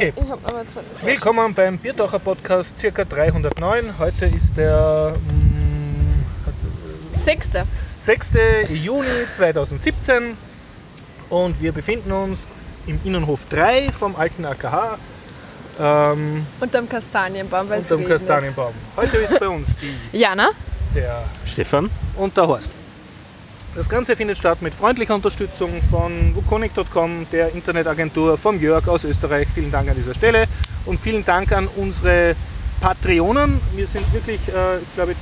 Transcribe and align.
Okay. 0.00 0.14
Ich 0.16 0.30
hab 0.30 0.48
aber 0.48 0.66
zweite 0.66 0.86
Flasche. 0.94 1.06
Willkommen 1.06 1.52
beim 1.52 1.76
Biertaucher 1.76 2.18
Podcast, 2.18 2.80
circa 2.80 3.04
309. 3.04 3.98
Heute 3.98 4.24
ist 4.24 4.56
der 4.56 5.12
mm, 5.12 6.24
Sechste. 7.12 7.66
6. 7.98 8.30
Juni 8.70 9.06
2017 9.36 10.38
und 11.28 11.60
wir 11.60 11.72
befinden 11.72 12.12
uns 12.12 12.46
im 12.86 12.98
Innenhof 13.04 13.44
3 13.50 13.92
vom 13.92 14.16
alten 14.16 14.46
AKH 14.46 14.96
ähm, 15.78 16.46
Unterm 16.60 16.88
Kastanienbaum, 16.88 17.68
weil 17.68 17.80
es 17.80 17.90
unterm 17.90 17.98
regnet. 18.06 18.20
Kastanienbaum. 18.20 18.72
Heute 18.96 19.18
ist 19.18 19.38
bei 19.38 19.48
uns 19.48 19.68
die, 19.82 20.18
Jana? 20.18 20.48
der 20.94 21.24
Stefan? 21.44 21.90
und 22.16 22.34
der 22.34 22.48
Horst. 22.48 22.72
Das 23.74 23.88
Ganze 23.88 24.16
findet 24.16 24.36
statt 24.36 24.62
mit 24.62 24.74
freundlicher 24.74 25.14
Unterstützung 25.14 25.80
von 25.90 26.34
wukonic.com, 26.34 27.26
der 27.30 27.54
Internetagentur, 27.54 28.36
vom 28.36 28.60
Jörg 28.60 28.88
aus 28.88 29.04
Österreich. 29.04 29.46
Vielen 29.54 29.70
Dank 29.70 29.88
an 29.88 29.94
dieser 29.94 30.12
Stelle 30.12 30.46
und 30.86 30.98
vielen 30.98 31.24
Dank 31.24 31.52
an 31.52 31.68
unsere 31.76 32.34
Patreonen. 32.80 33.60
Wir 33.76 33.86
sind 33.86 34.12
wirklich, 34.12 34.40
äh, 34.48 34.78
ich 34.78 34.94
glaube, 34.94 35.14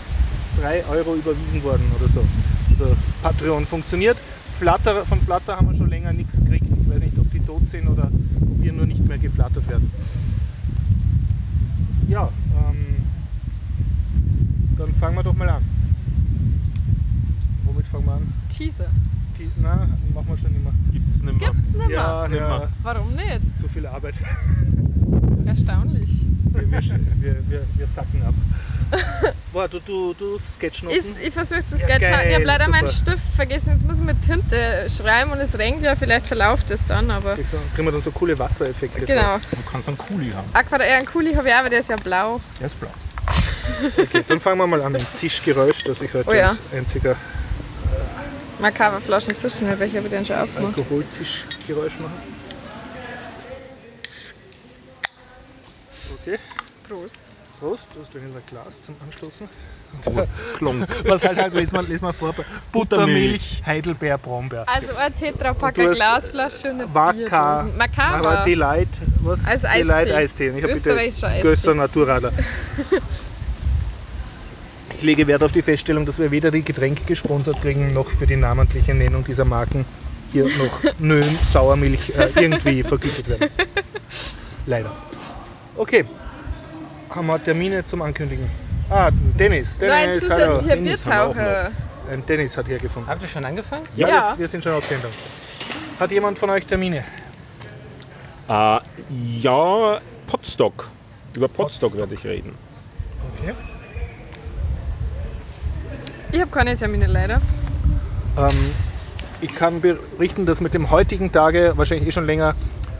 3 0.62 0.84
Euro 0.86 1.14
überwiesen 1.14 1.62
worden 1.62 1.92
oder 2.00 2.10
so. 2.10 2.24
Also 2.70 2.96
Patreon 3.22 3.66
funktioniert. 3.66 4.16
Flutter, 4.58 5.04
von 5.04 5.20
Flutter 5.20 5.56
haben 5.56 5.70
wir 5.70 5.76
schon 5.76 5.90
länger 5.90 6.14
nichts 6.14 6.38
gekriegt. 6.38 6.64
Ich 6.66 6.90
weiß 6.90 7.00
nicht, 7.00 7.18
ob 7.18 7.30
die 7.30 7.40
tot 7.40 7.68
sind 7.68 7.86
oder 7.86 8.04
ob 8.04 8.62
wir 8.62 8.72
nur 8.72 8.86
nicht 8.86 9.06
mehr 9.06 9.18
geflattert 9.18 9.68
werden. 9.68 9.92
Ja, 12.08 12.30
ähm, 12.56 12.96
dann 14.78 14.94
fangen 14.94 15.16
wir 15.16 15.22
doch 15.22 15.34
mal 15.34 15.50
an. 15.50 15.62
Womit 17.64 17.86
fangen 17.86 18.06
wir 18.06 18.12
an? 18.14 18.32
Teaser. 18.58 18.86
Die, 19.38 19.50
na, 19.62 19.88
machen 20.12 20.26
wir 20.28 20.36
schon 20.36 20.54
immer. 20.54 20.72
Gibt's 20.92 21.22
nicht 21.22 21.40
mehr. 21.40 21.50
Gibt's 21.50 21.72
nicht 21.74 21.90
Ja, 21.90 22.12
was? 22.24 22.28
nimmer. 22.28 22.48
ja, 22.62 22.68
Warum 22.82 23.14
nicht? 23.14 23.40
zu 23.60 23.68
viel 23.68 23.86
Arbeit. 23.86 24.14
Erstaunlich. 25.46 26.08
Wir, 26.52 26.70
wir, 26.70 26.80
wir, 26.80 27.36
wir, 27.48 27.62
wir 27.76 27.86
sacken 27.94 28.22
ab. 28.26 28.34
Boah, 29.52 29.68
du, 29.68 29.78
du, 29.80 30.14
du 30.14 30.38
Sketchnoten? 30.38 30.98
Ist, 30.98 31.22
ich 31.22 31.32
versuche 31.32 31.64
zu 31.64 31.76
Ja, 31.76 31.84
sketchen. 31.84 32.10
geil, 32.10 32.26
ich 32.30 32.34
habe 32.34 32.44
leider 32.44 32.68
meinen 32.68 32.86
super. 32.86 33.12
Stift 33.12 33.34
vergessen. 33.36 33.72
Jetzt 33.74 33.86
muss 33.86 33.98
ich 33.98 34.04
mit 34.04 34.22
Tinte 34.22 34.86
schreiben 34.88 35.30
und 35.30 35.38
es 35.38 35.56
regnet 35.58 35.84
ja. 35.84 35.94
Vielleicht 35.94 36.26
verlauft 36.26 36.70
es 36.70 36.84
dann, 36.86 37.10
aber. 37.10 37.34
Kriegen 37.34 37.86
wir 37.86 37.92
dann 37.92 38.02
so 38.02 38.10
coole 38.10 38.38
Wassereffekte. 38.38 39.04
Genau. 39.06 39.38
Du 39.38 39.70
kannst 39.70 39.88
einen 39.88 39.98
Kuli 39.98 40.30
haben. 40.30 40.48
Aqua, 40.54 40.78
eher 40.78 40.98
ein 40.98 41.06
Kuli 41.06 41.34
habe 41.34 41.48
ich 41.48 41.54
auch, 41.54 41.58
aber 41.60 41.70
der 41.70 41.80
ist 41.80 41.90
ja 41.90 41.96
blau. 41.96 42.40
Der 42.58 42.66
ist 42.66 42.80
blau. 42.80 42.90
Okay, 43.98 44.24
dann 44.26 44.40
fangen 44.40 44.58
wir 44.58 44.66
mal 44.66 44.80
an 44.82 44.92
mit 44.92 45.04
Tischgeräusch, 45.20 45.84
das 45.84 46.00
ich 46.00 46.12
heute 46.14 46.28
Oh 46.28 46.32
ja. 46.32 46.48
als 46.50 46.58
einziger 46.74 47.14
Makaber 48.58 49.00
Flaschen 49.00 49.36
zwischen, 49.36 49.66
welche 49.78 49.98
habe 49.98 50.08
ich 50.08 50.12
denn 50.12 50.24
schon 50.24 50.36
aufgemacht? 50.36 50.76
Alkoholtischgeräusch 50.78 51.98
mache. 52.00 52.12
Okay, 56.20 56.38
Prost. 56.88 57.18
Prost. 57.60 57.88
Du 57.94 58.00
hast 58.00 58.14
ein 58.14 58.42
Glas 58.48 58.82
zum 58.84 58.94
Anstoßen. 59.04 59.48
Prost, 60.02 60.36
Klonk. 60.56 60.86
Was 61.04 61.24
halt 61.24 61.38
halt, 61.38 61.54
lesen 61.54 61.72
wir, 61.72 61.82
lesen 61.82 62.04
wir 62.04 62.12
vor. 62.12 62.34
Buttermilch, 62.72 63.62
Heidelbeer, 63.64 64.18
Brombeer. 64.18 64.64
Also 64.68 64.94
ein 64.96 65.12
du 65.14 65.44
hast 65.44 65.96
Glasflasche 65.96 66.70
und 66.70 66.80
eine 66.80 66.94
Waka. 66.94 67.12
Bierdosen. 67.12 67.32
Aber 67.32 67.76
Makaber. 67.76 68.44
Delight, 68.44 68.88
was? 69.20 69.44
Als 69.44 69.62
Delight 69.62 70.10
Eistee. 70.10 70.14
Eistee. 70.14 70.48
Ich 70.48 70.54
habe 70.54 70.66
bitte 70.66 70.72
Österreichischer 70.74 71.28
Eistee. 71.28 71.48
Göster 71.48 71.74
Naturradler. 71.74 72.32
Ich 74.98 75.04
lege 75.04 75.28
Wert 75.28 75.44
auf 75.44 75.52
die 75.52 75.62
Feststellung, 75.62 76.04
dass 76.06 76.18
wir 76.18 76.32
weder 76.32 76.50
die 76.50 76.62
Getränke 76.62 77.04
gesponsert 77.04 77.60
kriegen, 77.60 77.94
noch 77.94 78.10
für 78.10 78.26
die 78.26 78.34
namentliche 78.34 78.94
Nennung 78.94 79.22
dieser 79.22 79.44
Marken 79.44 79.84
hier 80.32 80.46
noch 80.46 80.82
Nön, 80.98 81.38
Sauermilch 81.48 82.10
äh, 82.16 82.30
irgendwie 82.34 82.82
vergütet 82.82 83.28
werden. 83.28 83.48
Leider. 84.66 84.90
Okay. 85.76 86.04
Haben 87.10 87.28
wir 87.28 87.40
Termine 87.40 87.86
zum 87.86 88.02
Ankündigen? 88.02 88.50
Ah, 88.90 89.12
Dennis. 89.38 89.78
Dennis, 89.78 90.22
zusätzlicher 90.22 90.66
wir 90.66 90.74
auch 90.74 90.82
Biertaucher. 90.82 91.70
Ein 92.10 92.26
Dennis 92.26 92.56
hat 92.56 92.66
hier 92.66 92.80
gefunden. 92.80 93.08
Habt 93.08 93.22
ihr 93.22 93.28
schon 93.28 93.44
angefangen? 93.44 93.84
Ja, 93.94 94.08
Ja. 94.08 94.32
Wir, 94.32 94.40
wir 94.40 94.48
sind 94.48 94.64
schon 94.64 94.72
auf 94.72 94.84
Sendung. 94.84 95.12
Hat 96.00 96.10
jemand 96.10 96.40
von 96.40 96.50
euch 96.50 96.66
Termine? 96.66 97.04
Äh, 98.48 98.78
ja, 99.40 100.00
Potstock. 100.26 100.90
Über 101.36 101.46
Potstock 101.46 101.96
werde 101.96 102.16
ich 102.16 102.24
reden. 102.24 102.56
Okay. 103.38 103.54
Ich 106.32 106.40
habe 106.40 106.50
keine 106.50 106.74
Termine 106.74 107.06
leider. 107.06 107.40
Ähm, 108.36 108.74
ich 109.40 109.54
kann 109.54 109.80
berichten, 109.80 110.46
dass 110.46 110.60
mit 110.60 110.74
dem 110.74 110.90
heutigen 110.90 111.32
Tage, 111.32 111.72
wahrscheinlich 111.76 112.08
eh 112.08 112.12
schon 112.12 112.26
länger, 112.26 112.54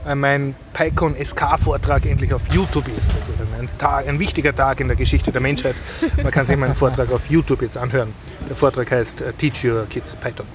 äh, 0.06 0.14
mein 0.14 0.54
PyCon 0.72 1.14
SK-Vortrag 1.22 2.06
endlich 2.06 2.32
auf 2.32 2.42
YouTube 2.52 2.88
ist. 2.88 3.10
Also 3.10 3.60
ein, 3.60 3.68
Tag, 3.78 4.08
ein 4.08 4.18
wichtiger 4.18 4.54
Tag 4.54 4.80
in 4.80 4.88
der 4.88 4.96
Geschichte 4.96 5.32
der 5.32 5.40
Menschheit. 5.40 5.74
Man 6.22 6.30
kann 6.30 6.46
sich 6.46 6.56
meinen 6.56 6.74
Vortrag 6.76 7.12
auf 7.12 7.28
YouTube 7.28 7.62
jetzt 7.62 7.76
anhören. 7.76 8.14
Der 8.48 8.56
Vortrag 8.56 8.90
heißt 8.90 9.20
äh, 9.20 9.32
Teach 9.34 9.64
Your 9.64 9.86
Kids 9.90 10.16
Python. 10.16 10.46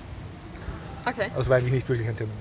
Okay. 1.06 1.28
Also 1.36 1.50
war 1.50 1.58
eigentlich 1.58 1.74
nicht 1.74 1.90
wirklich 1.90 2.08
ein 2.08 2.18
Termin. 2.18 2.34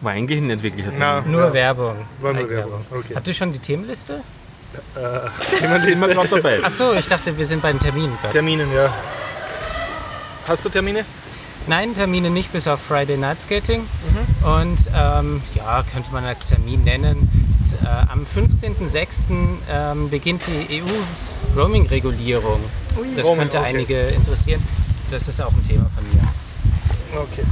War 0.00 0.12
eigentlich 0.12 0.40
nicht 0.40 0.62
wirklich 0.62 0.86
ein 0.86 0.96
Termin. 0.96 1.30
Nur 1.30 1.46
ja, 1.46 1.52
Werbung. 1.52 1.96
War 2.20 2.32
nur. 2.32 2.48
Werbung, 2.48 2.84
okay. 2.90 3.14
Habt 3.14 3.28
ihr 3.28 3.34
schon 3.34 3.52
die 3.52 3.58
Themenliste? 3.58 4.20
Äh, 4.96 5.80
Sind 5.84 6.00
wir 6.00 6.08
gerade 6.08 6.28
dabei? 6.28 6.62
Achso, 6.64 6.92
ich 6.94 7.06
dachte, 7.06 7.36
wir 7.36 7.46
sind 7.46 7.62
bei 7.62 7.70
den 7.72 7.80
Terminen 7.80 8.16
gerade. 8.20 8.32
Terminen, 8.32 8.72
ja. 8.72 8.92
Hast 10.48 10.64
du 10.64 10.68
Termine? 10.68 11.04
Nein, 11.66 11.94
Termine 11.94 12.28
nicht, 12.30 12.52
bis 12.52 12.68
auf 12.68 12.80
Friday 12.80 13.16
Night 13.16 13.40
Skating. 13.40 13.86
Und 14.42 14.78
ähm, 14.94 15.42
ja, 15.54 15.82
könnte 15.92 16.12
man 16.12 16.24
als 16.24 16.46
Termin 16.46 16.84
nennen. 16.84 17.30
Z- 17.62 17.78
Äh, 17.82 17.86
am 18.12 18.26
15.06. 18.26 19.24
Ähm, 19.70 20.10
beginnt 20.10 20.42
die 20.46 20.82
EU-Roaming-Regulierung. 21.56 22.60
Das 23.16 23.26
Roaming, 23.26 23.40
könnte 23.40 23.58
okay. 23.58 23.66
einige 23.68 24.00
interessieren. 24.08 24.62
Das 25.10 25.26
ist 25.28 25.40
auch 25.40 25.50
ein 25.52 25.66
Thema 25.66 25.90
von 25.94 26.04
mir. 26.12 26.28
Okay. 27.20 27.42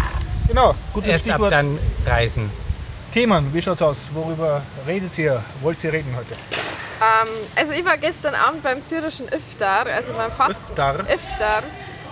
Genau, 0.48 0.74
gutes 0.92 1.08
Erst 1.10 1.28
ab 1.28 1.34
Stichwort. 1.36 1.52
dann 1.52 1.78
Reisen. 2.06 2.50
Themen, 3.14 3.52
wie 3.54 3.62
schaut's 3.62 3.80
aus? 3.82 3.96
Worüber 4.12 4.62
redet 4.86 5.16
ihr? 5.18 5.42
Wollt 5.62 5.82
ihr 5.84 5.92
reden 5.92 6.14
heute? 6.16 6.34
Ähm, 7.02 7.28
also 7.56 7.72
ich 7.72 7.84
war 7.84 7.96
gestern 7.96 8.34
Abend 8.34 8.62
beim 8.62 8.80
syrischen 8.80 9.26
Iftar, 9.28 9.86
also 9.86 10.12
beim 10.12 10.30
Fast 10.30 10.70
Iftar? 10.70 11.00
Iftar 11.00 11.62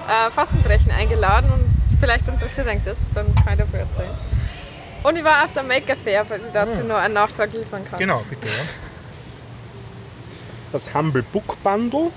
äh, 0.08 0.30
Fastenbrechen 0.30 0.90
eingeladen 0.90 1.50
und 1.52 1.64
vielleicht 2.00 2.26
interessiert 2.26 2.66
euch 2.66 2.82
das, 2.82 3.12
dann 3.12 3.32
kann 3.36 3.52
ich 3.52 3.58
davon 3.58 3.80
erzählen. 3.80 4.10
Und 5.02 5.16
ich 5.16 5.24
war 5.24 5.44
auf 5.44 5.52
der 5.52 5.62
Maker 5.62 5.96
Fair, 5.96 6.24
falls 6.24 6.46
ich 6.46 6.52
dazu 6.52 6.82
noch 6.82 6.96
einen 6.96 7.14
Nachtrag 7.14 7.52
liefern 7.52 7.84
kann. 7.88 7.98
Genau, 7.98 8.22
bitte. 8.28 8.46
Ja. 8.46 8.52
Das 10.72 10.92
Humble 10.92 11.22
Book 11.22 11.62
Bundle, 11.62 12.10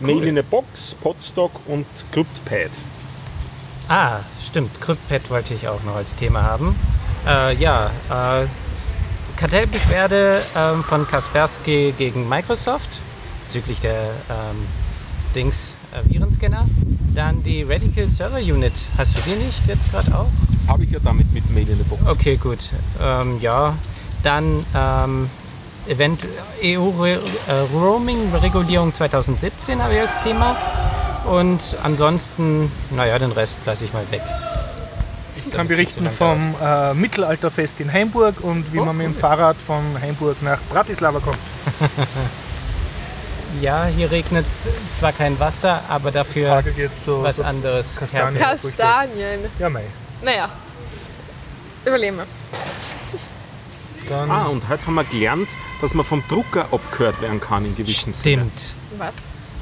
Mail 0.00 0.24
in 0.24 0.38
a 0.38 0.42
Box, 0.42 0.94
Potstock 0.94 1.52
und 1.66 1.86
CryptPad. 2.12 2.70
Ah, 3.88 4.20
stimmt. 4.44 4.80
CryptPad 4.80 5.30
wollte 5.30 5.54
ich 5.54 5.66
auch 5.68 5.82
noch 5.82 5.96
als 5.96 6.14
Thema 6.14 6.42
haben. 6.42 6.78
Äh, 7.26 7.54
ja, 7.54 7.90
äh, 8.10 8.46
Kartellbeschwerde 9.36 10.42
ähm, 10.56 10.82
von 10.82 11.06
Kaspersky 11.06 11.94
gegen 11.96 12.28
Microsoft 12.28 13.00
bezüglich 13.44 13.78
der 13.80 14.10
ähm, 14.30 14.66
Dings 15.34 15.72
äh, 15.92 16.10
Virenscanner. 16.10 16.66
Dann 17.14 17.42
die 17.42 17.62
Radical 17.62 18.08
Server 18.08 18.38
Unit. 18.38 18.72
Hast 18.98 19.16
du 19.16 19.20
die 19.22 19.36
nicht 19.36 19.66
jetzt 19.66 19.90
gerade 19.90 20.16
auch? 20.16 20.28
Habe 20.68 20.84
ich 20.84 20.90
ja 20.90 20.98
damit 21.02 21.32
mit 21.32 21.48
Mail 21.50 21.68
in 21.68 21.80
a 21.80 21.84
Box. 21.88 22.02
Okay, 22.06 22.36
gut. 22.36 22.70
Ähm, 23.00 23.38
ja, 23.40 23.74
dann 24.22 24.64
ähm, 24.74 25.30
Event 25.86 26.26
EU 26.62 26.88
Re 27.00 27.20
äh, 27.46 27.52
Roaming 27.74 28.34
Regulierung 28.34 28.92
2017 28.92 29.82
habe 29.82 29.94
ich 29.94 30.00
als 30.00 30.20
Thema. 30.20 30.56
Und 31.26 31.76
ansonsten, 31.82 32.70
naja, 32.90 33.18
den 33.18 33.32
Rest 33.32 33.58
lasse 33.66 33.84
ich 33.84 33.92
mal 33.92 34.08
weg. 34.10 34.22
Ich 35.56 35.58
kann 35.58 35.68
berichten 35.68 36.10
vom 36.10 36.54
äh, 36.62 36.92
Mittelalterfest 36.92 37.80
in 37.80 37.90
Heimburg 37.90 38.42
und 38.42 38.70
wie 38.74 38.78
Oh, 38.78 38.84
man 38.84 38.94
mit 38.94 39.06
dem 39.06 39.14
Fahrrad 39.14 39.56
von 39.56 39.98
Heimburg 39.98 40.42
nach 40.42 40.58
Bratislava 40.70 41.18
kommt. 41.20 41.38
Ja, 43.62 43.86
hier 43.86 44.10
regnet 44.10 44.46
es 44.46 44.66
zwar 44.92 45.12
kein 45.12 45.40
Wasser, 45.40 45.80
aber 45.88 46.10
dafür 46.10 46.48
Frage 46.48 46.72
geht 46.72 46.90
so. 47.06 47.22
was 47.22 47.38
so 47.38 47.44
anderes. 47.44 47.96
Kastanien. 47.96 48.38
Kastanien. 48.38 49.40
ja, 49.58 49.70
mei. 49.70 49.84
Naja, 50.22 50.50
überleben 51.86 52.18
wir. 52.18 52.26
Dann 54.10 54.30
Ah, 54.30 54.46
und 54.48 54.68
heute 54.68 54.86
haben 54.86 54.94
wir 54.96 55.04
gelernt, 55.04 55.48
dass 55.80 55.94
man 55.94 56.04
vom 56.04 56.22
Drucker 56.28 56.66
abgehört 56.70 57.22
werden 57.22 57.40
kann 57.40 57.64
in 57.64 57.74
gewissen 57.74 58.12
Sinne. 58.12 58.42
Stimmt. 58.42 58.74
Was? 58.98 59.14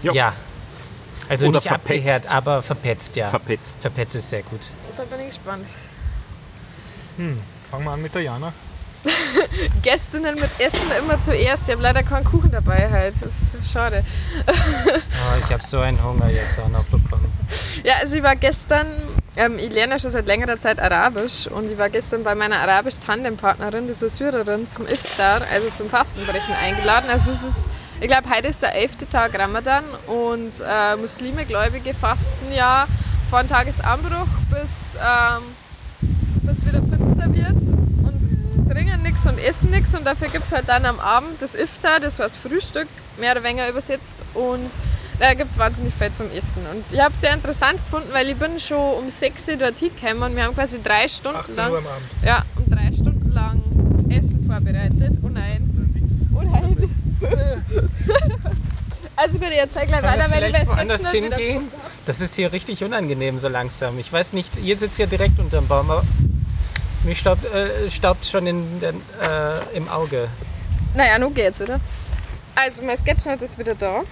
Ja. 0.03 0.13
Ja. 0.13 0.33
Also 1.29 1.47
Oder 1.47 1.59
nicht 1.59 1.69
verpetzt. 1.69 1.99
abgehört, 2.01 2.35
aber 2.35 2.63
verpetzt, 2.63 3.15
ja. 3.15 3.31
Verpetzt. 3.31 3.79
verpetzt 3.81 4.17
ist 4.17 4.29
sehr 4.29 4.43
gut. 4.43 4.61
Da 4.97 5.05
bin 5.05 5.21
ich 5.21 5.29
gespannt. 5.29 5.67
Fangen 7.71 7.85
wir 7.85 7.91
an 7.91 8.03
mit 8.03 8.15
der 8.15 8.23
Jana. 8.23 8.53
Gästinnen 9.83 10.35
mit 10.37 10.51
Essen 10.59 10.91
immer 10.99 11.21
zuerst. 11.21 11.65
Ich 11.65 11.73
habe 11.73 11.83
leider 11.83 12.03
keinen 12.03 12.25
Kuchen 12.25 12.51
dabei 12.51 12.89
halt. 12.91 13.15
Das 13.21 13.53
ist 13.53 13.73
schade. 13.73 14.03
Oh, 14.47 15.39
ich 15.45 15.53
habe 15.53 15.63
so 15.67 15.81
einen 15.81 16.03
Hunger 16.03 16.31
jetzt 16.31 16.59
auch 16.59 16.69
noch 16.69 16.85
bekommen. 16.85 17.31
Ja, 17.83 17.97
also 18.01 18.17
ich 18.17 18.23
war 18.23 18.35
gestern 18.37 18.87
Ähm, 19.37 19.59
ich 19.59 19.71
lerne 19.73 19.95
ja 19.95 19.99
schon 19.99 20.11
seit 20.11 20.27
längerer 20.27 20.59
Zeit 20.61 20.81
Arabisch 20.81 21.49
und 21.49 21.71
ich 21.71 21.77
war 21.77 21.91
gestern 21.91 22.23
bei 22.23 22.35
meiner 22.37 22.61
arabisch-Tandem-Partnerin, 22.61 23.85
eine 23.85 23.93
Syrerin, 23.95 24.69
zum 24.69 24.87
Iftar, 24.87 25.43
also 25.51 25.71
zum 25.71 25.91
Fastenbrechen 25.91 26.55
eingeladen. 26.55 27.11
Also 27.11 27.33
es 27.33 27.43
ist, 27.43 27.69
ich 28.01 28.07
glaube, 28.07 28.29
heute 28.31 28.47
ist 28.49 28.63
der 28.63 28.77
elfte 28.77 29.09
Tag 29.09 29.37
Ramadan 29.37 29.83
und 30.07 30.53
äh, 30.61 30.97
Muslime, 30.97 31.45
Gläubige 31.47 31.95
fasten 31.95 32.53
ja 32.55 32.87
von 33.29 33.49
Tagesanbruch 33.49 34.29
bis, 34.51 34.95
ähm, 34.97 35.43
finster 37.15 37.35
wird 37.35 37.63
und 38.07 38.71
trinken 38.71 39.03
nichts 39.03 39.27
und 39.27 39.39
essen 39.39 39.71
nichts 39.71 39.95
und 39.95 40.05
dafür 40.07 40.29
gibt 40.29 40.47
es 40.47 40.53
halt 40.53 40.69
dann 40.69 40.85
am 40.85 40.99
Abend 41.01 41.41
das 41.41 41.55
Iftar, 41.55 42.01
das 42.01 42.19
heißt 42.19 42.37
Frühstück, 42.37 42.89
mehr 43.19 43.33
oder 43.33 43.43
weniger 43.45 43.69
übersetzt 43.69 44.25
und 44.35 44.71
da 45.19 45.35
gibt 45.35 45.51
es 45.51 45.59
wahnsinnig 45.59 45.95
viel 45.95 46.13
zum 46.13 46.29
Essen. 46.33 46.63
Und 46.73 46.85
ich 46.93 47.01
habe 47.01 47.15
es 47.15 47.21
sehr 47.21 47.33
interessant 47.33 47.77
gefunden, 47.77 48.09
weil 48.13 48.29
ich 48.29 48.37
bin 48.37 48.59
schon 48.59 49.05
um 49.05 49.09
6 49.09 49.49
Uhr 49.49 49.57
dort 49.57 49.79
hingekommen 49.79 50.23
und 50.25 50.37
wir 50.37 50.45
haben 50.45 50.55
quasi 50.55 50.83
drei 50.83 51.07
Stunden 51.07 51.39
18 51.39 51.55
lang, 51.55 51.71
Uhr 51.71 51.79
am 51.79 51.87
Abend. 51.87 52.07
ja, 52.25 52.43
um 52.57 52.69
drei 52.69 52.91
Stunden 52.91 53.31
lang 53.31 53.63
Essen 54.11 54.45
vorbereitet. 54.45 55.13
Oh 55.23 55.29
nein. 55.29 55.71
Oh 56.35 56.43
nein. 56.43 56.91
also 59.17 59.39
gut, 59.39 59.49
ich 59.51 59.59
erzähl 59.59 59.87
gleich 59.87 60.03
weiter, 60.03 60.31
weil 60.31 60.49
ich 60.49 60.53
weiß 60.53 60.67
woanders 60.67 61.11
hingehen? 61.13 61.69
Das 62.07 62.21
ist 62.21 62.35
hier 62.35 62.53
richtig 62.53 62.83
unangenehm 62.83 63.39
so 63.39 63.49
langsam. 63.49 63.99
Ich 63.99 64.13
weiß 64.13 64.33
nicht, 64.33 64.57
ihr 64.63 64.77
sitzt 64.77 64.97
hier 64.97 65.07
direkt 65.07 65.39
unterm 65.39 65.69
Baum, 65.69 65.91
aber 65.91 66.03
mich 67.05 67.19
staubt, 67.19 67.45
äh, 67.45 67.91
staubt 67.91 68.27
schon 68.27 68.47
in 68.47 68.81
den, 68.81 68.97
äh, 69.21 69.77
im 69.77 69.89
Auge. 69.89 70.29
Naja, 70.95 71.19
nun 71.19 71.35
geht's, 71.35 71.61
oder? 71.61 71.81
Also, 72.55 72.83
mein 72.83 72.97
Sketchnote 72.97 73.45
ist 73.45 73.59
wieder 73.59 73.75
da. 73.75 74.03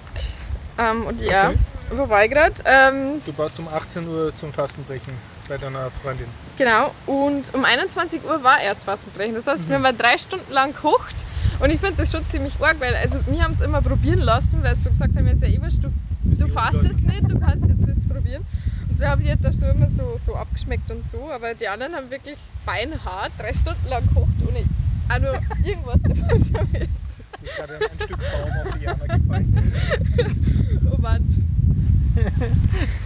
Ähm, 0.79 1.07
und 1.07 1.21
ja, 1.21 1.51
Okay. 1.51 1.59
wo 1.91 2.09
war 2.09 2.25
ich 2.25 2.31
gerade? 2.31 2.55
Ähm, 2.65 3.23
Du 3.25 3.37
warst 3.39 3.59
um 3.59 3.69
18 3.69 4.09
Uhr 4.09 4.33
zum 4.37 4.53
Fastenbrechen 4.53 5.13
bei 5.49 5.59
deiner 5.59 5.91
Freundin. 6.03 6.27
Genau, 6.57 6.93
und 7.07 7.53
um 7.55 7.65
21 7.65 8.25
Uhr 8.25 8.43
war 8.43 8.61
erst 8.61 8.85
Fastenbrechen. 8.85 9.35
Das 9.35 9.47
heißt, 9.47 9.69
wir 9.69 9.79
haben 9.81 9.99
drei 9.99 10.17
Stunden 10.19 10.51
lang 10.53 10.73
gekocht 10.73 11.15
und 11.61 11.71
ich 11.71 11.81
finde 11.81 11.97
das 11.99 12.11
schon 12.13 12.27
ziemlich 12.27 12.55
arg, 12.61 12.77
weil 12.81 12.95
also, 12.97 13.19
wir 13.27 13.43
haben 13.43 13.53
es 13.53 13.61
immer 13.61 13.83
probieren 13.83 14.21
lassen, 14.21 14.63
weil 14.63 14.75
sie 14.77 14.83
so 14.83 14.91
gesagt 14.91 15.15
haben, 15.17 15.27
ja, 15.27 15.33
eh 15.47 15.59
du, 15.59 15.93
du 16.25 16.49
fastest 16.49 17.03
nicht, 17.03 17.23
du 17.31 17.39
kannst 17.39 17.69
jetzt 17.69 17.89
das 17.89 18.09
probieren. 18.09 18.45
Und 18.93 18.99
so 18.99 19.07
habe 19.07 19.23
ich 19.23 19.31
das 19.41 19.57
so 19.57 19.65
immer 19.65 19.89
so, 19.89 20.19
so 20.23 20.37
abgeschmeckt 20.37 20.91
und 20.91 21.03
so, 21.03 21.31
aber 21.31 21.55
die 21.55 21.67
anderen 21.67 21.95
haben 21.95 22.11
wirklich 22.11 22.37
beinhart 22.67 23.33
drei 23.39 23.55
Stunden 23.55 23.89
lang 23.89 24.07
gekocht, 24.07 24.29
ohne 24.47 24.67
auch 25.09 25.19
nur 25.19 25.41
irgendwas 25.65 26.03
davon 26.03 26.45
zu 26.45 26.53
wissen. 26.53 26.89
Es 27.33 27.43
ist 27.43 27.57
gerade 27.57 27.77
ein, 27.77 27.83
ein 27.85 28.05
Stück 28.05 28.19
Baum 28.19 28.51
auf 28.51 28.75
die 28.79 28.85
Jana 28.85 29.17
gefallen. 29.17 29.75
Oh 30.93 31.01
Mann. 31.01 31.49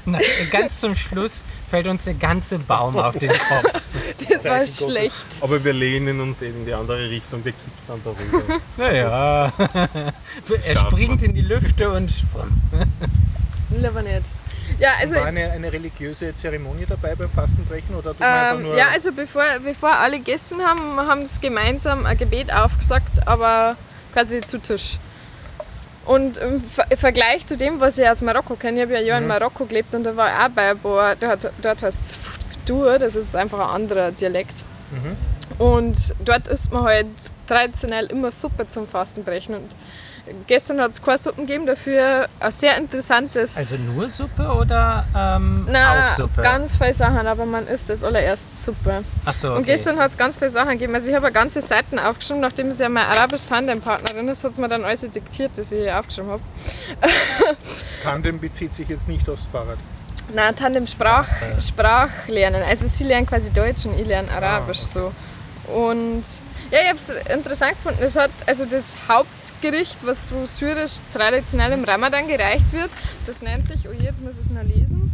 Na, 0.06 0.18
ganz 0.50 0.80
zum 0.80 0.96
Schluss 0.96 1.44
fällt 1.70 1.86
uns 1.86 2.02
der 2.02 2.14
ganze 2.14 2.58
Baum 2.58 2.98
auf 2.98 3.16
den 3.16 3.30
Kopf. 3.30 3.82
Das 4.28 4.44
war 4.44 4.58
Gottes. 4.58 4.78
schlecht. 4.78 5.26
Aber 5.40 5.62
wir 5.62 5.72
lehnen 5.72 6.20
uns 6.20 6.42
eben 6.42 6.58
in 6.58 6.66
die 6.66 6.74
andere 6.74 7.08
Richtung, 7.08 7.44
der 7.44 7.52
kippt 7.52 7.88
dann 7.88 8.00
darüber. 8.02 8.60
Naja. 8.76 9.52
er 10.64 10.76
springt 10.76 11.22
in 11.22 11.32
die 11.32 11.42
Lüfte 11.42 11.90
und 11.92 12.12
Lieber 13.70 14.02
nicht. 14.02 14.22
Ja, 14.78 14.90
also 15.00 15.14
War 15.14 15.26
eine, 15.26 15.50
eine 15.50 15.72
religiöse 15.72 16.34
Zeremonie 16.36 16.86
dabei 16.88 17.14
beim 17.14 17.30
Fastenbrechen 17.30 17.94
oder 17.94 18.14
Ähm, 18.20 18.72
ja, 18.74 18.88
also 18.92 19.12
bevor, 19.12 19.44
bevor 19.64 19.92
alle 19.96 20.18
gegessen 20.18 20.58
haben, 20.64 20.96
haben 20.96 21.24
sie 21.26 21.40
gemeinsam 21.40 22.04
ein 22.06 22.16
Gebet 22.16 22.52
aufgesagt, 22.52 23.26
aber 23.26 23.76
quasi 24.12 24.40
zu 24.42 24.58
Tisch. 24.58 24.98
Und 26.04 26.36
im 26.38 26.62
Ver- 26.62 26.86
im 26.90 26.98
Vergleich 26.98 27.44
zu 27.46 27.56
dem, 27.56 27.80
was 27.80 27.98
ich 27.98 28.08
aus 28.08 28.20
Marokko 28.22 28.54
kenne, 28.56 28.76
ich 28.78 28.82
habe 28.84 28.92
ja 28.94 29.00
ein 29.00 29.06
Jahr 29.06 29.18
in 29.18 29.26
Marokko 29.26 29.64
gelebt 29.66 29.92
und 29.94 30.04
da 30.04 30.14
war 30.16 30.28
ich 30.28 30.34
auch 30.44 30.48
bei 30.50 30.70
ein 30.70 30.78
paar, 30.78 31.16
dort, 31.16 31.50
dort 31.62 31.82
heißt 31.82 32.00
es 32.00 32.16
Ftur, 32.64 32.98
das 32.98 33.16
ist 33.16 33.34
einfach 33.34 33.58
ein 33.58 33.74
anderer 33.82 34.12
Dialekt. 34.12 34.64
Und 35.58 36.14
dort 36.24 36.48
isst 36.48 36.72
man 36.72 36.84
halt 36.84 37.06
traditionell 37.46 38.06
immer 38.06 38.30
Suppe 38.30 38.68
zum 38.68 38.86
Fastenbrechen. 38.86 39.54
Und 39.54 39.70
gestern 40.46 40.81
hat 40.81 40.90
es 40.93 41.02
keine 41.02 41.19
Suppen 41.19 41.46
gegeben, 41.46 41.67
dafür 41.67 42.28
ein 42.40 42.52
sehr 42.52 42.76
interessantes. 42.76 43.56
Also 43.56 43.76
nur 43.76 44.08
Suppe 44.08 44.43
oder 44.43 45.06
ähm, 45.17 45.67
na, 45.69 46.11
auch 46.11 46.17
Suppe? 46.17 46.43
ganz 46.43 46.76
viele 46.76 46.94
Sachen, 46.94 47.26
aber 47.26 47.46
man 47.46 47.67
isst 47.67 47.90
das 47.90 48.02
allererst 48.02 48.46
Suppe. 48.64 49.05
Ach 49.25 49.34
so, 49.34 49.49
okay. 49.49 49.58
Und 49.58 49.67
gestern 49.67 49.99
hat 49.99 50.11
es 50.11 50.19
ganz 50.19 50.38
viele 50.38 50.50
Sachen 50.50 50.73
gegeben. 50.73 50.94
Also 50.94 51.08
ich 51.08 51.14
habe 51.14 51.31
ganze 51.32 51.62
Seiten 51.62 51.99
aufgeschrieben, 51.99 52.40
nachdem 52.40 52.73
sie 52.73 52.82
ja 52.82 52.88
meine 52.88 53.08
arabisch-Tandem-Partnerin 53.08 54.28
ist, 54.28 54.44
hat 54.44 54.55
sie 54.55 54.61
mir 54.61 54.69
dann 54.69 54.84
alles 54.84 55.00
diktiert, 55.00 55.52
das 55.56 55.73
ich 55.73 55.90
aufgeschrieben 55.90 56.31
habe. 56.31 56.43
Tandem 58.02 58.40
bezieht 58.40 58.75
sich 58.75 58.88
jetzt 58.88 59.08
nicht 59.08 59.28
aufs 59.28 59.46
Fahrrad. 59.46 59.78
Nein, 60.34 60.56
Tandem 60.56 60.87
Sprach, 60.87 61.28
Sprachlernen. 61.61 62.62
Also 62.62 62.87
sie 62.88 63.05
lernen 63.05 63.26
quasi 63.26 63.52
Deutsch 63.52 63.87
und 63.87 63.99
ich 63.99 64.06
lerne 64.06 64.31
Arabisch 64.31 64.81
so. 64.81 65.12
Und 65.73 66.25
ja, 66.70 66.78
ich 66.82 66.88
habe 66.88 66.98
es 66.98 67.34
interessant 67.34 67.72
gefunden. 67.72 67.98
Es 68.02 68.16
hat 68.16 68.30
also 68.46 68.64
das 68.64 68.94
Hauptgericht, 69.08 69.98
was 70.04 70.28
so 70.28 70.46
syrisch 70.46 70.98
traditionell 71.12 71.72
im 71.72 71.84
Ramadan 71.84 72.26
gereicht 72.28 72.72
wird, 72.72 72.90
das 73.26 73.42
nennt 73.42 73.66
sich, 73.66 73.88
oh 73.88 73.92
je, 73.92 74.04
jetzt 74.04 74.22
muss 74.22 74.34
ich 74.34 74.46
es 74.46 74.50
noch 74.50 74.62
lesen, 74.62 75.12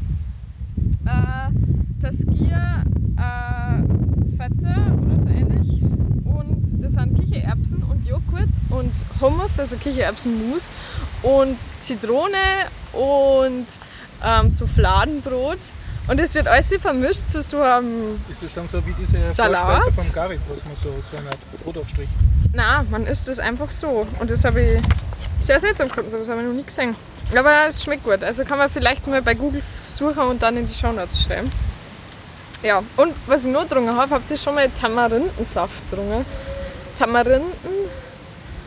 äh, 1.06 2.02
Taskir 2.02 2.84
äh, 3.18 4.36
Fette 4.36 4.74
oder 5.02 5.18
so 5.18 5.28
ähnlich. 5.28 5.82
Und 6.24 6.82
das 6.82 6.92
sind 6.92 7.18
Kichererbsen 7.18 7.82
und 7.82 8.06
Joghurt 8.06 8.48
und 8.70 8.92
Hummus, 9.20 9.58
also 9.58 9.76
Kichererbsenmus 9.76 10.68
und 11.22 11.56
Zitrone 11.80 12.66
und 12.92 13.66
ähm, 14.24 14.50
so 14.50 14.66
Fladenbrot. 14.66 15.58
Und 16.08 16.18
es 16.18 16.34
wird 16.34 16.48
alles 16.48 16.66
vermischt 16.80 17.28
zu 17.28 17.42
so 17.42 17.60
einem. 17.60 18.20
Ist 18.30 18.42
es 18.42 18.54
dann 18.54 18.68
so 18.68 18.84
wie 18.86 18.92
diese 18.92 19.16
Salat? 19.16 19.82
Vorspeise 19.82 19.92
vom 19.92 20.12
Garit, 20.12 20.40
was 20.48 20.64
man 20.64 20.74
so, 20.82 20.90
so 21.10 21.16
eine 21.16 21.28
Art 21.28 21.62
Brotaufstrich. 21.64 22.08
Na, 22.52 22.84
man 22.90 23.06
isst 23.06 23.28
es 23.28 23.38
einfach 23.38 23.70
so. 23.70 24.06
Und 24.18 24.30
das 24.30 24.44
habe 24.44 24.60
ich 24.60 24.82
sehr 25.40 25.60
seltsam 25.60 25.88
gefunden, 25.88 26.10
sowas 26.10 26.28
habe 26.28 26.40
ich 26.40 26.46
noch 26.46 26.54
nie 26.54 26.64
gesehen. 26.64 26.94
Aber 27.36 27.68
es 27.68 27.82
schmeckt 27.82 28.04
gut. 28.04 28.22
Also 28.22 28.44
kann 28.44 28.58
man 28.58 28.68
vielleicht 28.68 29.06
mal 29.06 29.22
bei 29.22 29.34
Google 29.34 29.62
suchen 29.82 30.22
und 30.22 30.42
dann 30.42 30.56
in 30.56 30.66
die 30.66 30.74
Shownotes 30.74 31.22
schreiben. 31.22 31.50
Ja, 32.62 32.82
und 32.96 33.14
was 33.26 33.46
ich 33.46 33.52
noch 33.52 33.62
getrunken 33.62 33.96
habe, 33.96 34.14
habt 34.14 34.30
ihr 34.30 34.36
schon 34.36 34.54
mal 34.54 34.68
Tamarindensaft 34.70 35.90
getrunken? 35.90 36.24
Tamarinden? 36.98 37.50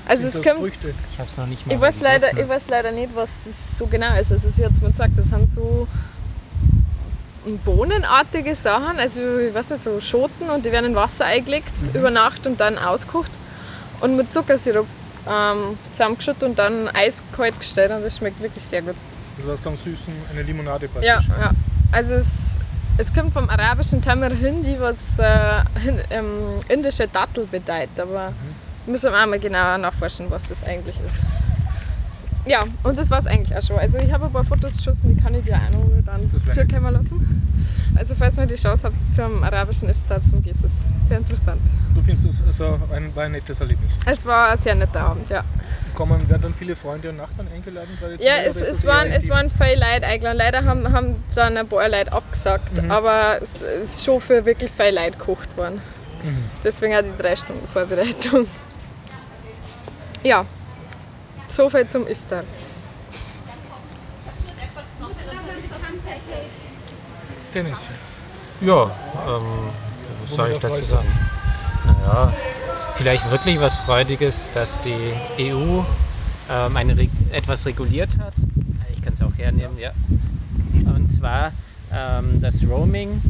Also 0.08 0.28
es 0.28 0.34
das 0.34 0.44
kommt. 0.44 0.60
Früchte. 0.60 0.94
Ich 1.12 1.20
habe 1.20 1.30
es 1.30 1.38
noch 1.38 1.48
nicht 1.48 1.66
mal 1.66 1.74
Ich 1.74 1.82
weiß, 1.82 2.02
leider, 2.02 2.38
ich 2.38 2.48
weiß 2.48 2.64
leider 2.68 2.92
nicht, 2.92 3.16
was 3.16 3.32
das 3.46 3.78
so 3.78 3.88
genau 3.88 4.14
ist. 4.20 4.32
Also 4.32 4.50
sie 4.50 4.66
hat 4.66 4.74
es 4.74 4.82
mir 4.82 4.92
gesagt, 4.92 5.14
das 5.18 5.28
sind 5.28 5.50
so 5.50 5.88
bohnenartige 7.64 8.56
Sachen, 8.56 9.00
also 9.00 9.22
ich 9.40 9.54
weiß 9.54 9.72
nicht, 9.72 9.84
so 9.84 10.00
Schoten 10.02 10.50
und 10.50 10.66
die 10.66 10.72
werden 10.72 10.88
in 10.88 10.96
Wasser 10.96 11.26
eingelegt 11.26 11.74
über 11.94 12.10
Nacht 12.10 12.48
und 12.48 12.60
dann 12.60 12.78
auskocht 12.78 13.32
und 14.02 14.16
mit 14.16 14.32
Zuckersirup 14.34 14.88
ähm, 15.28 15.78
zusammengeschüttet 15.92 16.44
und 16.44 16.60
dann 16.60 16.90
eiskalt 16.90 17.60
gestellt 17.60 17.92
und 17.92 18.04
das 18.04 18.18
schmeckt 18.18 18.42
wirklich 18.42 18.64
sehr 18.64 18.82
gut. 18.82 18.96
Du 19.38 19.52
hast 19.52 19.66
dann 19.66 19.76
süßen, 19.76 20.14
eine 20.32 20.44
Limonade 20.44 20.88
praktisch. 20.88 21.08
Ja, 21.08 21.22
ja. 21.40 21.52
Also 21.92 22.16
es, 22.16 22.60
es 22.98 23.14
kommt 23.14 23.34
vom 23.34 23.50
arabischen 23.50 24.02
Tamar 24.02 24.32
Hindi, 24.32 24.78
was 24.80 25.20
äh, 25.20 25.62
hin, 25.80 26.02
ähm, 26.10 26.60
indische 26.70 27.08
Dattel 27.08 27.46
bedeutet, 27.46 28.00
aber 28.00 28.34
müssen 28.86 29.12
wir 29.12 29.22
auch 29.22 29.28
mal 29.28 29.40
genauer 29.40 29.78
nachforschen, 29.78 30.30
was 30.30 30.48
das 30.48 30.64
eigentlich 30.64 30.96
ist. 31.06 31.22
Ja, 32.46 32.66
und 32.84 32.98
das 32.98 33.10
war 33.10 33.20
es 33.20 33.28
eigentlich 33.28 33.58
auch 33.58 33.64
schon. 33.64 33.78
Also 33.78 33.98
ich 33.98 34.12
habe 34.12 34.26
ein 34.26 34.32
paar 34.32 34.44
Fotos 34.44 34.74
geschossen, 34.78 35.16
die 35.16 35.22
kann 35.22 35.34
ich 35.34 35.44
dir 35.44 35.56
auch 35.56 35.72
noch 35.72 35.86
dann 36.06 36.30
zukommen 36.52 36.94
lassen. 36.94 37.46
Also 37.96 38.14
falls 38.16 38.38
ihr 38.38 38.46
die 38.46 38.56
Chance 38.56 38.88
habt, 38.88 39.14
zum 39.14 39.44
arabischen 39.44 39.90
Iftar 39.90 40.22
zum 40.22 40.44
gehen, 40.44 40.54
ist 40.54 40.64
es 40.66 41.08
sehr 41.08 41.18
interessant. 41.18 41.62
Du 41.96 42.02
findest 42.02 42.40
das 42.40 42.48
also 42.48 42.80
ein, 42.94 43.16
war 43.16 43.24
ein 43.24 43.32
nettes 43.32 43.60
Erlebnis. 43.60 43.92
Es 44.06 44.26
war 44.26 44.52
ein 44.52 44.58
sehr 44.58 44.76
netter 44.76 45.00
Abend, 45.00 45.30
ja. 45.30 45.44
Kommen, 45.96 46.30
werden 46.30 46.42
dann 46.42 46.54
viele 46.54 46.76
Freunde 46.76 47.10
und 47.10 47.18
Nachbarn 47.18 47.48
eingeladen? 47.56 47.88
Ja, 48.20 48.34
es, 48.46 48.60
es, 48.60 48.86
waren, 48.86 49.08
es 49.12 49.30
waren 49.30 49.50
viele 49.50 49.76
Leute 49.76 50.06
eingeladen. 50.06 50.38
Leider 50.38 50.66
haben, 50.66 50.92
haben 50.92 51.16
dann 51.34 51.56
ein 51.56 51.68
paar 51.68 51.88
Leute 51.88 52.12
abgesagt, 52.12 52.82
aber 52.90 53.40
es 53.42 53.62
ist 53.62 54.04
schon 54.04 54.20
für 54.20 54.46
wirklich 54.46 54.72
viele 54.72 54.92
Leute 54.92 55.18
gekocht 55.18 55.56
worden. 55.58 55.82
Deswegen 56.64 56.96
auch 56.96 57.02
die 57.02 57.22
drei 57.22 57.36
Stunden 57.36 57.66
Vorbereitung. 57.68 58.46
Ja, 60.24 60.46
so 61.56 61.70
viel 61.70 61.88
zum 61.88 62.06
Iftar. 62.08 62.44
Dennis. 67.54 67.78
Ja, 68.62 68.84
ähm, 68.84 69.44
was 70.28 70.36
soll 70.36 70.52
ich 70.52 70.58
dazu 70.60 70.82
sagen? 70.84 71.08
Naja, 71.86 72.34
vielleicht 72.96 73.30
wirklich 73.32 73.60
was 73.60 73.78
Freudiges, 73.78 74.50
dass 74.54 74.80
die 74.82 75.14
EU 75.40 75.82
ähm, 76.50 76.78
eine, 76.78 76.98
Reg- 76.98 77.10
etwas 77.32 77.66
reguliert 77.66 78.18
hat. 78.20 78.34
Ich 78.94 79.02
kann 79.02 79.14
es 79.14 79.22
auch 79.22 79.32
hernehmen, 79.38 79.78
ja. 79.78 79.92
Und 80.94 81.08
zwar 81.08 81.52
ähm, 81.94 82.42
das 82.42 82.64
Roaming. 82.68 83.22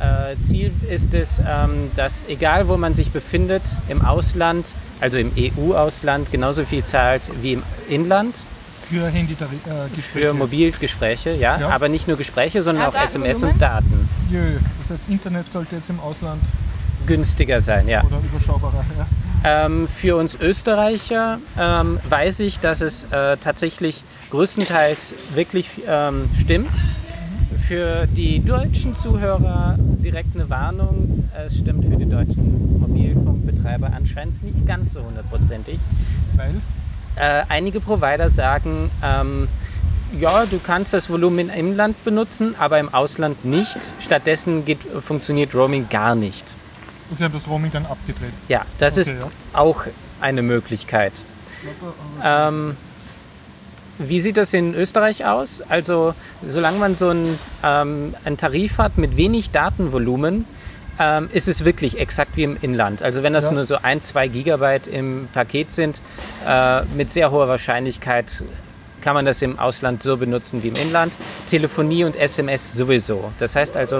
Äh, 0.00 0.40
Ziel 0.40 0.72
ist 0.90 1.14
es, 1.14 1.38
ähm, 1.38 1.90
dass 1.96 2.26
egal 2.28 2.68
wo 2.68 2.76
man 2.76 2.94
sich 2.94 3.10
befindet, 3.10 3.62
im 3.88 4.02
Ausland, 4.04 4.74
also 5.00 5.18
im 5.18 5.32
EU-Ausland, 5.36 6.30
genauso 6.32 6.64
viel 6.64 6.84
zahlt 6.84 7.30
wie 7.42 7.54
im 7.54 7.62
Inland 7.88 8.44
Für 8.88 9.06
Handy 9.08 9.34
äh, 9.34 10.00
für 10.00 10.34
Mobilgespräche, 10.34 11.32
ja, 11.32 11.58
Ja. 11.58 11.68
aber 11.70 11.88
nicht 11.88 12.06
nur 12.08 12.16
Gespräche, 12.16 12.62
sondern 12.62 12.84
Ah, 12.84 12.88
auch 12.88 12.94
SMS 12.94 13.42
und 13.42 13.50
und 13.52 13.62
Daten. 13.62 14.08
Jö, 14.30 14.58
das 14.82 14.90
heißt, 14.98 15.08
Internet 15.08 15.50
sollte 15.50 15.76
jetzt 15.76 15.88
im 15.90 16.00
Ausland 16.00 16.42
Günstiger 17.06 17.60
sein, 17.60 17.86
ja. 17.88 18.02
oder 18.04 18.18
überschaubarer. 18.18 18.84
Ja. 18.98 19.06
Ähm, 19.66 19.86
für 19.88 20.16
uns 20.16 20.36
Österreicher 20.40 21.38
ähm, 21.58 22.00
weiß 22.08 22.40
ich, 22.40 22.60
dass 22.60 22.80
es 22.80 23.04
äh, 23.10 23.36
tatsächlich 23.36 24.02
größtenteils 24.30 25.14
wirklich 25.34 25.68
ähm, 25.86 26.30
stimmt. 26.38 26.84
Für 27.66 28.06
die 28.06 28.40
deutschen 28.44 28.94
Zuhörer 28.94 29.76
direkt 29.78 30.34
eine 30.34 30.50
Warnung. 30.50 31.28
Es 31.46 31.56
stimmt 31.58 31.84
für 31.84 31.96
die 31.96 32.04
deutschen 32.08 32.78
Mobilfunkbetreiber 32.80 33.90
anscheinend 33.94 34.42
nicht 34.44 34.66
ganz 34.66 34.92
so 34.92 35.02
hundertprozentig. 35.02 35.78
Weil? 36.36 36.54
Äh, 37.16 37.44
einige 37.48 37.80
Provider 37.80 38.28
sagen, 38.28 38.90
ähm, 39.02 39.48
ja, 40.20 40.44
du 40.44 40.58
kannst 40.58 40.92
das 40.92 41.08
Volumen 41.08 41.48
im 41.48 41.70
Inland 41.70 42.04
benutzen, 42.04 42.54
aber 42.58 42.78
im 42.78 42.92
Ausland 42.92 43.44
nicht. 43.46 43.94
Stattdessen 43.98 44.64
geht, 44.66 44.82
funktioniert 45.00 45.54
Roaming 45.54 45.88
gar 45.88 46.14
nicht. 46.14 46.56
Sie 47.12 47.24
haben 47.24 47.32
das 47.32 47.48
Roaming 47.48 47.72
dann 47.72 47.86
abgedreht. 47.86 48.32
Ja, 48.48 48.62
das 48.78 48.98
Okay, 48.98 49.08
ist 49.10 49.24
ja. 49.24 49.30
auch 49.58 49.84
eine 50.20 50.42
Möglichkeit. 50.42 51.22
Ähm, 52.22 52.76
wie 53.98 54.20
sieht 54.20 54.36
das 54.36 54.52
in 54.52 54.74
Österreich 54.74 55.24
aus? 55.24 55.62
Also, 55.68 56.14
solange 56.42 56.78
man 56.78 56.94
so 56.94 57.08
einen, 57.08 57.38
ähm, 57.62 58.14
einen 58.24 58.36
Tarif 58.36 58.78
hat 58.78 58.98
mit 58.98 59.16
wenig 59.16 59.50
Datenvolumen, 59.50 60.46
ähm, 60.98 61.28
ist 61.32 61.48
es 61.48 61.64
wirklich 61.64 61.98
exakt 61.98 62.36
wie 62.36 62.44
im 62.44 62.56
Inland. 62.60 63.02
Also, 63.02 63.22
wenn 63.22 63.32
das 63.32 63.46
Ja. 63.46 63.52
nur 63.52 63.64
so 63.64 63.76
ein, 63.82 64.00
zwei 64.00 64.28
Gigabyte 64.28 64.86
im 64.86 65.28
Paket 65.32 65.70
sind, 65.72 66.00
äh, 66.46 66.82
mit 66.96 67.10
sehr 67.10 67.30
hoher 67.30 67.48
Wahrscheinlichkeit 67.48 68.42
kann 69.00 69.14
man 69.14 69.26
das 69.26 69.42
im 69.42 69.58
Ausland 69.58 70.02
so 70.02 70.16
benutzen 70.16 70.62
wie 70.62 70.68
im 70.68 70.76
Inland. 70.76 71.18
Telefonie 71.46 72.04
und 72.04 72.16
SMS 72.16 72.72
sowieso. 72.72 73.32
Das 73.38 73.54
heißt 73.54 73.76
also, 73.76 73.98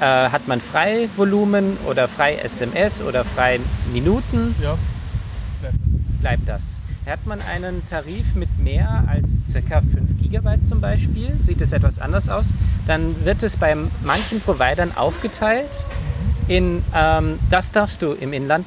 äh, 0.00 0.04
hat 0.04 0.46
man 0.46 0.60
Freivolumen 0.60 1.76
oder 1.88 2.06
frei 2.06 2.36
SMS 2.36 3.02
oder 3.02 3.24
frei 3.24 3.58
Minuten, 3.92 4.54
Ja. 4.62 4.76
bleibt 6.20 6.48
das. 6.48 6.78
Hat 7.08 7.26
man 7.26 7.40
einen 7.40 7.86
Tarif 7.86 8.34
mit 8.34 8.58
mehr 8.58 9.04
als 9.08 9.28
ca. 9.52 9.80
5 9.80 10.18
GB 10.22 10.60
zum 10.60 10.80
Beispiel, 10.80 11.34
sieht 11.42 11.62
es 11.62 11.72
etwas 11.72 11.98
anders 11.98 12.28
aus, 12.28 12.52
dann 12.86 13.24
wird 13.24 13.42
es 13.42 13.56
bei 13.56 13.74
manchen 14.04 14.40
Providern 14.40 14.92
aufgeteilt 14.94 15.84
in 16.48 16.82
das 16.92 17.68
das 17.68 17.72
darfst 17.72 18.02
du 18.02 18.12
im 18.12 18.32
Inland 18.32 18.66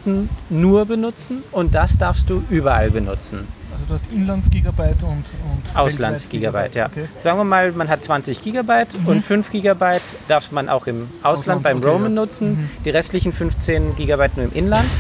nur 0.49 0.85
benutzen 0.85 1.43
und 1.51 1.73
das 1.73 1.97
darfst 1.97 2.29
du 2.29 2.43
überall 2.49 2.91
benutzen. 2.91 3.47
Also 3.73 3.85
du 3.87 3.93
hast 3.93 4.03
Inlandsgigabyte 4.11 5.01
und, 5.03 5.23
und 5.25 5.75
Auslandsgigabyte, 5.75 6.75
ja. 6.75 6.85
Okay. 6.87 7.05
Sagen 7.17 7.39
wir 7.39 7.45
mal, 7.45 7.71
man 7.71 7.87
hat 7.87 8.03
20 8.03 8.43
Gigabyte 8.43 8.95
und 9.05 9.21
5 9.23 9.49
Gigabyte 9.49 10.15
darf 10.27 10.51
man 10.51 10.69
auch 10.69 10.87
im 10.87 11.07
Ausland 11.23 11.23
Ausland, 11.23 11.63
beim 11.63 11.77
okay, 11.77 11.87
Roamen 11.87 12.15
ja. 12.15 12.21
nutzen, 12.21 12.69
die 12.85 12.89
restlichen 12.91 13.31
15 13.31 13.95
Gigabyte 13.95 14.37
nur 14.37 14.45
im 14.47 14.53
Inland. 14.53 14.91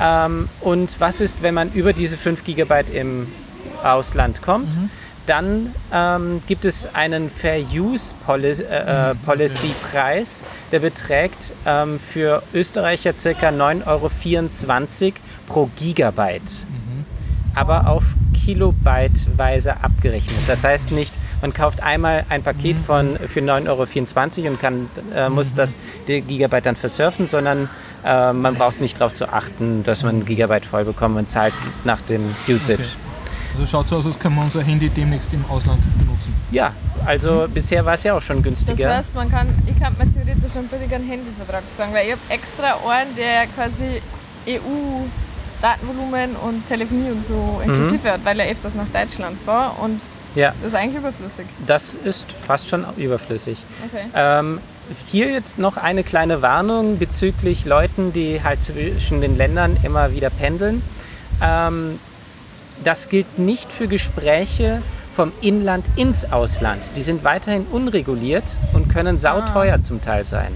Ähm, 0.00 0.48
und 0.60 1.00
was 1.00 1.20
ist, 1.20 1.42
wenn 1.42 1.54
man 1.54 1.72
über 1.72 1.92
diese 1.92 2.16
5 2.16 2.44
Gigabyte 2.44 2.90
im 2.90 3.26
Ausland 3.82 4.42
kommt? 4.42 4.76
Mhm. 4.76 4.90
Dann 5.26 5.74
ähm, 5.92 6.40
gibt 6.46 6.64
es 6.64 6.94
einen 6.94 7.30
Fair 7.30 7.58
Use 7.60 8.14
Policy, 8.24 8.62
äh, 8.62 9.10
äh, 9.10 9.14
Mhm, 9.14 9.18
Policy 9.24 9.74
Preis, 9.90 10.42
der 10.70 10.78
beträgt 10.78 11.52
ähm, 11.66 11.98
für 11.98 12.42
Österreicher 12.54 13.12
ca. 13.12 13.48
9,24 13.48 13.86
Euro 13.86 15.12
pro 15.48 15.68
Gigabyte 15.76 16.64
Mhm. 16.68 17.04
aber 17.56 17.88
auf 17.88 18.04
Kilobyteweise 18.44 19.82
abgerechnet. 19.82 20.38
Das 20.46 20.62
heißt 20.62 20.92
nicht, 20.92 21.14
man 21.40 21.52
kauft 21.52 21.82
einmal 21.82 22.24
ein 22.28 22.42
Paket 22.42 22.78
von, 22.78 23.16
für 23.26 23.40
9,24 23.40 24.38
Euro 24.42 24.50
und 24.50 24.60
kann, 24.60 24.88
äh, 25.14 25.28
muss 25.28 25.54
das 25.54 25.76
die 26.08 26.20
Gigabyte 26.22 26.66
dann 26.66 26.76
versurfen, 26.76 27.26
sondern 27.26 27.68
äh, 28.04 28.32
man 28.32 28.54
braucht 28.54 28.80
nicht 28.80 29.00
darauf 29.00 29.12
zu 29.12 29.28
achten, 29.32 29.82
dass 29.82 30.02
man 30.02 30.18
ein 30.20 30.24
Gigabyte 30.24 30.66
voll 30.66 30.84
bekommt 30.84 31.16
und 31.18 31.28
zahlt 31.28 31.54
nach 31.84 32.00
dem 32.02 32.34
Usage. 32.48 32.80
Okay. 32.82 32.88
Also 33.54 33.66
schaut 33.66 33.88
so 33.88 33.96
aus, 33.96 34.06
als 34.06 34.18
können 34.18 34.34
wir 34.34 34.42
unser 34.42 34.62
Handy 34.62 34.90
demnächst 34.90 35.32
im 35.32 35.42
Ausland 35.46 35.80
benutzen. 35.98 36.34
Ja, 36.50 36.72
also 37.06 37.46
bisher 37.52 37.84
war 37.84 37.94
es 37.94 38.02
ja 38.02 38.14
auch 38.14 38.20
schon 38.20 38.42
Das 38.42 38.44
günstiger. 38.44 38.94
heißt, 38.96 39.14
man 39.14 39.30
kann, 39.30 39.48
ich 39.66 39.78
kann 39.80 39.94
mir 39.98 40.10
theoretisch 40.12 40.56
einen 40.56 40.68
billigeren 40.68 41.04
Handyvertrag 41.04 41.62
sagen, 41.74 41.94
weil 41.94 42.06
ich 42.06 42.12
habe 42.12 42.20
extra 42.28 42.76
einen, 42.86 43.16
der 43.16 43.46
quasi 43.54 44.02
EU-Datenvolumen 44.46 46.36
und 46.36 46.66
Telefonie 46.66 47.10
und 47.10 47.22
so 47.22 47.60
inklusive 47.64 48.12
hat, 48.12 48.24
weil 48.24 48.38
er 48.40 48.50
öfters 48.50 48.74
nach 48.74 48.88
Deutschland 48.92 49.38
fahre 49.44 49.72
und 49.82 50.00
ja, 50.36 50.52
das 50.62 50.68
ist 50.68 50.74
eigentlich 50.78 50.98
überflüssig. 50.98 51.46
das 51.66 51.94
ist 51.94 52.30
fast 52.30 52.68
schon 52.68 52.84
überflüssig. 52.96 53.58
Okay. 53.86 54.04
Ähm, 54.14 54.60
hier 55.10 55.30
jetzt 55.32 55.58
noch 55.58 55.76
eine 55.76 56.04
kleine 56.04 56.42
Warnung 56.42 56.98
bezüglich 56.98 57.64
Leuten, 57.64 58.12
die 58.12 58.42
halt 58.44 58.62
zwischen 58.62 59.20
den 59.20 59.36
Ländern 59.36 59.76
immer 59.82 60.12
wieder 60.14 60.30
pendeln. 60.30 60.82
Ähm, 61.42 61.98
das 62.84 63.08
gilt 63.08 63.38
nicht 63.38 63.72
für 63.72 63.88
Gespräche 63.88 64.82
vom 65.14 65.32
Inland 65.40 65.86
ins 65.96 66.30
Ausland. 66.30 66.92
Die 66.96 67.02
sind 67.02 67.24
weiterhin 67.24 67.66
unreguliert 67.72 68.44
und 68.74 68.88
können 68.88 69.18
sauteuer 69.18 69.80
zum 69.82 70.00
Teil 70.02 70.24
sein. 70.26 70.52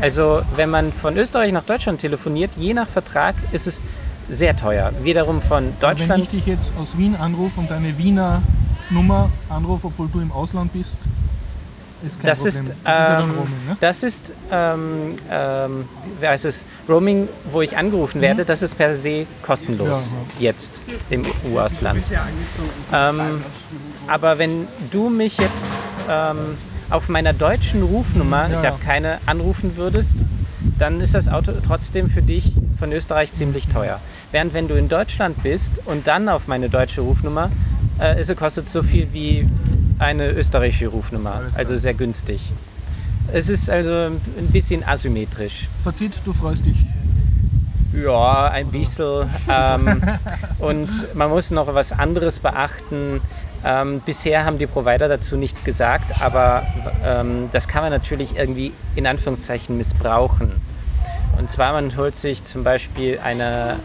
Also 0.00 0.42
wenn 0.56 0.70
man 0.70 0.92
von 0.92 1.16
Österreich 1.16 1.52
nach 1.52 1.64
Deutschland 1.64 2.00
telefoniert, 2.00 2.52
je 2.56 2.72
nach 2.72 2.88
Vertrag 2.88 3.34
ist 3.52 3.66
es 3.66 3.82
sehr 4.30 4.56
teuer. 4.56 4.92
Wiederum 5.02 5.42
von 5.42 5.64
Wenn 5.64 5.72
ich 5.72 5.78
Deutschland. 5.80 6.32
dich 6.32 6.46
jetzt 6.46 6.72
aus 6.80 6.96
Wien 6.96 7.14
anrufe 7.16 7.60
und 7.60 7.70
deine 7.70 7.96
Wiener 7.98 8.42
Nummer 8.90 9.30
anrufe, 9.48 9.88
obwohl 9.88 10.08
du 10.08 10.20
im 10.20 10.32
Ausland 10.32 10.72
bist, 10.72 10.96
ist 12.02 12.16
kein 12.20 12.26
Das 12.26 12.38
Problem. 12.42 12.64
ist, 12.64 12.68
das 12.68 12.74
ist 12.78 12.84
ja 12.84 13.20
ähm, 13.20 13.30
Roaming, 13.30 13.66
ne? 13.66 13.76
Das 13.80 14.02
ist, 14.02 14.32
ähm, 14.52 15.16
ähm, 15.30 15.84
wie 16.20 16.26
heißt 16.28 16.44
es, 16.44 16.64
Roaming, 16.88 17.28
wo 17.50 17.60
ich 17.60 17.76
angerufen 17.76 18.20
werde, 18.20 18.44
das 18.44 18.62
ist 18.62 18.76
per 18.76 18.94
se 18.94 19.26
kostenlos 19.42 20.12
Ja, 20.38 20.50
jetzt 20.50 20.80
im 21.10 21.26
EU-Ausland. 21.52 22.04
Ähm, 22.92 23.42
aber 24.06 24.38
wenn 24.38 24.68
du 24.90 25.10
mich 25.10 25.38
jetzt 25.38 25.66
ähm, 26.08 26.56
auf 26.88 27.08
meiner 27.08 27.32
deutschen 27.32 27.82
Rufnummer, 27.82 28.48
Ja, 28.48 28.54
ich 28.56 28.62
ja. 28.62 28.70
habe 28.70 28.78
keine, 28.82 29.18
anrufen 29.26 29.76
würdest, 29.76 30.14
dann 30.78 31.00
ist 31.00 31.14
das 31.14 31.28
Auto 31.28 31.52
trotzdem 31.66 32.08
für 32.10 32.22
dich 32.22 32.52
von 32.78 32.92
Österreich 32.92 33.32
ziemlich 33.32 33.66
teuer. 33.68 34.00
Während 34.30 34.54
wenn 34.54 34.68
du 34.68 34.74
in 34.76 34.88
Deutschland 34.88 35.42
bist 35.42 35.80
und 35.84 36.06
dann 36.06 36.28
auf 36.28 36.46
meine 36.46 36.68
deutsche 36.70 37.00
Rufnummer, 37.00 37.50
äh, 37.98 38.18
es 38.18 38.34
kostet 38.36 38.68
so 38.68 38.82
viel 38.82 39.12
wie 39.12 39.48
eine 39.98 40.30
österreichische 40.30 40.88
Rufnummer, 40.88 41.42
also 41.54 41.76
sehr 41.76 41.94
günstig. 41.94 42.52
Es 43.32 43.48
ist 43.48 43.68
also 43.68 43.90
ein 43.90 44.48
bisschen 44.52 44.82
asymmetrisch. 44.84 45.68
Fazit, 45.84 46.12
du 46.24 46.32
freust 46.32 46.64
dich. 46.64 46.86
Ja, 47.92 48.50
ein 48.50 48.68
bisschen. 48.68 49.28
Ähm, 49.48 50.02
und 50.58 51.14
man 51.14 51.30
muss 51.30 51.50
noch 51.50 51.74
was 51.74 51.92
anderes 51.92 52.40
beachten. 52.40 53.20
Ähm, 53.64 54.00
bisher 54.04 54.44
haben 54.44 54.58
die 54.58 54.66
Provider 54.66 55.08
dazu 55.08 55.36
nichts 55.36 55.64
gesagt, 55.64 56.20
aber 56.20 56.66
ähm, 57.04 57.48
das 57.52 57.66
kann 57.66 57.82
man 57.82 57.90
natürlich 57.90 58.36
irgendwie 58.36 58.72
in 58.94 59.06
Anführungszeichen 59.06 59.76
missbrauchen. 59.76 60.52
Und 61.38 61.50
zwar, 61.50 61.72
man 61.72 61.96
holt 61.96 62.14
sich 62.16 62.44
zum 62.44 62.64
Beispiel 62.64 63.18
eine, 63.22 63.76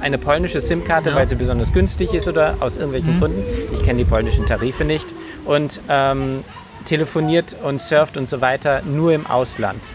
eine 0.00 0.18
polnische 0.18 0.60
SIM-Karte, 0.60 1.10
Ja. 1.10 1.16
weil 1.16 1.28
sie 1.28 1.34
besonders 1.34 1.72
günstig 1.72 2.14
ist 2.14 2.28
oder 2.28 2.56
aus 2.60 2.76
irgendwelchen 2.76 3.18
Gründen. 3.18 3.42
Ich 3.74 3.82
kenne 3.82 3.98
die 3.98 4.04
polnischen 4.04 4.46
Tarife 4.46 4.84
nicht. 4.84 5.12
Und 5.44 5.80
ähm, 5.88 6.44
telefoniert 6.84 7.56
und 7.62 7.80
surft 7.80 8.16
und 8.16 8.26
so 8.28 8.40
weiter 8.40 8.82
nur 8.82 9.12
im 9.12 9.26
Ausland. 9.26 9.90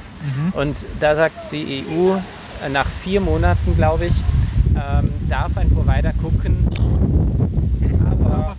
Und 0.53 0.85
da 0.99 1.15
sagt 1.15 1.51
die 1.51 1.83
EU, 1.89 2.15
äh, 2.15 2.69
nach 2.71 2.87
vier 2.87 3.19
Monaten, 3.19 3.75
glaube 3.75 4.05
ich, 4.05 4.13
ähm, 4.75 5.09
darf 5.29 5.57
ein 5.57 5.69
Provider 5.69 6.13
gucken, 6.21 6.55
aber 8.05 8.55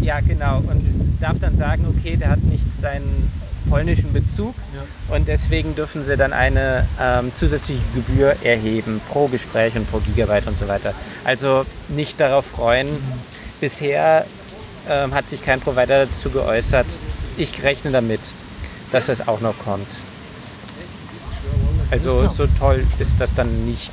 ja 0.00 0.20
genau, 0.20 0.58
und 0.58 0.82
darf 1.20 1.38
dann 1.40 1.56
sagen, 1.56 1.86
okay, 1.96 2.16
der 2.16 2.30
hat 2.30 2.42
nicht 2.42 2.66
seinen 2.80 3.30
polnischen 3.70 4.12
Bezug 4.12 4.54
Ja. 4.74 5.14
und 5.14 5.28
deswegen 5.28 5.74
dürfen 5.74 6.04
sie 6.04 6.16
dann 6.16 6.32
eine 6.32 6.86
ähm, 7.00 7.32
zusätzliche 7.32 7.80
Gebühr 7.94 8.36
erheben 8.42 9.00
pro 9.10 9.28
Gespräch 9.28 9.74
und 9.76 9.90
pro 9.90 9.98
Gigabyte 9.98 10.46
und 10.46 10.56
so 10.58 10.68
weiter. 10.68 10.94
Also 11.24 11.64
nicht 11.88 12.20
darauf 12.20 12.46
freuen. 12.46 12.88
Bisher 13.60 14.26
ähm, 14.88 15.14
hat 15.14 15.28
sich 15.28 15.42
kein 15.42 15.60
Provider 15.60 16.06
dazu 16.06 16.30
geäußert. 16.30 16.86
Ich 17.36 17.62
rechne 17.62 17.90
damit, 17.90 18.20
dass 18.92 19.08
es 19.08 19.26
auch 19.26 19.40
noch 19.40 19.58
kommt. 19.64 19.88
Also 21.90 22.28
so 22.28 22.46
toll 22.58 22.84
ist 22.98 23.20
das 23.20 23.34
dann 23.34 23.66
nicht. 23.66 23.92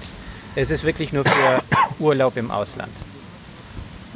Es 0.55 0.71
ist 0.71 0.83
wirklich 0.83 1.13
nur 1.13 1.23
für 1.25 1.61
Urlaub 1.99 2.35
im 2.37 2.51
Ausland. 2.51 2.91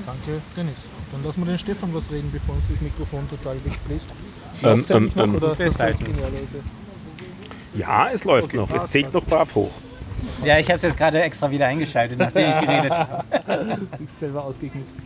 Danke, 0.05 0.41
Dennis. 0.57 0.75
Dann 1.11 1.23
lassen 1.23 1.39
wir 1.41 1.45
den 1.45 1.57
Stefan 1.59 1.93
was 1.93 2.11
reden, 2.11 2.29
bevor 2.31 2.55
uns 2.55 2.65
das 2.69 2.81
Mikrofon 2.81 3.29
total 3.29 3.55
wegbläst. 3.63 4.07
Ähm, 4.63 4.85
ähm, 4.89 5.11
noch 5.15 5.23
ähm, 5.23 5.35
oder 5.35 5.55
festhalten. 5.55 6.03
genialerweise? 6.05 6.63
Ja, 7.75 8.09
es 8.13 8.23
läuft 8.23 8.47
Okay, 8.47 8.57
noch. 8.57 8.71
Es 8.71 8.87
zählt 8.87 9.13
noch 9.13 9.23
brav 9.25 9.53
hoch. 9.55 9.71
Ja, 10.43 10.57
ich 10.59 10.67
habe 10.67 10.77
es 10.77 10.83
jetzt 10.83 10.97
gerade 10.97 11.21
extra 11.21 11.51
wieder 11.51 11.67
eingeschaltet, 11.67 12.17
nachdem 12.17 12.49
ich 12.49 12.59
geredet 12.61 12.91
habe. 12.99 13.23
Ist. 14.03 14.31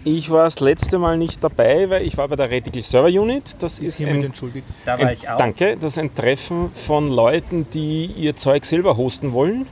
Ich 0.03 0.29
war 0.29 0.43
das 0.45 0.59
letzte 0.59 0.97
Mal 0.97 1.17
nicht 1.17 1.43
dabei, 1.43 1.89
weil 1.89 2.03
ich 2.05 2.17
war 2.17 2.27
bei 2.27 2.35
der 2.35 2.49
Reticle 2.49 2.81
Server 2.81 3.07
Unit. 3.07 3.55
Das 3.59 3.79
ist 3.79 3.97
Hiermit 3.97 4.17
ein, 4.17 4.23
entschuldigt. 4.25 4.65
Da 4.85 4.97
war 4.99 5.07
ein, 5.07 5.13
ich 5.13 5.27
auch. 5.27 5.37
danke, 5.37 5.77
das 5.77 5.93
ist 5.93 5.97
ein 5.99 6.13
Treffen 6.13 6.71
von 6.73 7.09
Leuten, 7.09 7.67
die 7.73 8.05
ihr 8.05 8.35
Zeug 8.35 8.65
selber 8.65 8.97
hosten 8.97 9.33
wollen. 9.33 9.65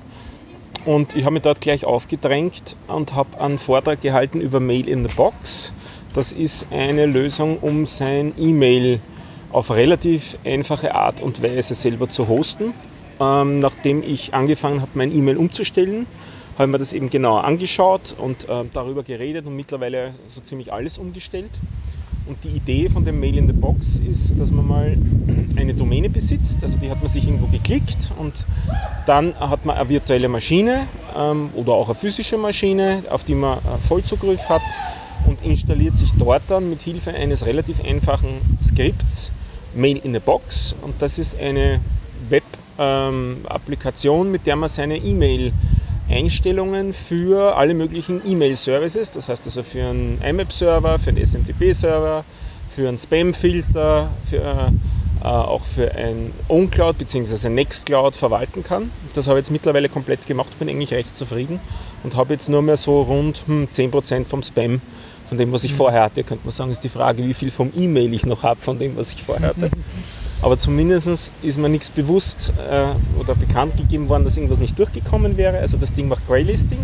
Und 0.85 1.15
ich 1.15 1.23
habe 1.23 1.33
mich 1.33 1.43
dort 1.43 1.61
gleich 1.61 1.85
aufgedrängt 1.85 2.75
und 2.87 3.13
habe 3.13 3.39
einen 3.39 3.57
Vortrag 3.57 4.01
gehalten 4.01 4.41
über 4.41 4.59
Mail 4.59 4.87
in 4.87 5.07
the 5.07 5.13
Box. 5.15 5.71
Das 6.13 6.31
ist 6.31 6.67
eine 6.71 7.05
Lösung, 7.05 7.57
um 7.59 7.85
sein 7.85 8.33
E-Mail 8.37 8.99
auf 9.51 9.71
relativ 9.71 10.37
einfache 10.45 10.93
Art 10.95 11.21
und 11.21 11.41
Weise 11.41 11.73
selber 11.73 12.09
zu 12.09 12.27
hosten. 12.27 12.73
Ähm, 13.19 13.59
nachdem 13.59 14.03
ich 14.03 14.33
angefangen 14.33 14.81
habe, 14.81 14.91
mein 14.93 15.15
E-Mail 15.15 15.37
umzustellen, 15.37 16.05
habe 16.55 16.65
ich 16.65 16.71
mir 16.71 16.77
das 16.77 16.93
eben 16.93 17.09
genauer 17.09 17.43
angeschaut 17.43 18.15
und 18.17 18.49
äh, 18.49 18.63
darüber 18.73 19.03
geredet 19.03 19.45
und 19.45 19.55
mittlerweile 19.55 20.13
so 20.27 20.41
ziemlich 20.41 20.71
alles 20.73 20.97
umgestellt. 20.97 21.51
Und 22.27 22.43
die 22.43 22.49
Idee 22.49 22.89
von 22.89 23.05
dem 23.05 23.19
Mail 23.19 23.37
in 23.37 23.47
the 23.47 23.53
Box 23.53 23.99
ist, 23.99 24.37
dass 24.37 24.51
man 24.51 24.67
mal 24.67 24.97
eine 25.55 25.73
Domäne 25.73 26.09
besitzt, 26.09 26.61
also 26.61 26.77
die 26.77 26.89
hat 26.89 27.01
man 27.01 27.09
sich 27.09 27.23
irgendwo 27.23 27.47
geklickt 27.47 28.11
und 28.19 28.45
dann 29.05 29.33
hat 29.39 29.65
man 29.65 29.77
eine 29.77 29.87
virtuelle 29.87 30.27
Maschine 30.27 30.87
ähm, 31.17 31.49
oder 31.55 31.71
auch 31.73 31.87
eine 31.87 31.95
physische 31.95 32.37
Maschine, 32.37 33.03
auf 33.09 33.23
die 33.23 33.35
man 33.35 33.59
äh, 33.59 33.87
Vollzugriff 33.87 34.49
hat 34.49 34.61
und 35.25 35.43
installiert 35.43 35.95
sich 35.95 36.11
dort 36.17 36.43
dann 36.49 36.69
mit 36.69 36.81
Hilfe 36.81 37.13
eines 37.13 37.45
relativ 37.45 37.83
einfachen 37.83 38.41
Skripts 38.61 39.31
Mail 39.73 39.97
in 40.03 40.15
a 40.15 40.19
Box 40.19 40.75
und 40.81 41.01
das 41.01 41.19
ist 41.19 41.37
eine 41.39 41.79
Web-Applikation, 42.29 44.31
mit 44.31 44.45
der 44.45 44.55
man 44.55 44.69
seine 44.69 44.97
E-Mail 44.97 45.51
Einstellungen 46.09 46.93
für 46.93 47.57
alle 47.57 47.73
möglichen 47.73 48.21
E-Mail-Services, 48.25 49.11
das 49.11 49.29
heißt 49.29 49.45
also 49.45 49.63
für 49.63 49.83
einen 49.83 50.21
IMAP-Server, 50.21 50.99
für 50.99 51.09
einen 51.09 51.25
SMTP-Server, 51.25 52.23
für 52.69 52.87
einen 52.87 52.97
Spam-Filter, 52.97 54.09
äh, 54.31 55.27
auch 55.27 55.65
für 55.65 55.93
ein 55.95 56.31
OwnCloud 56.47 56.97
bzw. 56.97 57.49
Nextcloud 57.49 58.15
verwalten 58.15 58.63
kann. 58.63 58.91
Das 59.13 59.27
habe 59.27 59.39
ich 59.39 59.43
jetzt 59.43 59.51
mittlerweile 59.51 59.89
komplett 59.89 60.27
gemacht, 60.27 60.57
bin 60.59 60.69
eigentlich 60.69 60.93
recht 60.93 61.15
zufrieden 61.15 61.59
und 62.03 62.15
habe 62.15 62.33
jetzt 62.33 62.49
nur 62.49 62.61
mehr 62.61 62.77
so 62.77 63.01
rund 63.01 63.43
hm, 63.47 63.67
10% 63.73 64.25
vom 64.25 64.43
Spam 64.43 64.81
von 65.27 65.37
dem, 65.37 65.51
was 65.51 65.63
ich 65.63 65.73
vorher 65.73 66.03
hatte. 66.03 66.23
Könnte 66.23 66.45
man 66.45 66.51
sagen, 66.51 66.71
ist 66.71 66.83
die 66.83 66.89
Frage, 66.89 67.25
wie 67.25 67.33
viel 67.33 67.51
vom 67.51 67.71
E-Mail 67.75 68.13
ich 68.13 68.25
noch 68.25 68.43
habe 68.43 68.59
von 68.59 68.79
dem, 68.79 68.95
was 68.95 69.11
ich 69.13 69.23
vorher 69.23 69.49
hatte. 69.49 69.69
Aber 70.41 70.57
zumindest 70.57 71.31
ist 71.41 71.57
mir 71.57 71.69
nichts 71.69 71.89
bewusst 71.89 72.53
äh, 72.69 73.19
oder 73.19 73.33
bekannt 73.33 73.75
gegeben 73.75 74.07
worden, 74.07 74.23
dass 74.23 74.37
irgendwas 74.37 74.59
nicht 74.59 74.77
durchgekommen 74.77 75.35
wäre. 75.35 75.57
Also 75.57 75.77
das 75.77 75.93
Ding 75.93 76.07
macht 76.07 76.27
Greylisting. 76.27 76.79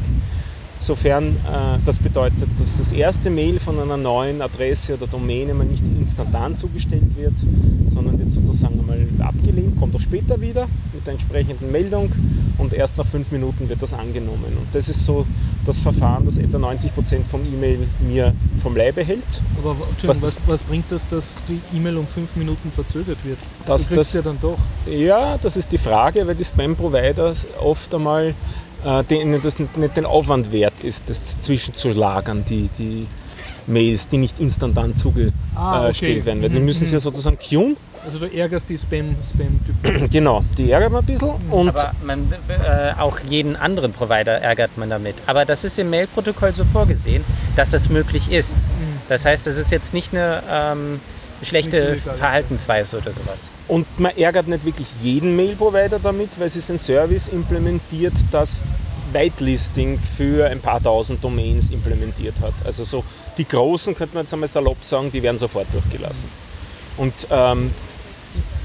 Sofern 0.84 1.28
äh, 1.28 1.80
das 1.86 1.98
bedeutet, 1.98 2.50
dass 2.60 2.78
das 2.78 2.92
erste 2.92 3.30
Mail 3.30 3.58
von 3.62 3.80
einer 3.80 3.96
neuen 3.96 4.42
Adresse 4.42 4.96
oder 4.96 5.08
Domäne 5.08 5.54
mal 5.54 5.64
nicht 5.64 5.82
instantan 5.98 6.58
zugestellt 6.58 7.16
wird, 7.16 7.32
sondern 7.88 8.20
wird 8.20 8.34
sozusagen 8.34 8.78
einmal 8.82 9.08
abgelehnt, 9.26 9.80
kommt 9.80 9.96
auch 9.96 10.02
später 10.02 10.42
wieder 10.42 10.68
mit 10.94 11.06
der 11.06 11.14
entsprechenden 11.14 11.72
Meldung 11.72 12.12
und 12.58 12.74
erst 12.74 12.98
nach 12.98 13.06
fünf 13.06 13.32
Minuten 13.32 13.70
wird 13.70 13.82
das 13.82 13.94
angenommen. 13.94 14.58
Und 14.58 14.68
das 14.74 14.90
ist 14.90 15.06
so 15.06 15.26
das 15.66 15.80
Verfahren, 15.80 16.26
das 16.26 16.38
etwa 16.38 16.58
90% 16.58 17.24
vom 17.32 17.40
E-Mail 17.46 17.80
mir 18.06 18.34
vom 18.62 18.76
Leibe 18.76 19.06
hält. 19.06 19.24
Aber 19.64 19.78
Was 20.04 20.22
was, 20.22 20.36
was, 20.48 20.62
bringt 20.64 20.86
das, 20.90 21.08
dass 21.08 21.38
die 21.48 21.62
E-Mail 21.78 21.96
um 21.96 22.08
fünf 22.08 22.36
Minuten 22.36 22.70
verzögert 22.76 23.20
wird? 23.24 23.38
Das- 23.66 23.88
du 23.88 23.96
das- 23.96 24.12
ja 24.14 24.22
dann 24.22 24.38
doch. 24.42 24.58
Ja, 24.86 25.38
das 25.42 25.56
ist 25.56 25.72
die 25.72 25.78
Frage, 25.78 26.28
weil 26.28 26.36
die 26.36 26.44
Spam-Provider 26.44 27.34
oft 27.62 27.96
einmal 27.96 28.34
denen 29.10 29.42
das 29.42 29.60
nicht, 29.60 29.78
nicht 29.78 29.96
den 29.98 30.06
Aufwand 30.06 30.52
wert 30.52 30.74
ist, 30.84 31.10
das 31.10 31.40
zwischenzulagern, 31.42 32.44
die, 32.46 32.70
die 32.78 33.08
Mails, 33.68 34.10
die 34.10 34.18
nicht 34.18 34.40
instantan 34.40 34.96
zugestellt 34.96 35.34
Ah, 35.56 35.88
okay. 35.88 36.24
werden. 36.26 36.42
Weil 36.42 36.50
die 36.50 36.60
Mhm, 36.60 36.66
müssen 36.66 36.86
sie 36.86 36.94
ja 36.94 37.00
sozusagen 37.00 37.38
queuen. 37.40 37.78
Also 38.06 38.20
du 38.20 38.26
ärgerst 38.26 38.68
die 38.68 38.78
Spam-Spam-Typen. 38.78 40.10
Genau, 40.12 40.44
die 40.58 40.70
ärgern 40.72 40.92
wir 40.92 41.00
ein 41.00 41.06
bisschen. 41.06 41.30
Und 41.50 41.70
Aber 41.70 41.94
man, 42.06 42.34
äh, 42.50 42.92
auch 43.00 43.18
jeden 43.30 43.56
anderen 43.56 43.94
Provider 43.94 44.42
ärgert 44.42 44.78
man 44.78 44.90
damit. 44.90 45.16
Aber 45.26 45.46
das 45.46 45.64
ist 45.64 45.80
im 45.80 45.90
Mail-Protokoll 45.90 46.54
so 46.54 46.66
vorgesehen, 46.66 47.24
dass 47.56 47.72
das 47.72 47.88
möglich 47.90 48.30
ist. 48.30 48.58
Das 49.08 49.24
heißt, 49.24 49.48
es 49.48 49.58
ist 49.58 49.72
jetzt 49.72 49.94
nicht 49.94 50.14
eine 50.14 50.44
ähm, 50.52 51.00
schlechte. 51.46 51.98
Verhaltensweise 51.98 52.98
oder 52.98 53.12
sowas. 53.12 53.50
Und 53.68 53.88
man 54.00 54.16
ärgert 54.18 54.48
nicht 54.48 54.66
wirklich 54.66 54.88
jeden 55.02 55.36
Mail-Provider 55.36 56.00
damit, 56.00 56.40
weil 56.40 56.48
es 56.48 56.56
ist 56.56 56.70
ein 56.70 56.80
Service 56.80 57.28
implementiert, 57.28 58.14
das 58.32 58.64
Whitelisting 59.12 60.00
für 60.18 60.48
ein 60.48 60.60
paar 60.60 60.82
tausend 60.82 61.24
Domains 61.24 61.70
implementiert 61.70 62.36
hat. 62.42 62.54
Also 62.66 62.84
so 62.84 63.04
die 63.38 63.48
großen, 63.48 63.96
könnte 63.96 64.16
man 64.16 64.24
jetzt 64.24 64.34
einmal 64.34 64.50
salopp 64.50 64.84
sagen, 64.84 65.12
die 65.12 65.22
werden 65.24 65.38
sofort 65.38 65.68
durchgelassen. 65.74 66.30
Und 66.98 67.14
ähm, 67.32 67.72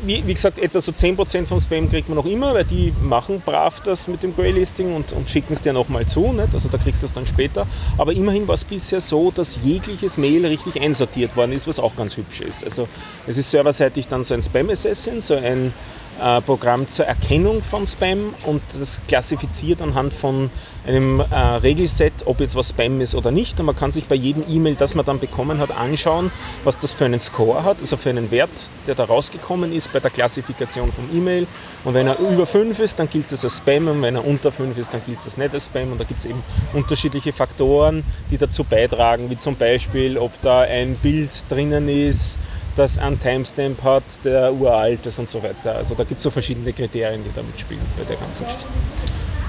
wie, 0.05 0.27
wie 0.27 0.35
gesagt, 0.35 0.59
etwa 0.59 0.81
so 0.81 0.93
10% 0.93 1.47
vom 1.47 1.61
Spam 1.61 1.89
kriegt 1.89 2.09
man 2.09 2.17
noch 2.17 2.27
immer, 2.27 2.55
weil 2.55 2.65
die 2.65 2.93
machen 3.03 3.43
brav 3.45 3.81
das 3.81 4.09
mit 4.09 4.23
dem 4.23 4.35
Greylisting 4.35 4.95
und, 4.95 5.13
und 5.13 5.29
schicken 5.29 5.53
es 5.53 5.63
dir 5.63 5.73
nochmal 5.73 6.07
zu. 6.07 6.33
Nicht? 6.33 6.55
Also 6.55 6.69
da 6.69 6.79
kriegst 6.79 7.03
du 7.03 7.07
es 7.07 7.15
dann 7.15 7.27
später. 7.27 7.67
Aber 7.97 8.13
immerhin 8.13 8.47
war 8.47 8.55
es 8.55 8.65
bisher 8.65 9.01
so, 9.01 9.31
dass 9.31 9.59
jegliches 9.63 10.19
Mail 10.19 10.47
richtig 10.47 10.81
einsortiert 10.81 11.37
worden 11.37 11.53
ist, 11.53 11.67
was 11.67 11.79
auch 11.79 11.97
ganz 11.97 12.17
hübsch 12.17 12.41
ist. 12.41 12.65
Also 12.65 12.89
es 13.27 13.37
ist 13.37 13.51
serverseitig 13.51 14.09
dann 14.09 14.25
so 14.25 14.35
ein 14.35 14.43
Spam 14.43 14.71
Assassin, 14.71 15.21
so 15.21 15.35
ein 15.35 15.73
äh, 16.21 16.41
Programm 16.41 16.91
zur 16.91 17.07
Erkennung 17.07 17.63
von 17.63 17.87
Spam 17.87 18.35
und 18.45 18.63
das 18.79 19.01
klassifiziert 19.09 19.81
anhand 19.83 20.15
von 20.15 20.51
einem 20.87 21.21
äh, 21.21 21.39
Regelset, 21.63 22.13
ob 22.25 22.41
jetzt 22.41 22.57
was 22.57 22.71
Spam 22.71 23.01
ist 23.01 23.15
oder 23.15 23.31
nicht. 23.31 23.59
Und 23.61 23.67
man 23.67 23.77
kann 23.77 23.93
sich 23.93 24.07
bei 24.07 24.15
jedem 24.15 24.45
E-Mail, 24.49 24.75
das 24.75 24.95
man 24.95 25.05
dann 25.05 25.19
bekommen 25.19 25.59
hat, 25.59 25.71
anschauen, 25.71 26.31
was 26.65 26.79
das 26.79 26.95
für 26.95 27.05
einen 27.05 27.21
Score 27.21 27.63
hat, 27.65 27.81
also 27.81 27.97
für 27.97 28.11
einen 28.11 28.31
Wert, 28.31 28.49
der 28.87 28.95
da 28.95 29.05
rausgekommen 29.05 29.73
ist 29.73 29.93
bei 29.93 30.01
der 30.01 30.11
Klassifikation 30.11 30.91
vom 30.93 31.05
E-Mail. 31.15 31.47
Und 31.85 31.95
wenn 31.95 32.07
er 32.07 32.19
über 32.19 32.47
5 32.47 32.79
ist, 32.81 32.99
dann 32.99 33.11
gilt 33.11 33.31
das 33.31 33.45
als 33.45 33.59
Spam 33.59 33.89
und 33.89 34.03
wenn 34.03 34.17
er 34.17 34.27
unter 34.27 34.51
5 34.51 34.77
ist, 34.79 34.95
dann 34.95 35.03
gilt 35.05 35.19
das 35.25 35.37
nicht 35.37 35.53
als 35.53 35.67
Spam. 35.67 35.93
Und 35.93 36.01
da 36.01 36.05
gibt 36.05 36.21
es 36.21 36.27
eben 36.27 36.43
unterschiedliche 36.73 37.33
Faktoren, 37.33 38.05
die 38.31 38.39
dazu 38.39 38.65
beitragen, 38.65 39.31
wie 39.31 39.37
zum 39.37 39.57
Beispiel, 39.57 40.19
ob 40.19 40.33
da 40.43 40.61
ein 40.61 40.95
Bild 40.97 41.31
drinnen 41.49 41.89
ist, 41.89 42.39
das 42.79 42.99
einen 42.99 43.21
Timestamp 43.21 43.83
hat, 43.83 44.05
der 44.25 44.53
uralt 44.53 45.05
ist 45.07 45.19
und 45.19 45.29
so 45.29 45.43
weiter. 45.43 45.75
Also 45.77 45.95
da 45.95 46.05
gibt 46.05 46.19
es 46.19 46.23
so 46.23 46.31
verschiedene 46.31 46.73
Kriterien, 46.73 47.23
die 47.25 47.31
da 47.35 47.43
mitspielen 47.43 47.83
bei 47.99 48.05
der 48.05 48.17
ganzen 48.17 48.45
Geschichte. 48.45 48.67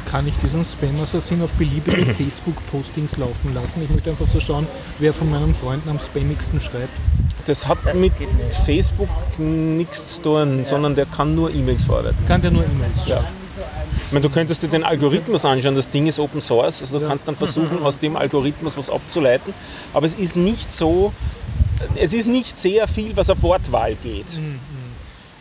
Kann 0.09 0.27
ich 0.27 0.33
diesen 0.43 0.65
Spam-Assassin 0.65 1.41
auf 1.43 1.51
beliebige 1.51 2.05
Facebook-Postings 2.15 3.17
laufen 3.17 3.53
lassen? 3.53 3.83
Ich 3.83 3.89
möchte 3.91 4.09
einfach 4.09 4.25
so 4.33 4.39
schauen, 4.39 4.65
wer 4.97 5.13
von 5.13 5.29
meinen 5.29 5.53
Freunden 5.53 5.89
am 5.89 5.99
spammigsten 5.99 6.59
schreibt. 6.59 6.89
Das 7.45 7.67
hat 7.67 7.77
Das 7.85 7.95
mit. 7.97 8.11
Facebook 8.65 9.09
nichts 9.37 10.15
zu 10.15 10.21
tun, 10.23 10.65
sondern 10.65 10.95
der 10.95 11.05
kann 11.05 11.35
nur 11.35 11.53
E-Mails 11.53 11.83
verarbeiten. 11.85 12.17
Kann 12.27 12.41
der 12.41 12.51
nur 12.51 12.63
E-Mails 12.63 13.07
Ja. 13.07 13.17
schreiben? 13.19 13.27
Ich 14.07 14.13
meine, 14.13 14.23
du 14.27 14.29
könntest 14.33 14.63
dir 14.63 14.67
den 14.69 14.83
Algorithmus 14.83 15.45
anschauen, 15.45 15.75
das 15.75 15.87
Ding 15.91 16.07
ist 16.07 16.19
Open 16.19 16.41
Source, 16.41 16.81
also 16.81 16.97
du 16.99 17.07
kannst 17.07 17.27
dann 17.27 17.35
versuchen, 17.35 17.83
aus 17.83 17.99
dem 17.99 18.15
Algorithmus 18.15 18.75
was 18.75 18.89
abzuleiten, 18.89 19.53
aber 19.93 20.07
es 20.07 20.15
ist 20.15 20.35
nicht 20.35 20.71
so, 20.75 21.13
es 21.95 22.13
ist 22.13 22.27
nicht 22.27 22.57
sehr 22.57 22.87
viel, 22.87 23.15
was 23.15 23.29
auf 23.29 23.41
Wortwahl 23.41 23.95
geht. 23.95 24.25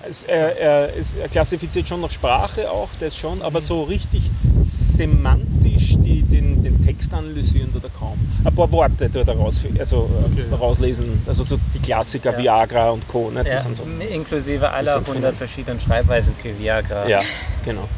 Es, 0.09 0.25
er, 0.25 0.57
er, 0.59 0.97
es, 0.97 1.15
er 1.15 1.29
klassifiziert 1.29 1.89
schon 1.89 2.01
nach 2.01 2.11
Sprache 2.11 2.71
auch, 2.71 2.89
das 3.01 3.17
schon, 3.17 3.43
aber 3.43 3.61
so 3.61 3.83
richtig 3.83 4.23
semantisch 4.61 5.97
die, 5.99 6.23
den, 6.23 6.63
den 6.63 6.85
Text 6.85 7.13
analysieren 7.13 7.71
oder 7.75 7.89
kaum. 7.89 8.19
Ein 8.45 8.55
paar 8.55 8.71
Worte 8.71 9.11
er 9.13 9.29
raus, 9.29 9.61
also, 9.79 10.09
äh, 10.09 10.41
Okay. 10.41 10.55
rauslesen, 10.55 11.23
also 11.27 11.45
so 11.45 11.59
die 11.75 11.81
Klassiker 11.81 12.33
Ja. 12.33 12.39
Viagra 12.39 12.91
und 12.91 13.07
Co. 13.09 13.31
Ne? 13.31 13.45
Ja, 13.47 13.61
so. 13.61 13.83
inklusive 14.13 14.71
aller 14.71 14.93
sind 14.95 15.09
100 15.09 15.35
verschiedenen 15.37 15.81
Schreibweisen 15.81 16.35
für 16.37 16.57
Viagra. 16.59 17.09
Ja, 17.09 17.21
genau. 17.65 17.89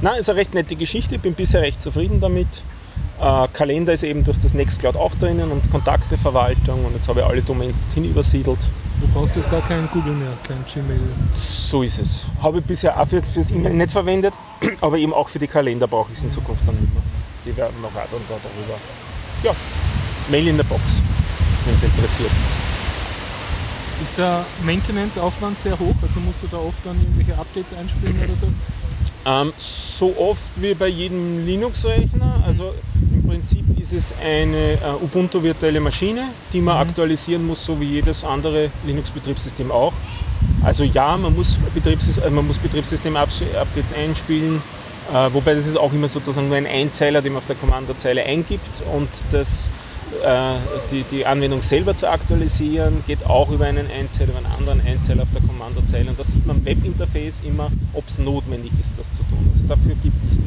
Na, 0.00 0.14
ist 0.16 0.28
eine 0.28 0.38
recht 0.40 0.54
nette 0.54 0.74
Geschichte, 0.74 1.14
ich 1.14 1.20
bin 1.20 1.34
bisher 1.34 1.62
recht 1.62 1.80
zufrieden 1.80 2.20
damit. 2.20 2.64
Äh, 3.22 3.46
Kalender 3.52 3.92
ist 3.92 4.02
eben 4.02 4.24
durch 4.24 4.38
das 4.40 4.52
Nextcloud 4.52 4.96
auch 4.96 5.14
drinnen 5.14 5.52
und 5.52 5.70
Kontakteverwaltung 5.70 6.84
und 6.84 6.92
jetzt 6.94 7.06
habe 7.06 7.20
ich 7.20 7.26
alle 7.26 7.40
Domains 7.40 7.80
dorthin 7.82 8.10
übersiedelt. 8.10 8.58
Du 9.00 9.06
brauchst 9.14 9.36
jetzt 9.36 9.48
gar 9.48 9.60
keinen 9.62 9.88
Google 9.92 10.14
mehr, 10.14 10.32
kein 10.42 10.64
Gmail. 10.64 10.98
So 11.30 11.84
ist 11.84 12.00
es. 12.00 12.26
Habe 12.42 12.58
ich 12.58 12.64
bisher 12.64 13.00
auch 13.00 13.06
für, 13.06 13.22
fürs 13.22 13.52
E-Mail 13.52 13.74
nicht 13.74 13.92
verwendet, 13.92 14.34
aber 14.80 14.98
eben 14.98 15.14
auch 15.14 15.28
für 15.28 15.38
die 15.38 15.46
Kalender 15.46 15.86
brauche 15.86 16.10
ich 16.10 16.18
es 16.18 16.24
in 16.24 16.32
Zukunft 16.32 16.66
dann 16.66 16.74
nicht 16.74 16.92
mehr. 16.92 17.02
Die 17.46 17.56
werden 17.56 17.80
noch 17.80 17.94
weiter 17.94 18.16
und 18.16 18.28
da 18.28 18.34
darüber. 18.42 18.78
Ja, 19.44 19.52
Mail 20.28 20.48
in 20.48 20.56
der 20.56 20.64
Box, 20.64 20.82
wenn 21.64 21.74
es 21.76 21.82
interessiert. 21.84 22.30
Ist 24.02 24.18
der 24.18 24.44
Maintenance-Aufwand 24.64 25.60
sehr 25.60 25.78
hoch? 25.78 25.94
Also 26.02 26.18
musst 26.18 26.38
du 26.42 26.48
da 26.50 26.56
oft 26.56 26.84
dann 26.84 26.96
irgendwelche 27.00 27.38
Updates 27.38 27.78
einspielen 27.78 28.16
oder 28.18 28.34
so? 28.40 28.48
Ähm, 29.24 29.52
so 29.56 30.12
oft 30.18 30.42
wie 30.56 30.74
bei 30.74 30.88
jedem 30.88 31.46
Linux-Rechner. 31.46 32.42
Also 32.44 32.74
im 33.22 33.28
Prinzip 33.28 33.80
ist 33.80 33.92
es 33.92 34.14
eine 34.22 34.72
äh, 34.72 34.78
Ubuntu-virtuelle 35.02 35.80
Maschine, 35.80 36.24
die 36.52 36.60
man 36.60 36.76
aktualisieren 36.76 37.46
muss, 37.46 37.64
so 37.64 37.80
wie 37.80 37.86
jedes 37.86 38.24
andere 38.24 38.70
Linux-Betriebssystem 38.86 39.70
auch. 39.70 39.92
Also 40.62 40.84
ja, 40.84 41.16
man 41.16 41.34
muss, 41.34 41.58
Betriebssys 41.74 42.18
äh, 42.18 42.30
man 42.30 42.46
muss 42.46 42.58
Betriebssystem-Updates 42.58 43.92
einspielen, 43.94 44.60
Äh, 45.12 45.34
wobei 45.34 45.54
das 45.54 45.66
ist 45.66 45.76
auch 45.76 45.92
immer 45.92 46.08
sozusagen 46.08 46.46
nur 46.48 46.56
ein 46.56 46.66
Einzeiler, 46.66 47.20
den 47.22 47.32
man 47.32 47.42
auf 47.42 47.46
der 47.46 47.56
Kommandozeile 47.56 48.22
eingibt 48.22 48.82
und 48.94 49.08
das, 49.32 49.68
äh, 50.24 50.54
die, 50.92 51.02
die 51.02 51.26
Anwendung 51.26 51.60
selber 51.60 51.94
zu 51.96 52.08
aktualisieren 52.08 53.02
geht 53.06 53.26
auch 53.26 53.50
über 53.50 53.66
einen 53.66 53.90
Einzeiler, 53.90 54.30
über 54.30 54.38
einen 54.38 54.54
anderen 54.58 54.80
Einzeiler 54.86 55.24
auf 55.24 55.32
der 55.34 55.42
Kommandozeile 55.42 56.08
und 56.10 56.18
da 56.18 56.24
sieht 56.24 56.46
man 56.46 56.58
im 56.58 56.64
Webinterface 56.64 57.42
immer, 57.44 57.68
ob 57.92 58.04
es 58.06 58.18
notwendig 58.18 58.70
ist, 58.80 58.94
das 58.96 59.10
zu 59.12 59.24
tun. 59.24 59.50
Also 59.52 59.66
dafür 59.66 59.96
gibt 60.02 60.22
es 60.22 60.38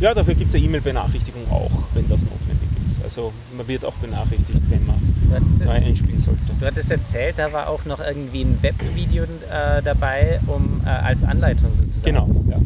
ja, 0.00 0.14
dafür 0.14 0.34
gibt's 0.34 0.54
eine 0.54 0.64
E-Mail-Benachrichtigung 0.64 1.42
auch, 1.50 1.70
wenn 1.94 2.08
das 2.08 2.22
notwendig 2.22 2.68
ist. 2.82 3.02
Also 3.02 3.32
man 3.56 3.68
wird 3.68 3.84
auch 3.84 3.94
benachrichtigt, 3.94 4.62
wenn 4.70 4.86
man 4.86 4.96
neu 5.58 5.70
einspielen 5.70 6.18
sollte. 6.18 6.40
Du 6.58 6.66
hattest 6.66 6.90
erzählt, 6.90 7.38
da 7.38 7.52
war 7.52 7.68
auch 7.68 7.84
noch 7.84 8.00
irgendwie 8.00 8.42
ein 8.42 8.58
Webvideo 8.62 9.24
äh, 9.24 9.82
dabei, 9.82 10.40
um 10.46 10.80
äh, 10.84 10.88
als 10.88 11.22
Anleitung 11.24 11.70
sozusagen. 11.76 12.04
Genau, 12.04 12.28
ja. 12.50 12.56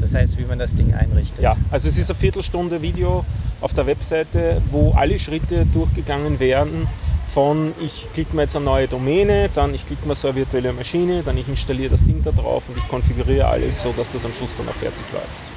Das 0.00 0.14
heißt, 0.14 0.38
wie 0.38 0.44
man 0.44 0.58
das 0.58 0.74
Ding 0.74 0.92
einrichtet. 0.94 1.42
Ja, 1.42 1.56
also 1.70 1.88
es 1.88 1.96
ist 1.96 2.10
eine 2.10 2.18
Viertelstunde 2.18 2.82
Video 2.82 3.24
auf 3.60 3.74
der 3.74 3.86
Webseite, 3.86 4.60
wo 4.70 4.92
alle 4.92 5.18
Schritte 5.18 5.66
durchgegangen 5.66 6.40
werden. 6.40 6.88
Von 7.28 7.72
ich 7.80 8.08
klicke 8.12 8.34
mir 8.34 8.42
jetzt 8.42 8.56
eine 8.56 8.64
neue 8.64 8.88
Domäne, 8.88 9.50
dann 9.54 9.72
ich 9.72 9.86
klicke 9.86 10.08
mir 10.08 10.16
so 10.16 10.28
eine 10.28 10.38
virtuelle 10.38 10.72
Maschine, 10.72 11.22
dann 11.22 11.38
ich 11.38 11.48
installiere 11.48 11.90
das 11.90 12.04
Ding 12.04 12.22
da 12.24 12.32
drauf 12.32 12.64
und 12.68 12.76
ich 12.76 12.88
konfiguriere 12.88 13.46
alles 13.46 13.82
so, 13.82 13.94
dass 13.96 14.10
das 14.10 14.24
am 14.24 14.32
Schluss 14.32 14.56
dann 14.56 14.68
auch 14.68 14.74
fertig 14.74 15.04
läuft. 15.12 15.49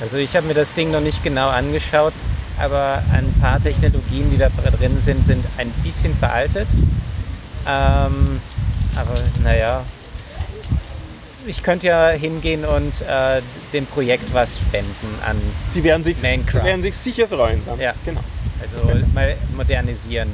Also 0.00 0.16
ich 0.16 0.36
habe 0.36 0.46
mir 0.46 0.54
das 0.54 0.74
Ding 0.74 0.90
noch 0.90 1.00
nicht 1.00 1.22
genau 1.24 1.48
angeschaut, 1.48 2.12
aber 2.58 3.02
ein 3.12 3.32
paar 3.40 3.60
Technologien, 3.60 4.30
die 4.30 4.36
da 4.38 4.48
drin 4.48 4.98
sind, 5.00 5.24
sind 5.24 5.44
ein 5.56 5.70
bisschen 5.82 6.14
veraltet. 6.16 6.68
Ähm, 7.66 8.40
aber 8.96 9.14
naja, 9.42 9.84
ich 11.46 11.62
könnte 11.62 11.88
ja 11.88 12.10
hingehen 12.10 12.64
und 12.64 13.00
äh, 13.02 13.40
dem 13.72 13.86
Projekt 13.86 14.32
was 14.32 14.58
spenden 14.58 15.08
an 15.26 15.36
Die 15.74 15.82
werden 15.82 16.04
sich, 16.04 16.16
die 16.16 16.22
Minecraft. 16.22 16.64
werden 16.64 16.82
sich 16.82 16.94
sicher 16.94 17.26
freuen. 17.26 17.60
Dann. 17.66 17.80
Ja. 17.80 17.94
Genau. 18.04 18.20
Also 18.60 18.76
mal 19.14 19.36
modernisieren. 19.56 20.32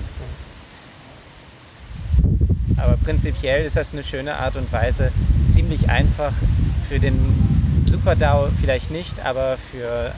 Aber 2.76 2.96
prinzipiell 2.96 3.64
ist 3.64 3.76
das 3.76 3.92
eine 3.92 4.02
schöne 4.04 4.34
Art 4.34 4.56
und 4.56 4.70
Weise, 4.72 5.10
ziemlich 5.50 5.88
einfach 5.88 6.32
für 6.88 6.98
den 6.98 7.16
SuperDAO 8.04 8.48
vielleicht 8.60 8.90
nicht, 8.90 9.24
aber 9.24 9.56
für 9.70 10.12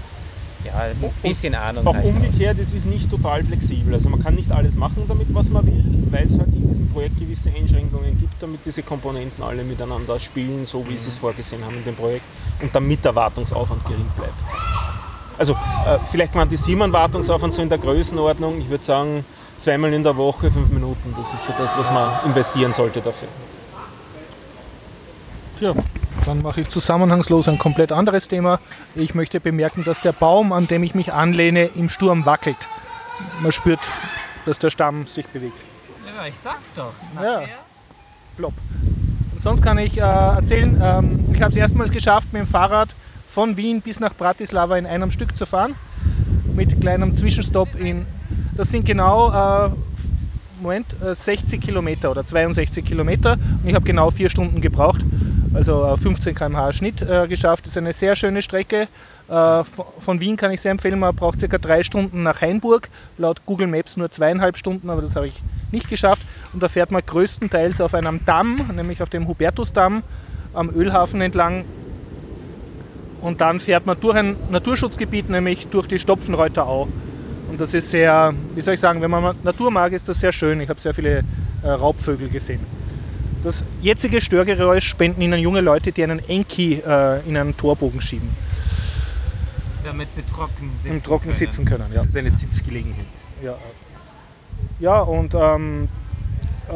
ja, 0.65 0.73
ein 0.75 1.13
bisschen 1.23 1.55
Ahnung. 1.55 1.87
Auch 1.87 1.97
aus. 1.97 2.05
umgekehrt, 2.05 2.59
es 2.59 2.75
ist 2.75 2.85
nicht 2.85 3.09
total 3.09 3.45
flexibel. 3.45 3.95
Also 3.95 4.09
man 4.09 4.21
kann 4.21 4.35
nicht 4.35 4.51
alles 4.51 4.75
machen 4.75 5.05
damit, 5.07 5.33
was 5.33 5.51
man 5.51 5.65
will, 5.65 5.85
weil 6.11 6.25
es 6.25 6.37
halt 6.37 6.49
in 6.49 6.69
diesem 6.69 6.89
Projekt 6.89 7.21
gewisse 7.21 7.51
Einschränkungen 7.51 8.19
gibt, 8.19 8.43
damit 8.43 8.67
diese 8.67 8.83
Komponenten 8.83 9.45
alle 9.45 9.63
miteinander 9.63 10.19
spielen, 10.19 10.65
so 10.65 10.85
wie 10.89 10.99
sie 10.99 11.11
es 11.11 11.17
vorgesehen 11.17 11.65
haben 11.65 11.77
in 11.77 11.85
dem 11.85 11.95
Projekt 11.95 12.25
und 12.61 12.75
damit 12.75 13.05
der 13.05 13.15
Wartungsaufwand 13.15 13.85
gering 13.85 14.09
bleibt. 14.17 14.35
Also 15.39 15.53
äh, 15.53 15.99
vielleicht 16.11 16.33
quantisieren 16.33 16.79
wir 16.79 16.85
einen 16.85 16.93
Wartungsaufwand 16.93 17.55
so 17.55 17.63
in 17.63 17.69
der 17.69 17.79
Größenordnung, 17.79 18.59
ich 18.59 18.69
würde 18.69 18.83
sagen 18.83 19.25
zweimal 19.59 19.93
in 19.93 20.03
der 20.03 20.17
Woche, 20.17 20.51
fünf 20.51 20.71
Minuten, 20.71 21.15
das 21.17 21.33
ist 21.33 21.47
so 21.47 21.53
das, 21.57 21.77
was 21.77 21.93
man 21.93 22.11
investieren 22.25 22.73
sollte 22.73 23.01
dafür. 23.01 23.29
Tja, 25.59 25.73
dann 26.27 26.43
mache 26.43 26.61
ich 26.61 26.69
zusammenhangslos 26.69 27.49
ein 27.49 27.59
komplett 27.59 27.93
anderes 27.93 28.29
Thema. 28.29 28.59
Ich 28.95 29.15
möchte 29.15 29.41
bemerken, 29.41 29.85
dass 29.85 30.01
der 30.01 30.13
Baum, 30.13 30.53
an 30.53 30.67
dem 30.67 30.83
ich 30.83 30.95
mich 30.95 31.13
anlehne, 31.13 31.67
im 31.67 31.89
Sturm 31.89 32.27
wackelt. 32.27 32.69
Man 33.41 33.53
spürt, 33.53 33.81
dass 34.45 34.59
der 34.59 34.71
Stamm 34.71 35.07
sich 35.07 35.27
bewegt. 35.29 35.57
Ja, 36.05 36.27
ich 36.27 36.37
sag 36.37 36.59
doch. 36.75 36.93
Ja. 37.23 37.45
Plopp. 38.37 38.55
Und 39.35 39.43
sonst 39.43 39.63
kann 39.63 39.79
ich 39.79 39.99
äh, 39.99 40.01
erzählen, 40.01 40.81
ähm, 40.83 41.25
ich 41.33 41.41
habe 41.41 41.51
es 41.51 41.57
erstmals 41.57 41.91
geschafft, 41.91 42.33
mit 42.33 42.43
dem 42.43 42.49
Fahrrad 42.49 42.95
von 43.29 43.57
Wien 43.57 43.81
bis 43.81 44.01
nach 44.01 44.15
Bratislava 44.15 44.77
in 44.77 44.87
einem 44.87 45.11
Stück 45.11 45.37
zu 45.37 45.47
fahren. 45.47 45.75
Mit 46.55 46.81
kleinem 46.81 47.17
Zwischenstopp 47.17 47.79
in. 47.79 48.07
Das 48.57 48.71
sind 48.71 48.85
genau 48.85 49.67
äh, 49.67 49.71
Moment, 50.61 50.87
äh, 51.03 51.15
60 51.15 51.61
Kilometer 51.61 52.11
oder 52.11 52.25
62 52.27 52.85
Kilometer. 52.85 53.33
Und 53.33 53.69
ich 53.69 53.75
habe 53.75 53.85
genau 53.85 54.11
vier 54.11 54.29
Stunden 54.31 54.61
gebraucht. 54.61 55.01
Also 55.55 55.85
äh, 55.87 55.97
15 55.97 56.35
km/h 56.35 56.73
Schnitt 56.73 57.03
äh, 57.03 57.27
geschafft. 57.29 57.65
Das 57.67 57.73
ist 57.73 57.79
eine 57.79 57.93
sehr 57.93 58.17
schöne 58.17 58.43
Strecke. 58.43 58.89
Äh, 59.29 59.65
von- 59.99 60.21
Wien 60.21 60.37
kann 60.37 60.51
ich 60.51 60.61
sehr 60.61 60.71
empfehlen. 60.71 60.99
Man 60.99 61.15
braucht 61.15 61.39
circa 61.39 61.59
drei 61.59 61.83
Stunden 61.83 62.23
nach 62.23 62.41
Hainburg. 62.41 62.89
Laut 63.19 63.41
Google 63.47 63.67
Maps 63.67 63.97
nur 63.97 64.11
zweieinhalb 64.11 64.57
Stunden, 64.57 64.91
aber 64.91 65.03
das 65.03 65.17
habe 65.17 65.29
ich 65.29 65.35
nicht 65.73 65.89
geschafft. 65.89 66.23
Und 66.53 66.63
da 66.63 66.69
fährt 66.69 66.91
man 66.91 67.03
größtenteils 67.05 67.81
auf 67.81 67.95
einem 67.95 68.25
Damm, 68.25 68.71
nämlich 68.75 69.03
auf 69.03 69.09
dem 69.09 69.27
Hubertusdamm 69.29 70.03
am 70.53 70.71
Ölhafen 70.71 71.21
entlang. 71.21 71.65
Und 73.23 73.41
dann 73.41 73.61
fährt 73.61 73.87
man 73.87 73.99
durch 74.01 74.17
ein 74.17 74.37
Naturschutzgebiet, 74.51 75.31
nämlich 75.31 75.67
durch 75.69 75.87
die 75.89 75.99
Stopfenreuterau. 75.99 76.87
Und 77.49 77.61
das 77.61 77.75
ist 77.75 77.91
sehr, 77.91 78.35
wie 78.55 78.61
soll 78.61 78.75
ich 78.75 78.81
sagen, 78.81 79.01
wenn 79.01 79.11
man 79.11 79.37
Natur 79.43 79.71
mag, 79.71 79.93
ist 79.93 80.09
das 80.09 80.21
sehr 80.21 80.33
schön. 80.33 80.61
Ich 80.61 80.69
habe 80.69 80.81
sehr 80.81 80.93
viele 80.93 81.23
äh, 81.63 81.69
Raubvögel 81.69 82.29
gesehen. 82.29 82.61
Das 83.43 83.63
jetzige 83.81 84.21
Störgeräusch 84.21 84.89
spenden 84.89 85.23
Ihnen 85.23 85.39
junge 85.39 85.61
Leute, 85.61 85.93
die 85.93 86.03
einen 86.03 86.19
Enki 86.29 86.83
äh, 86.85 87.21
in 87.29 87.37
einen 87.37 87.57
Torbogen 87.57 88.01
schieben 88.01 88.29
Damit 89.85 90.13
sie 90.13 90.23
trocken 90.23 90.73
sitzen 90.81 91.03
trocken 91.05 91.25
können. 91.27 91.39
sitzen 91.39 91.65
können. 91.65 91.85
Ja. 91.91 91.99
Das 91.99 92.07
ist 92.07 92.17
eine 92.17 92.31
Sitzgelegenheit. 92.31 93.07
Ja, 93.43 93.55
ja 94.81 94.99
und, 95.01 95.35
ähm, 95.35 95.89
äh, 96.69 96.73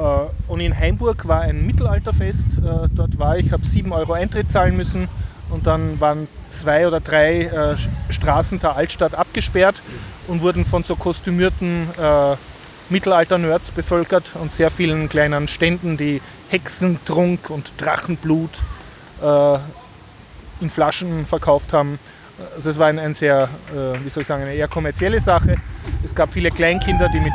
und 0.46 0.60
in 0.60 0.78
Heimburg 0.78 1.26
war 1.26 1.40
ein 1.40 1.66
Mittelalterfest. 1.66 2.46
Äh, 2.58 2.88
dort 2.94 3.18
war 3.18 3.36
ich, 3.36 3.50
habe 3.50 3.64
7 3.64 3.92
Euro 3.92 4.12
Eintritt 4.12 4.52
zahlen 4.52 4.76
müssen 4.76 5.08
und 5.48 5.66
dann 5.66 5.98
waren 6.00 6.28
zwei 6.48 6.86
oder 6.86 7.00
drei 7.00 7.46
äh, 7.46 7.76
Straßen 8.12 8.60
der 8.60 8.76
Altstadt 8.76 9.14
abgesperrt 9.14 9.82
und 10.30 10.42
wurden 10.42 10.64
von 10.64 10.84
so 10.84 10.94
kostümierten 10.94 11.88
äh, 12.00 12.36
Mittelalter-Nerds 12.88 13.72
bevölkert 13.72 14.30
und 14.34 14.52
sehr 14.52 14.70
vielen 14.70 15.08
kleinen 15.08 15.48
Ständen, 15.48 15.96
die 15.96 16.22
Hexentrunk 16.48 17.50
und 17.50 17.72
Drachenblut 17.78 18.50
äh, 19.22 19.58
in 20.60 20.70
Flaschen 20.70 21.26
verkauft 21.26 21.72
haben. 21.72 21.98
Also 22.54 22.70
es 22.70 22.78
war 22.78 22.86
ein, 22.86 22.98
ein 22.98 23.14
sehr, 23.14 23.48
äh, 23.70 24.04
wie 24.04 24.08
soll 24.08 24.22
ich 24.22 24.26
sagen, 24.28 24.42
eine 24.42 24.54
eher 24.54 24.68
kommerzielle 24.68 25.20
Sache. 25.20 25.56
Es 26.04 26.14
gab 26.14 26.32
viele 26.32 26.50
Kleinkinder, 26.50 27.08
die 27.08 27.20
mit 27.20 27.32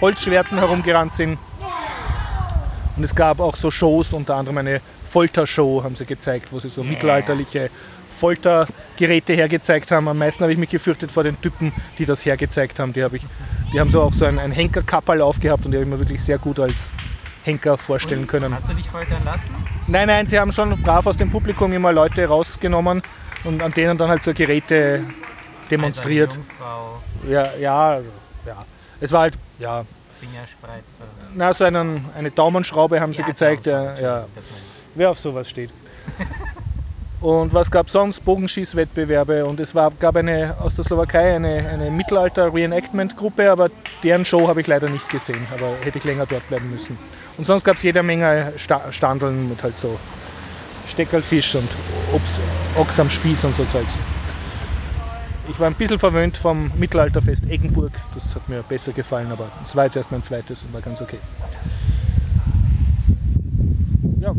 Holzschwerten 0.00 0.58
herumgerannt 0.58 1.14
sind. 1.14 1.38
Und 2.96 3.04
es 3.04 3.14
gab 3.14 3.40
auch 3.40 3.56
so 3.56 3.70
Shows, 3.70 4.12
unter 4.12 4.36
anderem 4.36 4.58
eine 4.58 4.80
Foltershow 5.04 5.82
haben 5.82 5.96
sie 5.96 6.06
gezeigt, 6.06 6.52
wo 6.52 6.58
sie 6.60 6.68
so 6.68 6.84
mittelalterliche 6.84 7.70
Foltergeräte 8.20 9.32
hergezeigt 9.32 9.90
haben. 9.90 10.06
Am 10.08 10.18
meisten 10.18 10.42
habe 10.44 10.52
ich 10.52 10.58
mich 10.58 10.68
gefürchtet 10.70 11.10
vor 11.10 11.24
den 11.24 11.40
Typen, 11.40 11.72
die 11.98 12.04
das 12.04 12.24
hergezeigt 12.26 12.78
haben. 12.78 12.92
Die, 12.92 13.02
habe 13.02 13.16
ich, 13.16 13.22
die 13.72 13.80
haben 13.80 13.90
so 13.90 14.02
auch 14.02 14.12
so 14.12 14.26
ein, 14.26 14.38
ein 14.38 14.52
Henkerkapperl 14.52 15.22
aufgehabt 15.22 15.64
und 15.64 15.72
die 15.72 15.78
habe 15.78 15.84
ich 15.84 15.90
mir 15.90 15.98
wirklich 15.98 16.22
sehr 16.22 16.38
gut 16.38 16.60
als 16.60 16.92
Henker 17.44 17.78
vorstellen 17.78 18.26
können. 18.26 18.54
Hast 18.54 18.68
du 18.68 18.74
dich 18.74 18.88
foltern 18.88 19.22
lassen? 19.24 19.50
Nein, 19.86 20.06
nein, 20.08 20.26
sie 20.26 20.38
haben 20.38 20.52
schon 20.52 20.80
brav 20.82 21.06
aus 21.06 21.16
dem 21.16 21.30
Publikum 21.30 21.72
immer 21.72 21.92
Leute 21.92 22.26
rausgenommen 22.26 23.02
und 23.44 23.62
an 23.62 23.72
denen 23.72 23.96
dann 23.96 24.10
halt 24.10 24.22
so 24.22 24.34
Geräte 24.34 25.02
demonstriert. 25.70 26.36
Also 26.60 27.32
Ja, 27.32 27.54
ja, 27.58 27.88
also, 27.92 28.10
ja. 28.46 28.56
Es 29.00 29.10
war 29.12 29.22
halt, 29.22 29.38
ja, 29.58 29.84
Fingerspreizer. 30.20 31.04
na, 31.34 31.54
so 31.54 31.64
einen, 31.64 32.04
eine 32.14 32.30
Daumenschraube 32.30 33.00
haben 33.00 33.14
sie 33.14 33.22
Ja, 33.22 33.26
gezeigt. 33.28 33.64
Ja, 33.66 33.98
ja, 33.98 34.26
wer 34.94 35.10
auf 35.10 35.18
sowas 35.18 35.48
steht. 35.48 35.70
Und 37.20 37.52
was 37.52 37.70
gab 37.70 37.90
sonst? 37.90 38.24
Bogenschießwettbewerbe 38.24 39.44
und 39.44 39.60
es 39.60 39.74
war, 39.74 39.90
gab 39.90 40.16
eine 40.16 40.54
aus 40.58 40.76
der 40.76 40.84
Slowakei 40.84 41.36
eine, 41.36 41.68
eine 41.68 41.90
Mittelalter-Reenactment-Gruppe, 41.90 43.50
aber 43.50 43.68
deren 44.02 44.24
Show 44.24 44.48
habe 44.48 44.62
ich 44.62 44.66
leider 44.66 44.88
nicht 44.88 45.06
gesehen, 45.10 45.46
aber 45.54 45.74
hätte 45.82 45.98
ich 45.98 46.04
länger 46.04 46.24
dort 46.24 46.48
bleiben 46.48 46.70
müssen. 46.70 46.98
Und 47.36 47.44
sonst 47.44 47.62
gab 47.64 47.76
es 47.76 47.82
jede 47.82 48.02
Menge 48.02 48.54
Sta 48.56 48.90
Standeln 48.90 49.50
mit 49.50 49.62
halt 49.62 49.76
so 49.76 49.98
Steckerlfisch 50.86 51.56
und 51.56 51.68
Obst, 52.14 52.40
Ochs 52.76 52.98
am 52.98 53.10
Spieß 53.10 53.44
und 53.44 53.54
so 53.54 53.64
Zeugs. 53.64 53.98
Ich 55.50 55.60
war 55.60 55.66
ein 55.66 55.74
bisschen 55.74 55.98
verwöhnt 55.98 56.38
vom 56.38 56.70
Mittelalterfest 56.78 57.50
Eggenburg, 57.50 57.92
das 58.14 58.34
hat 58.34 58.48
mir 58.48 58.62
besser 58.62 58.92
gefallen, 58.92 59.30
aber 59.30 59.48
es 59.62 59.76
war 59.76 59.84
jetzt 59.84 59.96
erst 59.96 60.10
mein 60.10 60.22
zweites 60.22 60.62
und 60.62 60.72
war 60.72 60.80
ganz 60.80 61.02
okay. 61.02 61.18
Ja, 64.20 64.34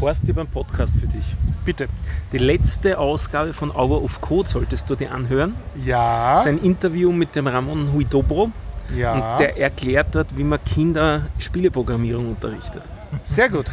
Horst, 0.00 0.22
ich 0.24 0.30
habe 0.30 0.40
einen 0.40 0.50
Podcast 0.50 0.96
für 0.96 1.06
dich. 1.06 1.24
bitte. 1.64 1.88
Die 2.32 2.38
letzte 2.38 2.98
Ausgabe 2.98 3.52
von 3.52 3.70
Hour 3.70 4.02
of 4.02 4.20
Code 4.20 4.48
solltest 4.48 4.88
du 4.88 4.94
dir 4.94 5.12
anhören. 5.12 5.54
Ja. 5.84 6.32
Das 6.32 6.40
ist 6.40 6.46
ein 6.46 6.58
Interview 6.58 7.12
mit 7.12 7.36
dem 7.36 7.46
Ramon 7.46 7.92
Huidobro 7.92 8.50
Ja, 8.96 9.12
und 9.34 9.40
der 9.40 9.58
erklärt 9.58 10.14
dort, 10.14 10.36
wie 10.36 10.44
man 10.44 10.58
Kinder 10.64 11.22
Spieleprogrammierung 11.38 12.30
unterrichtet. 12.30 12.82
sehr 13.24 13.48
gut. 13.50 13.66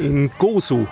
In 0.00 0.30
Gosu. 0.38 0.86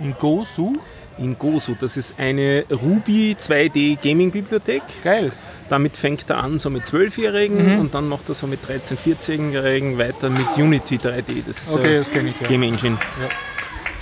In 0.00 0.14
Gosu, 0.18 0.72
In 1.18 1.36
Gosu, 1.38 1.74
das 1.78 1.96
ist 1.96 2.18
eine 2.18 2.64
Ruby 2.70 3.36
2D 3.38 3.96
Gaming 4.02 4.30
Bibliothek. 4.30 4.82
geil. 5.04 5.30
Damit 5.68 5.96
fängt 5.96 6.28
er 6.30 6.42
an 6.44 6.58
so 6.58 6.70
mit 6.70 6.84
12-Jährigen 6.84 7.80
und 7.80 7.92
dann 7.94 8.08
macht 8.08 8.28
er 8.28 8.34
so 8.34 8.46
mit 8.46 8.60
13-, 8.66 8.96
14-Jährigen 8.96 9.98
weiter 9.98 10.30
mit 10.30 10.56
Unity 10.56 10.96
3D. 10.96 11.42
Das 11.46 11.60
ist 11.62 11.74
Okay, 11.74 11.98
das 11.98 12.10
kenne 12.10 12.30
ich 12.30 12.40
ja. 12.40 12.46
Game 12.46 12.62
Engine. 12.62 12.96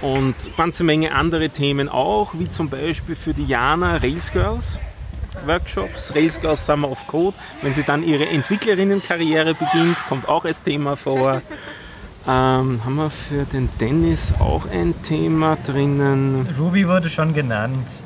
Und 0.05 0.35
ganze 0.59 0.85
Menge 0.85 1.15
andere 1.15 1.49
Themen 1.49 1.89
auch, 1.89 2.35
wie 2.35 2.51
zum 2.51 2.69
Beispiel 2.69 3.17
für 3.17 3.33
die 3.33 3.47
Jana 3.47 3.97
Rails 3.97 4.31
Girls. 4.33 4.79
Workshops, 5.47 6.15
Rails 6.15 6.41
Girls 6.41 6.65
Summer 6.65 6.91
of 6.91 7.07
Code. 7.07 7.37
Wenn 7.63 7.73
sie 7.73 7.83
dann 7.83 8.03
ihre 8.03 8.29
Entwicklerinnenkarriere 8.29 9.55
beginnt, 9.55 9.97
kommt 10.07 10.29
auch 10.29 10.45
als 10.45 10.63
Thema 10.63 10.97
vor. 10.97 11.41
Ähm, 12.27 12.81
haben 12.85 12.95
wir 12.97 13.11
für 13.11 13.45
den 13.45 13.69
Dennis 13.81 14.33
auch 14.39 14.67
ein 14.71 14.95
Thema 15.03 15.57
drinnen? 15.57 16.49
Ruby 16.59 16.87
wurde 16.87 17.09
schon 17.11 17.35
genannt. 17.35 18.03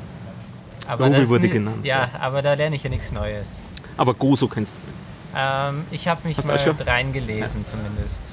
Aber 0.87 1.07
Ruby 1.07 1.29
wurde 1.29 1.49
genannt, 1.49 1.85
Ja, 1.85 2.09
aber 2.19 2.41
da 2.41 2.53
lerne 2.53 2.75
ich 2.77 2.83
ja 2.83 2.89
nichts 2.89 3.11
Neues. 3.11 3.61
Aber 3.97 4.13
Gozo 4.13 4.47
kennst 4.47 4.73
du 4.73 4.77
nicht. 4.87 4.99
Ähm, 5.35 5.83
ich 5.91 6.07
habe 6.07 6.27
mich 6.27 6.37
Hast 6.37 6.47
mal 6.47 6.57
reingelesen 6.57 7.65
zumindest. 7.65 8.23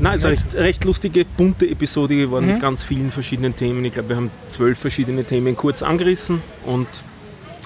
Nein, 0.00 0.14
es 0.14 0.18
ist 0.18 0.26
eine 0.26 0.34
recht, 0.34 0.54
recht 0.54 0.84
lustige, 0.84 1.24
bunte 1.24 1.68
Episode 1.68 2.16
geworden 2.16 2.46
mit 2.46 2.60
ganz 2.60 2.84
vielen 2.84 3.10
verschiedenen 3.10 3.56
Themen. 3.56 3.84
Ich 3.84 3.92
glaube, 3.92 4.10
wir 4.10 4.16
haben 4.16 4.30
zwölf 4.50 4.78
verschiedene 4.78 5.24
Themen 5.24 5.56
kurz 5.56 5.82
angerissen 5.82 6.42
und 6.66 6.86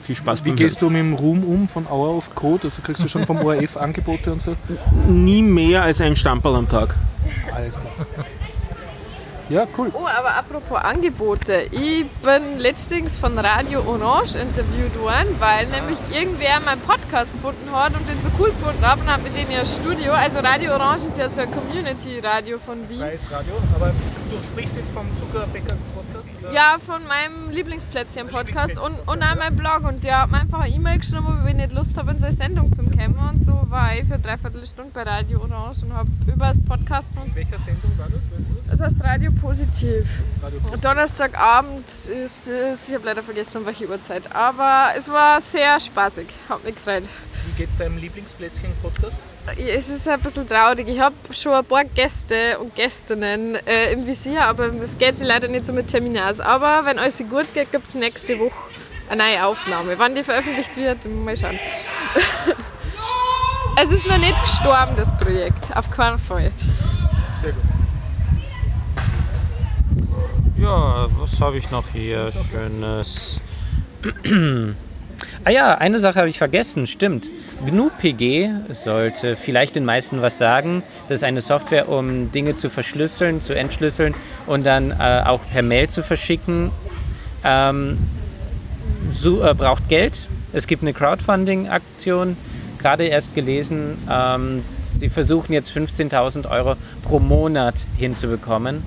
viel 0.03 0.17
Spaß 0.17 0.45
Wie 0.45 0.53
gehst 0.53 0.81
du 0.81 0.89
mit 0.89 1.01
dem 1.01 1.15
Ruhm 1.15 1.45
um 1.45 1.69
von 1.69 1.87
Hour 1.87 2.17
of 2.17 2.35
Code? 2.35 2.65
Also 2.65 2.81
kriegst 2.83 3.05
du 3.05 3.09
schon 3.09 3.27
vom 3.27 3.39
ORF 3.45 3.77
Angebote 3.77 4.33
und 4.33 4.41
so? 4.41 4.57
Hören. 4.67 5.25
Nie 5.25 5.43
mehr 5.43 5.83
als 5.83 6.01
ein 6.01 6.17
Stamperl 6.17 6.55
am 6.57 6.69
Tag. 6.69 6.95
Alles 7.55 7.75
klar. 7.75 8.27
Ja, 9.49 9.67
cool. 9.79 9.91
Oh, 9.95 10.07
aber 10.07 10.35
apropos 10.35 10.77
Angebote. 10.79 11.63
Ich 11.71 12.05
bin 12.23 12.59
letztens 12.59 13.17
von 13.17 13.39
Radio 13.39 13.81
Orange 13.81 14.37
interviewt 14.37 14.95
worden, 15.01 15.35
weil 15.39 15.67
nämlich 15.69 15.97
irgendwer 16.13 16.61
meinen 16.65 16.83
Podcast 16.83 17.33
gefunden 17.33 17.71
hat 17.73 17.95
und 17.95 18.07
den 18.07 18.21
so 18.21 18.29
cool 18.39 18.51
gefunden 18.51 18.87
hat 18.87 19.01
und 19.01 19.11
hat 19.11 19.23
mit 19.23 19.35
denen 19.35 19.51
ihr 19.51 19.65
Studio. 19.65 20.13
Also 20.13 20.41
Radio 20.41 20.75
Orange 20.75 21.07
ist 21.07 21.17
ja 21.17 21.31
so 21.31 21.41
ein 21.41 21.51
Community-Radio 21.51 22.59
von 22.59 22.87
Wien. 22.91 22.99
Freies 22.99 23.31
Radio, 23.31 23.55
aber 23.75 23.87
du 23.87 24.37
sprichst 24.45 24.77
jetzt 24.77 24.91
vom 24.91 25.07
Zuckerbäcker-Podcast? 25.19 26.29
oder? 26.43 26.53
Ja, 26.53 26.77
von 26.85 27.01
meinem 27.07 27.51
Lieblingsplätzchen-Podcast 27.51 28.79
und, 28.79 28.99
und 29.07 29.23
auch 29.23 29.37
mein 29.37 29.57
Blog. 29.57 29.83
Und 29.89 30.05
der 30.05 30.23
hat 30.23 30.31
mir 30.31 30.41
einfach 30.41 30.61
eine 30.61 30.75
E-Mail 30.75 30.99
geschrieben, 30.99 31.27
ob 31.27 31.49
ich 31.49 31.55
nicht 31.55 31.73
Lust 31.73 31.97
habe, 31.97 32.11
in 32.11 32.19
seine 32.19 32.37
Sendung 32.37 32.71
zu 32.73 32.83
kommen. 32.83 33.19
Und 33.31 33.39
so 33.39 33.53
war 33.69 33.95
ich 33.95 34.05
für 34.05 34.19
dreiviertel 34.19 34.67
Stunde 34.67 34.91
bei 34.93 35.05
Radio 35.05 35.41
Orange 35.41 35.85
und 35.85 35.95
habe 35.95 36.11
über 36.27 36.49
das 36.49 36.63
Podcasten 36.63 37.17
und 37.19 37.29
In 37.29 37.35
welcher 37.35 37.59
Sendung 37.61 37.93
war 37.97 38.09
das? 38.09 38.23
Weißt 38.31 38.49
du 38.51 38.55
das? 38.69 38.79
Das 38.79 38.81
heißt 38.87 39.05
Radio 39.05 39.33
Positiv. 39.41 40.09
Donnerstagabend 40.81 41.89
ist, 41.89 42.49
ist 42.49 42.89
ich 42.89 42.95
habe 42.95 43.07
leider 43.07 43.23
vergessen, 43.23 43.59
um 43.59 43.67
welche 43.67 43.89
Uhrzeit. 43.89 44.23
Aber 44.35 44.93
es 44.97 45.09
war 45.09 45.41
sehr 45.41 45.79
spaßig, 45.81 46.27
hat 46.49 46.65
mich 46.65 46.75
gefreut. 46.75 47.05
Wie 47.47 47.53
geht's 47.63 47.77
deinem 47.79 47.99
Lieblingsplätzchen-Podcast? 47.99 49.17
Es 49.57 49.89
ist 49.89 50.07
ein 50.09 50.21
bisschen 50.21 50.47
traurig. 50.47 50.89
Ich 50.89 51.01
habe 51.01 51.15
schon 51.31 51.53
ein 51.53 51.65
paar 51.65 51.85
Gäste 51.85 52.59
und 52.59 52.75
Gästinnen 52.75 53.57
äh, 53.67 53.93
im 53.93 54.07
Visier, 54.07 54.43
aber 54.43 54.67
es 54.83 54.99
geht 54.99 55.17
sich 55.17 55.27
leider 55.27 55.49
nicht 55.49 55.65
so 55.65 55.73
mit 55.73 55.89
Terminen 55.89 56.23
aus. 56.23 56.41
Aber 56.41 56.85
wenn 56.85 56.99
alles 56.99 57.19
gut 57.19 57.53
geht, 57.55 57.73
gibt 57.73 57.89
es 57.89 57.95
nächste 57.95 58.39
Woche 58.39 58.53
eine 59.09 59.23
neue 59.23 59.47
Aufnahme. 59.47 59.99
Wann 59.99 60.15
die 60.15 60.25
veröffentlicht 60.25 60.77
wird, 60.77 61.05
mal 61.07 61.37
schauen. 61.37 61.59
es 63.83 63.91
ist 63.91 64.07
noch 64.07 64.19
nicht 64.19 64.39
gestorben, 64.41 64.95
das 64.97 65.17
Projekt. 65.17 65.75
Auf 65.75 65.91
keinen 65.91 66.19
Fall. 66.19 66.51
Sehr 67.41 67.53
gut. 67.53 67.68
Ja, 70.61 71.07
was 71.19 71.41
habe 71.41 71.57
ich 71.57 71.71
noch 71.71 71.85
hier 71.93 72.33
Schönes? 72.51 73.39
ah 75.45 75.51
ja, 75.51 75.77
eine 75.77 76.01
Sache 76.01 76.19
habe 76.19 76.29
ich 76.29 76.39
vergessen, 76.39 76.89
stimmt. 76.89 77.31
GNU-PG 77.65 78.73
sollte 78.73 79.37
vielleicht 79.37 79.77
den 79.77 79.85
meisten 79.85 80.21
was 80.21 80.37
sagen. 80.37 80.83
Das 81.09 81.19
ist 81.19 81.25
eine 81.25 81.43
Software, 81.43 81.89
um 81.89 82.33
Dinge 82.33 82.57
zu 82.57 82.71
verschlüsseln, 82.71 83.41
zu 83.41 83.55
entschlüsseln 83.55 84.17
und 84.49 84.67
dann 84.67 84.91
äh, 84.91 85.23
auch 85.25 85.41
per 85.49 85.63
Mail 85.63 85.91
zu 85.91 86.03
verschicken. 86.03 86.73
Ähm, 87.45 87.99
so, 89.13 89.45
äh, 89.45 89.55
braucht 89.55 89.89
Geld. 89.89 90.29
Es 90.53 90.67
gibt 90.67 90.83
eine 90.83 90.93
Crowdfunding-Aktion, 90.93 92.37
gerade 92.79 93.05
erst 93.05 93.37
gelesen. 93.37 93.97
Ähm, 94.11 94.65
sie 94.83 95.09
versuchen 95.09 95.53
jetzt 95.53 95.71
15.000 95.71 96.51
Euro 96.51 96.75
pro 97.05 97.21
Monat 97.21 97.87
hinzubekommen. 97.97 98.83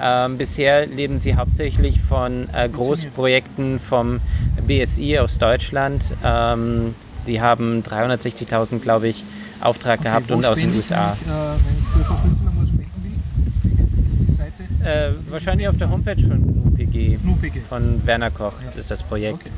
Ähm, 0.00 0.38
bisher 0.38 0.86
leben 0.86 1.18
sie 1.18 1.36
hauptsächlich 1.36 2.00
von 2.00 2.48
äh, 2.52 2.68
Großprojekten 2.68 3.78
vom 3.78 4.20
BSI 4.66 5.18
aus 5.18 5.38
Deutschland. 5.38 6.12
Ähm, 6.22 6.94
die 7.26 7.40
haben 7.40 7.82
360.000, 7.82 8.78
glaube 8.80 9.08
ich, 9.08 9.24
Auftrag 9.60 10.02
gehabt 10.02 10.30
und 10.30 10.44
aus 10.44 10.58
den 10.58 10.74
USA. 10.74 11.16
Ich, 11.20 11.26
äh, 11.26 11.32
wenn 11.32 11.78
ich 11.78 11.88
für 11.88 12.04
Verschlüsselung 12.04 12.54
was 12.60 12.68
spenden 12.68 13.04
will, 13.04 13.78
welche 13.78 13.94
ist 14.10 14.28
die 14.28 14.34
Seite? 14.34 15.14
Äh, 15.18 15.32
wahrscheinlich 15.32 15.68
auf 15.68 15.76
der 15.76 15.90
Homepage 15.90 16.22
von 16.22 16.42
GNU-PG. 16.42 17.18
GNU-PG. 17.22 17.60
Von 17.68 18.06
Werner 18.06 18.30
Koch 18.30 18.54
ist 18.76 18.90
das 18.90 19.02
Projekt. 19.02 19.50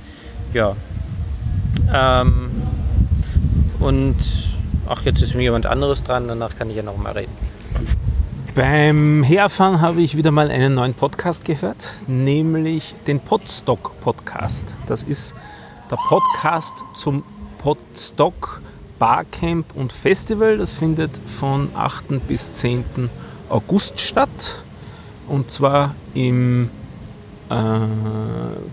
Ja. 0.55 0.77
Ähm, 1.93 2.51
und 3.81 4.17
ach, 4.89 5.03
jetzt 5.05 5.21
ist 5.23 5.35
mir 5.35 5.43
jemand 5.43 5.67
anderes 5.67 6.05
dran, 6.05 6.29
danach 6.29 6.57
kann 6.57 6.71
ich 6.71 6.77
ja 6.77 6.83
noch 6.83 6.97
mal 6.97 7.13
reden. 7.13 7.48
Beim 8.59 9.23
Herfahren 9.23 9.81
habe 9.81 10.01
ich 10.01 10.17
wieder 10.17 10.33
mal 10.33 10.51
einen 10.51 10.75
neuen 10.75 10.93
Podcast 10.93 11.45
gehört, 11.45 11.95
nämlich 12.09 12.97
den 13.07 13.21
Podstock 13.21 13.93
Podcast. 14.01 14.75
Das 14.87 15.05
ist 15.05 15.33
der 15.89 15.95
Podcast 16.09 16.75
zum 16.93 17.23
Podstock 17.59 18.61
Barcamp 18.99 19.77
und 19.77 19.93
Festival. 19.93 20.59
Das 20.59 20.73
findet 20.73 21.21
von 21.25 21.71
8. 21.73 22.27
bis 22.27 22.53
10. 22.55 23.09
August 23.49 24.01
statt. 24.01 24.65
Und 25.29 25.53
zwar 25.53 25.95
im 26.15 26.69
äh, 27.51 27.55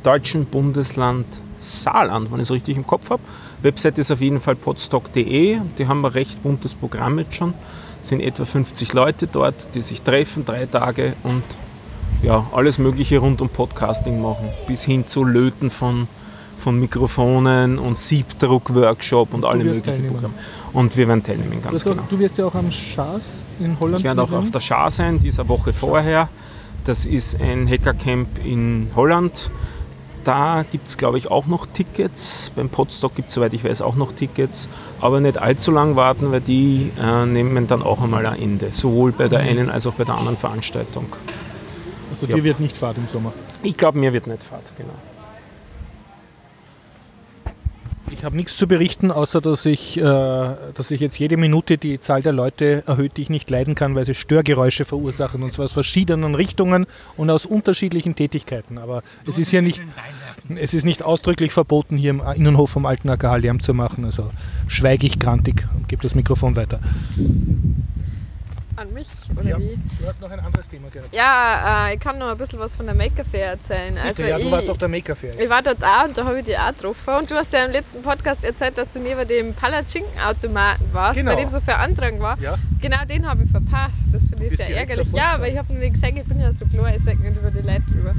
deutschen 0.01 0.45
Bundesland 0.45 1.27
Saarland, 1.59 2.31
wenn 2.31 2.39
ich 2.39 2.45
es 2.45 2.51
richtig 2.51 2.75
im 2.75 2.87
Kopf 2.87 3.11
habe. 3.11 3.21
Website 3.61 3.99
ist 3.99 4.09
auf 4.09 4.21
jeden 4.21 4.41
Fall 4.41 4.55
podstock.de. 4.55 5.59
Die 5.77 5.87
haben 5.87 6.03
ein 6.03 6.11
recht 6.11 6.41
buntes 6.41 6.73
Programm 6.73 7.19
jetzt 7.19 7.35
schon. 7.35 7.53
Es 8.05 8.09
sind 8.09 8.19
etwa 8.19 8.45
50 8.45 8.93
Leute 8.93 9.25
dort, 9.25 9.73
die 9.73 9.81
sich 9.81 10.03
treffen, 10.03 10.45
drei 10.45 10.67
Tage 10.67 11.13
und 11.23 11.41
ja, 12.21 12.45
alles 12.53 12.77
Mögliche 12.77 13.17
rund 13.17 13.41
um 13.41 13.49
Podcasting 13.49 14.21
machen. 14.21 14.47
Bis 14.67 14.83
hin 14.83 15.07
zu 15.07 15.23
Löten 15.23 15.71
von, 15.71 16.07
von 16.55 16.79
Mikrofonen 16.79 17.79
und 17.79 17.97
Siebdruck-Workshop 17.97 19.33
und 19.33 19.43
alle 19.43 19.63
wirst 19.63 19.77
möglichen 19.77 19.85
teilnehmen. 19.85 20.13
Programme. 20.13 20.33
Und 20.71 20.95
wir 20.95 21.07
werden 21.07 21.23
teilnehmen, 21.23 21.63
ganz 21.63 21.83
Also, 21.83 21.89
genau. 21.89 22.03
Du 22.07 22.19
wirst 22.19 22.37
ja 22.37 22.45
auch 22.45 22.53
am 22.53 22.69
Schaas 22.69 23.43
in 23.59 23.75
Holland 23.79 23.97
Ich 23.97 24.03
werde 24.03 24.21
auch 24.21 24.31
auf 24.33 24.51
der 24.51 24.59
Schar 24.59 24.91
sein, 24.91 25.17
die 25.17 25.29
ist 25.29 25.39
eine 25.39 25.49
Woche 25.49 25.73
vorher. 25.73 26.29
Das 26.83 27.07
ist 27.07 27.41
ein 27.41 27.67
Hackercamp 27.67 28.45
in 28.45 28.91
Holland. 28.95 29.49
Da 30.25 30.65
gibt 30.69 30.87
es, 30.87 30.97
glaube 30.97 31.19
ich, 31.19 31.29
auch 31.29 31.45
noch 31.45 31.67
Tickets. 31.67 32.51
Beim 32.55 32.69
Podstock 32.69 33.13
gibt 33.15 33.29
es, 33.29 33.35
soweit 33.35 33.53
ich 33.53 33.63
weiß, 33.63 33.81
auch 33.83 33.95
noch 33.95 34.11
Tickets. 34.11 34.67
Aber 34.99 35.19
nicht 35.19 35.37
allzu 35.37 35.71
lang 35.71 35.95
warten, 35.95 36.31
weil 36.31 36.41
die 36.41 36.91
äh, 36.99 37.25
nehmen 37.27 37.67
dann 37.67 37.83
auch 37.83 38.01
einmal 38.01 38.25
ein 38.25 38.41
Ende. 38.41 38.71
Sowohl 38.71 39.11
bei 39.11 39.27
der 39.27 39.39
einen 39.39 39.69
als 39.69 39.85
auch 39.85 39.93
bei 39.93 40.03
der 40.03 40.15
anderen 40.15 40.35
Veranstaltung. 40.35 41.05
Also 42.11 42.25
Ja. 42.25 42.35
dir 42.35 42.43
wird 42.43 42.59
nicht 42.59 42.75
Fahrt 42.75 42.97
im 42.97 43.07
Sommer. 43.07 43.33
Ich 43.61 43.77
glaube, 43.77 43.99
mir 43.99 44.13
wird 44.13 44.25
nicht 44.25 44.43
Fahrt, 44.43 44.65
genau. 44.75 44.93
Ich 48.11 48.23
habe 48.23 48.35
nichts 48.35 48.55
zu 48.57 48.67
berichten, 48.67 49.11
außer 49.11 49.41
dass 49.41 49.65
ich, 49.65 49.97
äh, 49.97 50.01
dass 50.01 50.91
ich 50.91 51.01
jetzt 51.01 51.17
jede 51.17 51.37
Minute 51.37 51.77
die 51.77 51.99
Zahl 51.99 52.21
der 52.21 52.31
Leute 52.33 52.83
erhöht, 52.85 53.17
die 53.17 53.23
ich 53.23 53.29
nicht 53.29 53.49
leiden 53.49 53.75
kann, 53.75 53.95
weil 53.95 54.05
sie 54.05 54.13
Störgeräusche 54.13 54.85
verursachen. 54.85 55.43
Und 55.43 55.53
zwar 55.53 55.65
aus 55.65 55.73
verschiedenen 55.73 56.35
Richtungen 56.35 56.85
und 57.17 57.29
aus 57.29 57.45
unterschiedlichen 57.45 58.15
Tätigkeiten. 58.15 58.77
Aber 58.77 59.03
es 59.27 59.39
ist 59.39 59.49
hier 59.49 59.61
nicht, 59.61 59.81
es 60.55 60.73
ist 60.73 60.85
nicht 60.85 61.03
ausdrücklich 61.03 61.51
verboten, 61.51 61.97
hier 61.97 62.11
im 62.11 62.21
Innenhof 62.35 62.69
vom 62.69 62.85
Alten 62.85 63.09
AKH 63.09 63.37
Lärm 63.37 63.61
zu 63.61 63.73
machen. 63.73 64.05
Also 64.05 64.31
schweige 64.67 65.07
ich 65.07 65.19
grantig 65.19 65.67
und 65.75 65.89
gebe 65.89 66.01
das 66.01 66.15
Mikrofon 66.15 66.55
weiter. 66.55 66.79
An 68.77 68.91
mich, 68.93 69.07
oder 69.33 69.57
wie? 69.57 69.79
du 70.01 70.07
hast 70.07 70.19
noch 70.19 70.29
ein 70.29 70.39
anderes 70.39 70.67
Thema 70.69 70.89
gehabt. 70.89 71.15
Ja, 71.15 71.87
äh, 71.89 71.93
ich 71.93 71.99
kann 71.99 72.17
noch 72.17 72.29
ein 72.29 72.37
bisschen 72.37 72.59
was 72.59 72.75
von 72.75 72.85
der 72.85 72.93
Maker 72.95 73.23
Fair 73.23 73.51
erzählen. 73.51 73.97
Also 73.97 74.23
ja, 74.25 74.37
du 74.37 74.43
ich, 74.45 74.51
warst 74.51 74.69
auf 74.69 74.77
der 74.77 74.89
Maker 74.89 75.15
Fair. 75.15 75.31
ich 75.39 75.49
war 75.49 75.61
dort 75.61 75.81
auch 75.83 76.05
und 76.05 76.17
da 76.17 76.25
habe 76.25 76.39
ich 76.39 76.45
dich 76.45 76.57
auch 76.57 76.67
getroffen. 76.67 77.13
Und 77.15 77.31
du 77.31 77.35
hast 77.35 77.53
ja 77.53 77.63
im 77.63 77.71
letzten 77.71 78.01
Podcast 78.01 78.43
erzählt, 78.43 78.77
dass 78.77 78.89
du 78.91 78.99
neben 78.99 79.25
dem 79.27 79.53
Palatschinken-Automaten 79.53 80.89
warst, 80.93 81.15
Genau. 81.17 81.33
bei 81.33 81.41
dem 81.41 81.49
so 81.49 81.59
viel 81.61 81.73
Andrang 81.73 82.19
war. 82.19 82.37
Ja. 82.39 82.55
Genau 82.81 82.97
den 83.09 83.27
habe 83.27 83.43
ich 83.43 83.49
verpasst. 83.51 84.13
Das 84.13 84.25
finde 84.27 84.45
ich 84.45 84.55
sehr 84.57 84.69
ärgerlich. 84.75 85.07
Ja, 85.13 85.33
aber 85.35 85.47
ich 85.47 85.57
habe 85.57 85.73
noch 85.73 85.79
nicht 85.79 85.93
gesagt, 85.93 86.13
ich 86.17 86.23
bin 86.25 86.39
ja 86.39 86.51
so 86.51 86.65
klar, 86.65 86.93
ich 86.95 87.01
sage 87.01 87.17
nicht 87.19 87.37
über 87.37 87.49
die 87.51 87.61
Leute 87.65 87.81
drüber. 87.91 88.09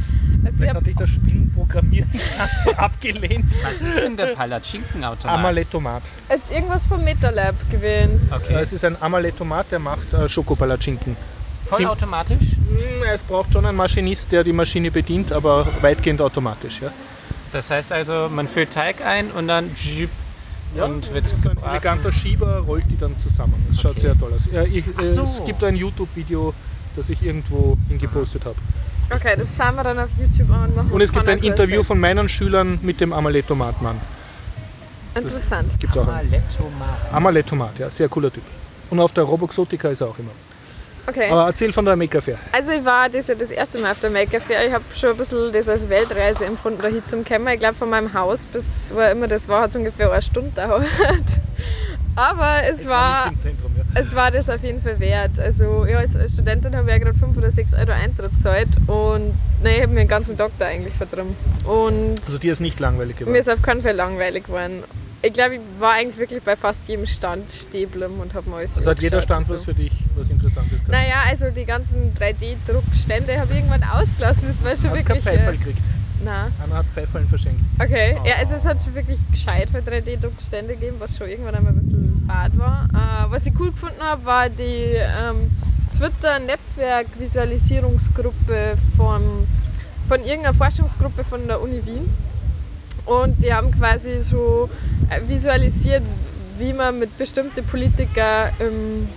Also 0.45 0.49
ich 0.49 0.55
Vielleicht 0.57 0.75
hatte 0.75 0.91
ich 0.91 0.97
das 0.97 1.11
Spiel 1.11 1.51
Programmieren 1.55 2.11
so 2.65 2.71
abgelehnt. 2.73 3.53
Was 3.63 3.81
ist 3.81 4.01
denn 4.03 4.17
der 4.17 4.35
Palatschinkenautomat? 4.35 5.39
Amaletomat. 5.39 6.03
es 6.29 6.37
ist 6.45 6.53
irgendwas 6.53 6.87
vom 6.87 7.03
MetaLab 7.05 7.55
gewesen. 7.71 8.29
Äh, 8.31 8.35
Okay. 8.37 8.55
Es 8.61 8.73
ist 8.73 8.85
ein 8.85 9.01
Amaletomat, 9.01 9.71
der 9.71 9.79
macht 9.79 10.13
äh, 10.13 10.29
Schokopalatschinken. 10.29 11.17
Vollautomatisch? 11.67 12.39
Hm, 12.41 13.03
Es 13.13 13.23
braucht 13.23 13.53
schon 13.53 13.67
einen 13.67 13.77
Maschinist, 13.77 14.31
der 14.33 14.45
die 14.45 14.53
Maschine 14.53 14.91
bedient, 14.91 15.33
aber 15.33 15.67
weitgehend 15.81 16.21
automatisch. 16.23 16.81
Ja. 16.81 16.91
Das 17.53 17.71
heißt 17.71 17.93
also, 17.93 18.29
man 18.31 18.47
füllt 18.49 18.73
Teig 18.73 19.05
ein 19.05 19.31
und 19.33 19.49
dann 19.49 19.71
zschip 20.75 20.85
und 20.85 21.15
wird 21.15 21.29
so 21.29 21.49
ein 21.49 21.59
eleganter 21.59 22.13
Schieber 22.13 22.59
rollt 22.61 22.85
die 22.91 22.99
dann 22.99 23.19
zusammen. 23.19 23.55
Das 23.69 23.81
schaut 23.81 23.93
Okay. 23.93 24.01
sehr 24.01 24.19
toll 24.19 24.33
aus. 24.35 24.47
Äh, 24.47 24.67
ich, 24.69 24.85
äh, 24.99 25.05
so. 25.05 25.23
Es 25.23 25.45
gibt 25.45 25.63
ein 25.65 25.77
YouTube-Video, 25.77 26.55
das 26.97 27.09
ich 27.11 27.23
irgendwo 27.23 27.77
hingepostet 27.89 28.45
habe. 28.45 28.57
Okay, 29.11 29.35
das 29.39 29.57
schauen 29.57 29.77
wir 29.77 29.85
dann 29.85 29.99
auf 29.99 30.09
YouTube 30.19 30.51
an. 30.51 30.75
machen 30.75 30.91
Und 30.91 31.01
es 31.01 31.13
gibt 31.13 31.29
ein 31.29 31.39
Interview 31.39 31.83
von 31.83 32.01
meinen 32.01 32.29
Schülern 32.29 32.79
mit 32.83 33.01
dem 33.01 33.13
Amaletomatmann. 33.13 34.01
Interessant. 35.15 35.79
Gibt's 35.79 35.97
auch. 35.97 36.09
einen. 36.09 36.29
Amaletomat. 36.29 37.13
Amaletomat, 37.13 37.79
ja, 37.79 37.91
sehr 37.91 38.09
cooler 38.09 38.33
Typ. 38.33 38.43
Und 38.91 39.01
auf 39.01 39.13
der 39.13 39.25
Roboxotica 39.25 39.89
ist 39.89 40.01
er 40.01 40.09
auch 40.09 40.19
immer. 40.19 40.33
Okay. 41.09 41.31
Aber 41.31 41.47
erzähl 41.47 41.73
von 41.73 41.85
der 41.85 41.97
Maker 41.97 42.21
Fair. 42.21 42.39
Also 42.53 42.73
ich 42.73 42.85
war 42.85 43.09
das 43.09 43.29
ja 43.29 43.35
das 43.35 43.51
erste 43.51 43.79
Mal 43.79 43.93
auf 43.93 44.01
der 44.01 44.11
Maker 44.11 44.41
Fair. 44.41 44.67
Ich 44.67 44.73
habe 44.73 44.85
schon 44.95 45.11
ein 45.11 45.17
bisschen 45.17 45.53
das 45.53 45.69
als 45.69 45.89
Weltreise 45.89 46.45
empfunden, 46.47 46.79
da 46.81 47.05
zum 47.05 47.25
Kämmer. 47.25 47.55
Ich 47.55 47.61
glaube 47.61 47.75
von 47.75 47.89
meinem 47.91 48.13
Haus 48.13 48.45
bis 48.45 48.93
wo 48.95 49.01
immer 49.01 49.29
das 49.29 49.49
war, 49.49 49.63
hat 49.63 49.71
es 49.71 49.77
ungefähr 49.77 50.11
eine 50.11 50.23
Stunde 50.23 50.51
gedauert. 50.51 50.87
Aber 52.17 52.63
es 52.69 52.89
war, 52.89 53.27
nicht 53.27 53.35
im 53.35 53.41
Zentrum, 53.41 53.73
ja. 53.77 54.01
es 54.01 54.15
war 54.17 54.31
das 54.31 54.49
auf 54.49 54.63
jeden 54.63 54.83
Fall 54.83 54.99
wert. 54.99 55.39
Also 55.39 55.85
ja, 55.85 55.99
als 55.99 56.17
Studentin 56.33 56.75
habe 56.75 56.89
ich 56.89 56.97
ja 56.97 56.99
gerade 56.99 57.19
5 57.19 57.37
oder 57.37 57.51
6 57.51 57.75
Euro 57.75 57.91
Eintritt 57.93 58.31
gezahlt 58.31 58.69
und 58.87 59.35
nein, 59.63 59.75
ich 59.77 59.83
habe 59.83 59.93
mir 59.93 60.01
den 60.01 60.09
ganzen 60.09 60.37
Tag 60.37 60.51
da 60.59 60.65
eigentlich 60.67 60.95
verdrungen. 60.95 61.37
Und 61.65 62.19
Also 62.25 62.39
dir 62.39 62.53
ist 62.55 62.61
nicht 62.61 62.81
langweilig 62.81 63.17
mir 63.17 63.27
geworden. 63.27 63.39
ist 63.39 63.51
auf 63.51 63.61
keinen 63.61 63.83
Fall 63.83 63.95
langweilig 63.95 64.45
geworden. 64.45 64.83
Ich 65.27 65.33
glaube, 65.33 65.55
ich 65.57 65.61
war 65.81 65.93
eigentlich 65.95 66.19
wirklich 66.19 66.43
bei 66.43 66.55
fast 66.57 66.87
jedem 66.89 67.07
Stand 67.07 67.49
geblieben 67.73 68.21
und 68.21 68.35
habe 68.35 68.49
mal 68.51 68.59
alles 68.59 68.77
Also 68.77 68.91
hat 68.91 69.03
jeder 69.03 69.23
Stand 69.23 69.49
was 69.49 69.65
für 69.65 69.75
dich, 69.75 69.93
was 70.15 70.29
Interessantes 70.31 70.73
gehabt. 70.79 70.89
naja, 70.89 71.23
also 71.29 71.51
die 71.51 71.65
ganzen 71.65 72.15
3D-Druckstände 72.15 73.39
habe 73.39 73.53
ich 73.53 73.59
irgendwann 73.59 73.83
ausgelassen. 73.85 74.45
Das 74.47 74.63
war 74.63 74.77
schon 74.77 74.91
Hast 74.97 75.07
kein 75.07 75.17
wirklich. 75.17 75.23
Pfeiferl 75.25 75.55
Äh, 75.55 75.59
gekriegt. 75.59 75.81
nein. 76.23 76.53
Einer 76.63 76.75
hat 76.77 76.87
Pfeiferln 76.95 77.27
verschenkt. 77.29 77.61
Okay, 77.83 78.17
ja, 78.25 78.35
Oh. 78.37 78.41
also 78.41 78.55
es 78.57 78.65
hat 78.65 78.83
schon 78.83 78.95
wirklich 78.95 79.19
gescheit 79.31 79.69
für 79.71 79.79
3D-Druckstände 79.79 80.75
gegeben, 80.75 80.97
was 81.01 81.17
schon 81.17 81.29
irgendwann 81.29 81.55
einmal 81.57 81.73
ein 81.73 81.81
bisschen 81.81 82.25
fad 82.29 82.57
war. 82.59 82.89
Äh, 82.95 83.31
was 83.33 83.47
ich 83.47 83.53
cool 83.59 83.73
gefunden 83.73 84.01
habe, 84.03 84.25
war 84.25 84.49
die 84.49 84.93
ähm, 84.95 85.51
Twitter-Netzwerk-Visualisierungsgruppe 85.97 88.77
von, 88.97 89.47
von 90.09 90.21
irgendeiner 90.25 90.55
Forschungsgruppe 90.55 91.25
von 91.25 91.47
der 91.47 91.61
Uni 91.61 91.85
Wien. 91.85 92.09
Und 93.07 93.43
die 93.43 93.55
haben 93.55 93.71
quasi 93.71 94.21
so 94.21 94.69
äh, 95.09 95.27
visualisiert, 95.29 96.03
wie 96.59 96.73
man 96.73 96.99
mit 96.99 97.17
bestimmten 97.17 97.65
Politikern 97.65 98.51
im, 98.59 99.09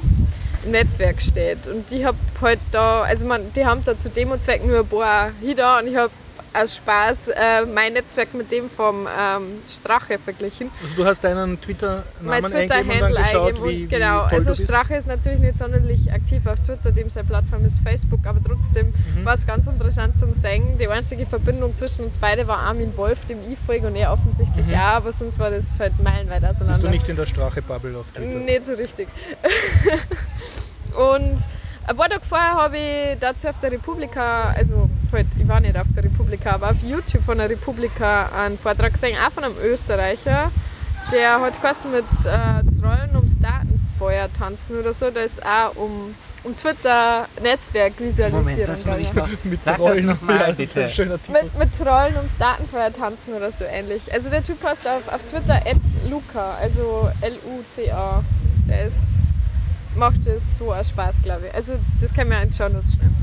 Netzwerk 0.66 1.22
steht. 1.22 1.68
Und 1.68 1.90
die 1.92 2.06
hab 2.06 2.16
halt 2.42 2.60
da, 2.72 3.02
also 3.02 3.26
man, 3.26 3.54
die 3.54 3.66
haben 3.66 3.84
da 3.86 3.98
zu 3.98 4.10
Demozwecken 4.10 4.68
nur 4.68 4.80
ein 4.80 4.88
paar 4.88 5.32
hier 5.42 5.56
da 5.56 5.80
und 5.80 5.88
ich 5.88 5.96
habe 5.96 6.12
aus 6.54 6.76
Spaß 6.76 7.30
äh, 7.30 7.66
mein 7.74 7.94
Netzwerk 7.94 8.34
mit 8.34 8.52
dem 8.52 8.70
vom 8.70 9.08
ähm, 9.08 9.60
Strache 9.70 10.18
verglichen. 10.18 10.72
Also 10.82 10.96
du 10.96 11.06
hast 11.06 11.24
deinen 11.24 11.52
Mein 11.52 11.62
Twitter-Namen 11.62 12.32
eingegeben 12.32 13.04
und 13.04 13.16
dann 13.16 13.24
Twitter-Handle 13.26 13.70
wie, 13.70 13.84
und 13.84 13.90
genau. 13.90 14.28
wie 14.30 14.36
also. 14.36 14.56
Strache 14.56 14.96
ist 14.96 15.08
natürlich 15.08 15.40
nicht 15.40 15.58
sonderlich 15.58 16.12
aktiv 16.12 16.46
auf 16.46 16.60
Twitter, 16.60 16.92
dem 16.92 17.10
seine 17.10 17.28
Plattform 17.28 17.66
ist 17.66 17.80
Facebook, 17.84 18.22
aber 18.26 18.40
trotzdem 18.44 18.88
Mhm. 19.16 19.26
war 19.26 19.36
es 19.36 19.46
ganz 19.46 19.68
interessant 19.68 20.18
zum 20.18 20.34
Singen. 20.34 20.78
Die 20.80 20.88
einzige 20.88 21.26
Verbindung 21.26 21.76
zwischen 21.76 22.06
uns 22.06 22.18
beide 22.18 22.48
war 22.48 22.58
Armin 22.60 22.96
Wolf, 22.98 23.26
dem 23.26 23.40
ich 23.52 23.58
folge 23.66 23.88
und 23.88 23.96
er 23.96 24.12
offensichtlich 24.12 24.66
Mhm. 24.66 24.72
ja, 24.72 24.92
aber 24.94 25.12
sonst 25.12 25.40
war 25.40 25.52
das 25.52 25.80
halt 25.80 25.94
meilenweit 26.02 26.44
auseinander. 26.44 26.74
Bist 26.74 26.84
du 26.84 26.90
nicht 26.90 27.10
in 27.10 27.16
der 27.16 27.26
Strache-Bubble 27.26 27.98
auf 27.98 28.10
Twitter? 28.12 28.28
Nicht 28.40 28.66
so 28.66 28.74
richtig. 28.74 29.08
und 30.96 31.38
ein 31.90 31.96
paar 31.96 32.10
Tage 32.10 32.22
vorher 32.24 32.54
habe 32.54 32.78
ich 32.78 33.20
dazu 33.20 33.48
auf 33.48 33.60
der 33.60 33.72
Republika, 33.72 34.54
also 34.56 34.90
halt, 35.12 35.26
ich 35.40 35.48
war 35.48 35.60
nicht 35.60 35.76
auf 35.76 35.88
der 35.96 36.04
Republika, 36.04 36.52
aber 36.52 36.70
auf 36.70 36.84
YouTube 36.84 37.24
von 37.24 37.40
der 37.40 37.50
Republika 37.50 38.30
einen 38.30 38.60
Vortrag 38.60 38.94
gesehen, 38.94 39.18
auch 39.26 39.32
von 39.32 39.44
einem 39.44 39.56
Österreicher, 39.64 40.52
der 41.12 41.42
hat 41.42 41.60
quasi 41.60 41.88
mit 41.88 42.06
äh, 42.26 42.80
Trollen 42.80 43.16
ums 43.16 43.40
Datenfeuer 43.40 44.30
tanzen 44.38 44.80
oder 44.80 44.94
so, 44.94 45.10
da 45.10 45.22
ist 45.22 45.44
auch 45.44 45.76
um, 45.78 46.14
um 46.44 46.56
Twitter-Netzwerk 46.56 47.94
visualisieren. 47.98 48.34
Moment, 48.34 48.68
das 48.68 48.86
muss 48.86 49.00
ich 49.00 49.14
noch. 49.14 49.28
Mit 49.44 49.64
Sag 49.64 49.78
das 49.78 49.88
Trollen. 49.88 50.06
nochmal, 50.06 50.38
das 50.38 50.60
ist 50.60 50.78
ein 50.78 50.84
bitte. 50.84 50.90
schöner 50.90 51.18
Titel. 51.18 51.44
Mit, 51.44 51.58
mit 51.58 51.76
Trollen 51.76 52.16
ums 52.18 52.38
Datenfeuer 52.38 52.94
tanzen 52.94 53.34
oder 53.34 53.50
so 53.50 53.64
ähnlich. 53.64 54.14
Also 54.14 54.30
der 54.30 54.44
Typ 54.44 54.64
heißt 54.64 54.88
auf, 54.88 55.12
auf 55.12 55.24
Twitter 55.24 55.60
Luca, 56.08 56.54
also 56.62 57.10
L-U-C-A. 57.22 58.24
Der 58.68 58.86
ist, 58.86 59.28
macht 60.00 60.26
das 60.26 60.58
so 60.58 60.74
aus 60.74 60.90
Spaß, 60.90 61.22
glaube 61.22 61.48
ich. 61.48 61.54
Also 61.54 61.74
das 62.02 62.14
kann 62.14 62.30
man 62.30 62.52
Show 62.52 62.70
Notes 62.70 62.94
schreiben. 62.94 63.16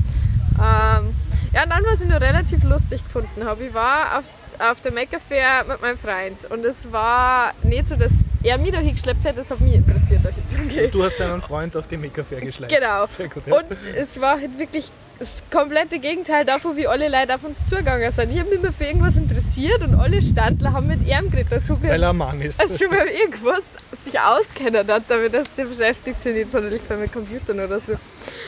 Ähm, 0.58 1.14
ja, 1.52 1.64
und 1.64 1.70
dann, 1.70 1.84
was 1.84 2.02
ich 2.02 2.08
noch 2.08 2.20
relativ 2.20 2.62
lustig 2.64 3.02
gefunden 3.02 3.44
habe, 3.44 3.64
ich 3.64 3.74
war 3.74 4.18
auf, 4.18 4.24
auf 4.70 4.80
der 4.82 4.92
Maker 4.92 5.18
Fair 5.18 5.64
mit 5.66 5.80
meinem 5.80 5.98
Freund 5.98 6.44
und 6.50 6.64
es 6.64 6.92
war 6.92 7.52
nicht 7.62 7.88
so, 7.88 7.96
dass 7.96 8.12
er 8.46 8.58
mich 8.58 8.70
da 8.70 8.78
hingeschleppt 8.78 9.24
hätte, 9.24 9.36
das 9.38 9.50
hat 9.50 9.60
mich 9.60 9.74
interessiert, 9.74 10.24
euch 10.24 10.36
jetzt 10.36 10.56
angeht. 10.56 10.94
Du 10.94 11.02
hast 11.04 11.18
deinen 11.18 11.40
Freund 11.40 11.76
auf 11.76 11.86
die 11.88 11.96
Maker 11.96 12.24
Fair 12.24 12.40
geschleppt. 12.40 12.72
Genau. 12.72 13.04
Sehr 13.06 13.28
gut. 13.28 13.46
Ja. 13.46 13.58
Und 13.58 13.66
es 13.70 14.20
war 14.20 14.40
halt 14.40 14.58
wirklich 14.58 14.90
das 15.18 15.42
komplette 15.50 15.98
Gegenteil 15.98 16.44
davon, 16.44 16.76
wie 16.76 16.86
alle 16.86 17.08
Leute 17.08 17.34
auf 17.34 17.42
uns 17.44 17.64
zugegangen 17.66 18.12
sind. 18.12 18.30
Ich 18.32 18.38
habe 18.38 18.50
mich 18.50 18.58
immer 18.62 18.72
für 18.72 18.84
irgendwas 18.84 19.16
interessiert 19.16 19.82
und 19.82 19.94
alle 19.94 20.20
Standler 20.20 20.72
haben 20.72 20.86
mit 20.88 21.00
ihm 21.00 21.30
geredet, 21.30 21.54
als 21.54 21.70
ob 21.70 21.82
Weil 21.82 22.02
er 22.02 22.10
ein 22.10 22.16
Mann 22.16 22.40
ist. 22.40 22.60
als 22.60 22.80
ob 22.84 22.92
er 22.92 23.10
irgendwas 23.10 23.62
sich 24.04 24.20
auskennen 24.20 24.86
hat, 24.86 25.10
aber 25.10 25.28
das, 25.30 25.46
der 25.56 25.64
beschäftigt 25.64 26.20
sich 26.20 26.34
nicht 26.34 26.52
sonderlich 26.52 26.82
viel 26.86 26.98
mit 26.98 27.12
Computern 27.12 27.60
oder 27.60 27.80
so. 27.80 27.94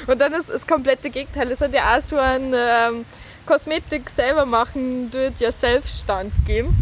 Und 0.07 0.21
dann 0.21 0.33
ist 0.35 0.51
das 0.51 0.67
komplette 0.67 1.09
Gegenteil. 1.11 1.51
Es 1.51 1.61
hat 1.61 1.73
ja 1.73 1.97
auch 1.97 2.03
so 2.03 2.17
einen 2.17 2.53
ähm, 2.55 3.05
Kosmetik 3.47 4.11
selber 4.11 4.45
machen, 4.45 5.11
do-it-yourself-Stand 5.11 6.33
gegeben. 6.47 6.77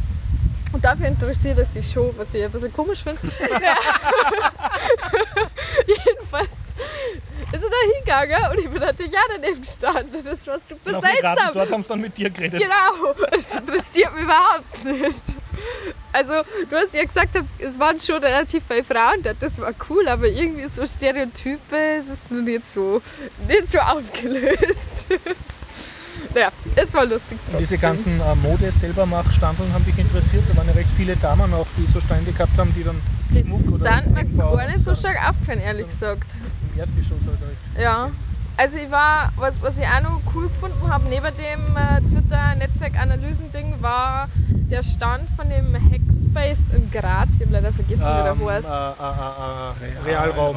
Und 0.76 0.84
dafür 0.84 1.06
interessiert 1.06 1.56
er 1.56 1.64
sich 1.64 1.90
schon, 1.90 2.12
was 2.18 2.34
ich 2.34 2.44
ein 2.44 2.52
bisschen 2.52 2.70
komisch 2.70 3.02
finde. 3.02 3.18
Jedenfalls 5.86 6.52
ist 7.50 7.64
er 7.64 7.70
da 7.70 7.76
hingegangen 7.94 8.50
und 8.50 8.58
ich 8.58 8.68
bin 8.68 8.82
natürlich 8.82 9.16
auch 9.16 9.28
daneben 9.34 9.62
gestanden. 9.62 10.22
Das 10.22 10.46
war 10.46 10.58
super 10.60 10.96
Und 10.96 11.02
seltsam. 11.02 11.54
dort 11.54 11.72
haben 11.72 11.80
sie 11.80 11.88
dann 11.88 12.02
mit 12.02 12.18
dir 12.18 12.28
geredet. 12.28 12.60
Genau, 12.60 13.14
das 13.30 13.54
interessiert 13.54 14.12
mich 14.16 14.24
überhaupt 14.24 14.84
nicht. 14.84 15.22
Also, 16.12 16.34
du 16.68 16.76
hast 16.76 16.92
ja 16.92 17.04
gesagt, 17.04 17.42
es 17.58 17.80
waren 17.80 17.98
schon 17.98 18.22
relativ 18.22 18.62
viele 18.68 18.84
Frauen 18.84 19.22
dort, 19.22 19.36
das 19.40 19.58
war 19.58 19.72
cool, 19.88 20.06
aber 20.06 20.26
irgendwie 20.26 20.68
so 20.68 20.86
Stereotype, 20.86 21.74
es 21.98 22.08
ist 22.08 22.32
noch 22.32 22.42
nicht 22.42 22.70
so, 22.70 23.00
nicht 23.48 23.72
so 23.72 23.78
aufgelöst. 23.78 25.06
naja, 26.34 26.48
es 26.74 26.92
war 26.94 27.06
lustig. 27.06 27.38
Und 27.52 27.58
diese 27.60 27.78
ganzen 27.78 28.20
äh, 28.20 28.34
Mode 28.36 28.72
selber 28.80 29.06
Standeln 29.30 29.72
haben 29.72 29.84
dich 29.84 29.98
interessiert. 29.98 30.44
Da 30.48 30.56
waren 30.56 30.66
ja 30.68 30.74
recht 30.74 30.90
viele 30.96 31.16
Damen 31.16 31.52
auch, 31.54 31.66
die 31.76 31.90
so 31.92 32.00
Stände 32.00 32.32
gehabt 32.32 32.56
haben, 32.58 32.72
die 32.74 32.84
dann 32.84 33.00
Die 33.30 33.42
Schmuck 33.42 33.72
oder 33.72 33.78
sind 34.02 34.14
mir 34.14 34.24
gar 34.24 34.66
nicht 34.68 34.84
so 34.84 34.94
stark 34.94 35.16
aufgefallen, 35.28 35.60
ehrlich 35.60 35.86
gesagt. 35.86 36.26
Im 36.74 36.80
Erdgeschoss 36.80 37.18
halt. 37.26 37.38
halt. 37.40 37.82
Ja. 37.82 38.10
Also 38.58 38.78
ich 38.78 38.90
war, 38.90 39.32
was, 39.36 39.60
was 39.60 39.78
ich 39.78 39.84
auch 39.86 40.02
noch 40.02 40.20
cool 40.34 40.48
gefunden 40.48 40.88
habe, 40.88 41.04
neben 41.10 41.26
dem 41.36 41.76
äh, 41.76 42.00
Twitter-Netzwerkanalysen-Ding, 42.08 43.74
war 43.82 44.28
der 44.48 44.82
Stand 44.82 45.28
von 45.36 45.48
dem 45.50 45.74
Hackspace 45.74 46.68
in 46.74 46.90
Graz. 46.90 47.28
Ich 47.34 47.42
habe 47.42 47.52
leider 47.52 47.72
vergessen, 47.72 48.04
wie 48.06 48.28
Ähm, 48.30 48.38
der 48.38 48.48
heißt. 48.48 48.70
äh, 48.70 48.74
äh, 48.74 49.88
äh, 49.88 49.92
äh, 49.92 50.02
Realraum. 50.04 50.56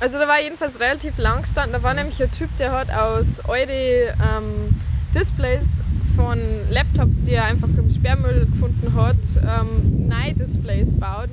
Also 0.00 0.18
da 0.18 0.26
war 0.26 0.40
jedenfalls 0.40 0.80
relativ 0.80 1.18
lang 1.18 1.42
gestanden. 1.42 1.72
Da 1.74 1.82
war 1.82 1.92
nämlich 1.94 2.22
ein 2.22 2.32
Typ, 2.32 2.48
der 2.56 2.72
hat 2.72 2.90
aus 2.90 3.40
eure 3.46 3.70
ähm, 3.70 4.74
Displays 5.14 5.82
von 6.16 6.38
Laptops, 6.70 7.20
die 7.22 7.32
er 7.32 7.44
einfach 7.44 7.68
im 7.68 7.90
Sperrmüll 7.90 8.46
gefunden 8.46 8.94
hat, 8.94 9.16
ähm, 9.36 10.08
neue 10.08 10.32
Displays 10.34 10.92
baut 10.92 11.28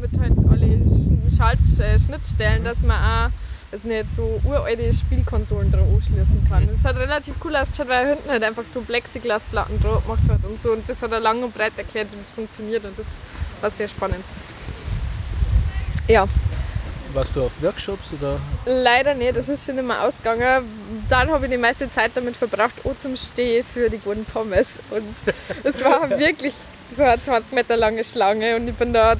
mit 0.00 0.10
halt 0.18 0.32
alle 0.50 0.66
Sch- 0.66 1.36
Schalt 1.36 1.58
äh, 1.78 1.98
Schnittstellen, 1.98 2.64
dass 2.64 2.80
man 2.82 2.96
auch 2.96 3.30
also 3.72 3.88
nicht 3.88 4.10
so 4.10 4.40
uralte 4.44 4.92
Spielkonsolen 4.92 5.70
dran 5.70 5.82
anschließen 5.94 6.46
kann. 6.48 6.66
Das 6.68 6.84
hat 6.84 6.96
relativ 6.96 7.34
cool 7.44 7.54
ausgeschaut, 7.56 7.88
weil 7.88 8.04
er 8.06 8.14
hinten 8.14 8.30
halt 8.30 8.42
einfach 8.44 8.64
so 8.64 8.80
Plexiglasplatten 8.80 9.80
drauf 9.80 10.02
gemacht 10.04 10.22
hat 10.28 10.44
und 10.48 10.58
so. 10.58 10.72
Und 10.72 10.88
das 10.88 11.02
hat 11.02 11.12
er 11.12 11.20
lang 11.20 11.42
und 11.42 11.52
breit 11.54 11.72
erklärt, 11.76 12.08
wie 12.12 12.16
das 12.16 12.30
funktioniert 12.30 12.84
und 12.84 12.98
das 12.98 13.20
war 13.60 13.70
sehr 13.70 13.88
spannend. 13.88 14.24
Ja, 16.08 16.26
Warst 17.16 17.34
du 17.34 17.44
auf 17.44 17.52
Workshops 17.62 18.12
oder? 18.12 18.38
Leider 18.66 19.14
nicht, 19.14 19.34
das 19.34 19.48
ist 19.48 19.64
schon 19.64 19.76
nicht 19.76 19.86
mehr 19.86 20.02
ausgegangen. 20.02 20.64
Dann 21.08 21.30
habe 21.30 21.46
ich 21.46 21.50
die 21.50 21.56
meiste 21.56 21.90
Zeit 21.90 22.10
damit 22.12 22.36
verbracht, 22.36 22.74
auch 22.84 22.94
zum 22.94 23.16
Stehen 23.16 23.64
für 23.64 23.88
die 23.88 23.96
guten 23.96 24.26
Pommes. 24.26 24.80
Und 24.90 25.34
es 25.64 25.82
war 25.82 26.10
wirklich 26.18 26.52
so 26.94 27.02
eine 27.02 27.18
20 27.18 27.54
Meter 27.54 27.78
lange 27.78 28.04
Schlange 28.04 28.56
und 28.56 28.68
ich 28.68 28.74
bin 28.74 28.92
da 28.92 29.14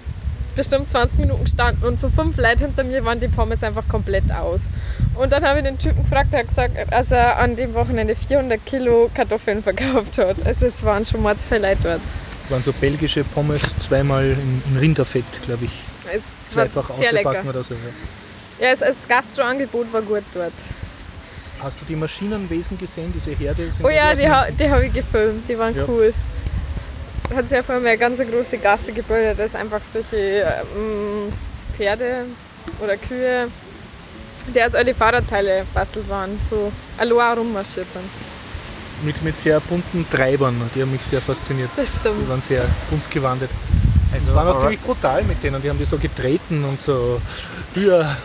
bestimmt 0.55 0.91
20 0.91 1.21
Minuten 1.21 1.45
gestanden 1.45 1.89
und 1.89 1.99
so 1.99 2.11
fünf 2.11 2.37
Leute 2.37 2.67
hinter 2.67 2.85
mir 2.85 3.03
waren 3.03 3.19
die 3.19 3.29
Pommes 3.29 3.63
einfach 3.63 3.89
komplett 3.89 4.31
aus. 4.31 4.69
Und 5.15 5.33
dann 5.33 5.43
habe 5.47 5.61
ich 5.61 5.65
den 5.65 5.79
Typen 5.79 6.03
gefragt, 6.03 6.35
der 6.35 6.41
hat 6.41 6.49
gesagt, 6.49 6.77
dass 6.91 7.11
er 7.11 7.39
an 7.39 7.57
dem 7.57 7.73
Wochenende 7.73 8.15
400 8.15 8.61
Kilo 8.67 9.11
Kartoffeln 9.15 9.63
verkauft 9.63 10.19
hat. 10.19 10.37
Also 10.45 10.67
es 10.67 10.85
waren 10.85 11.07
schon 11.07 11.23
mal 11.23 11.39
zwei 11.39 11.57
Leute 11.57 11.79
dort. 11.83 12.01
waren 12.51 12.63
so 12.63 12.75
belgische 12.75 13.25
Pommes, 13.25 13.63
zweimal 13.79 14.27
in 14.27 14.77
Rinderfett, 14.79 15.25
glaube 15.47 15.65
ich. 15.65 15.96
Es 16.15 16.55
war 16.57 16.67
Zweifach 16.67 16.91
sehr 16.97 17.13
lecker. 17.13 17.43
oder 17.49 17.63
so. 17.65 17.75
Ja. 17.75 18.67
Ja, 18.67 18.73
es, 18.73 18.81
das 18.81 19.07
Gastroangebot 19.07 19.93
war 19.93 20.03
gut 20.03 20.23
dort. 20.33 20.53
Hast 21.63 21.81
du 21.81 21.85
die 21.87 21.97
Maschinenwesen 21.97 22.79
gesehen, 22.79 23.13
diese 23.15 23.31
Herde? 23.33 23.65
Sind 23.73 23.85
Oh 23.85 23.89
ja, 23.89 24.15
die 24.15 24.23
die, 24.23 24.29
ha 24.31 24.47
die 24.51 24.71
habe 24.71 24.87
ich 24.87 24.93
gefilmt, 24.93 25.49
die 25.49 25.59
waren 25.59 25.75
Ja. 25.75 25.85
cool. 25.89 26.13
Da 27.31 27.37
hat 27.37 27.49
sich 27.49 27.59
vorher 27.61 27.81
mal 27.83 27.89
eine 27.89 27.99
ganz 27.99 28.19
große 28.21 28.59
Gasse 28.59 28.93
gebildet, 28.93 29.39
dass 29.39 29.55
einfach 29.55 29.83
solche 29.83 30.17
ähm, 30.17 31.33
Pferde 31.77 32.25
oder 32.83 32.97
Kühe, 32.97 33.49
die 34.55 34.63
aus 34.63 34.75
alle 34.75 34.95
Fahrradteile 34.95 35.65
bastelt 35.75 36.09
waren, 36.09 36.39
so 36.41 36.71
allein 36.99 37.39
rummarschiert 37.39 37.87
sind. 37.93 38.05
mit, 39.05 39.21
mit 39.23 39.39
sehr 39.41 39.59
bunten 39.61 40.07
Treibern. 40.11 40.71
Die 40.75 40.83
haben 40.83 40.93
mich 40.93 41.03
sehr 41.03 41.21
fasziniert. 41.21 41.71
Das 41.77 41.93
Die 41.93 41.99
stimmt. 41.99 42.29
waren 42.29 42.43
sehr 42.43 42.65
bunt 42.91 43.11
gewandet. 43.11 43.51
Also, 44.13 44.35
Waren 44.35 44.49
auch 44.49 44.61
ziemlich 44.61 44.81
brutal 44.81 45.23
mit 45.25 45.43
denen. 45.43 45.61
Die 45.61 45.69
haben 45.69 45.79
die 45.79 45.85
so 45.85 45.99
getreten 45.99 46.65
und 46.65 46.79
so. 46.79 47.21
Ja, 47.75 48.17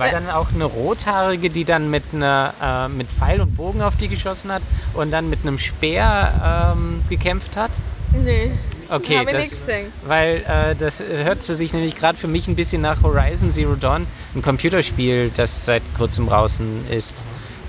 war 0.00 0.08
dann 0.08 0.30
auch 0.30 0.48
eine 0.54 0.64
Rothaarige, 0.64 1.50
die 1.50 1.66
dann 1.66 1.90
mit, 1.90 2.04
einer, 2.14 2.54
äh, 2.62 2.88
mit 2.88 3.08
Pfeil 3.12 3.42
und 3.42 3.54
Bogen 3.54 3.82
auf 3.82 3.96
die 3.96 4.08
geschossen 4.08 4.50
hat 4.50 4.62
und 4.94 5.10
dann 5.10 5.28
mit 5.28 5.40
einem 5.42 5.58
Speer 5.58 6.72
ähm, 6.74 7.02
gekämpft 7.10 7.54
hat? 7.54 7.70
Nee, 8.12 8.50
Okay, 8.88 9.18
habe 9.18 9.30
ich 9.30 9.36
das, 9.36 9.42
nicht 9.42 9.50
gesehen. 9.50 9.92
weil 10.06 10.36
äh, 10.48 10.74
das 10.74 11.00
hört 11.00 11.42
sich 11.42 11.72
nämlich 11.74 11.96
gerade 11.96 12.16
für 12.18 12.26
mich 12.28 12.48
ein 12.48 12.56
bisschen 12.56 12.80
nach 12.82 13.02
Horizon 13.02 13.52
Zero 13.52 13.74
Dawn, 13.74 14.06
ein 14.34 14.42
Computerspiel, 14.42 15.30
das 15.36 15.66
seit 15.66 15.82
kurzem 15.96 16.26
draußen 16.26 16.88
ist. 16.90 17.22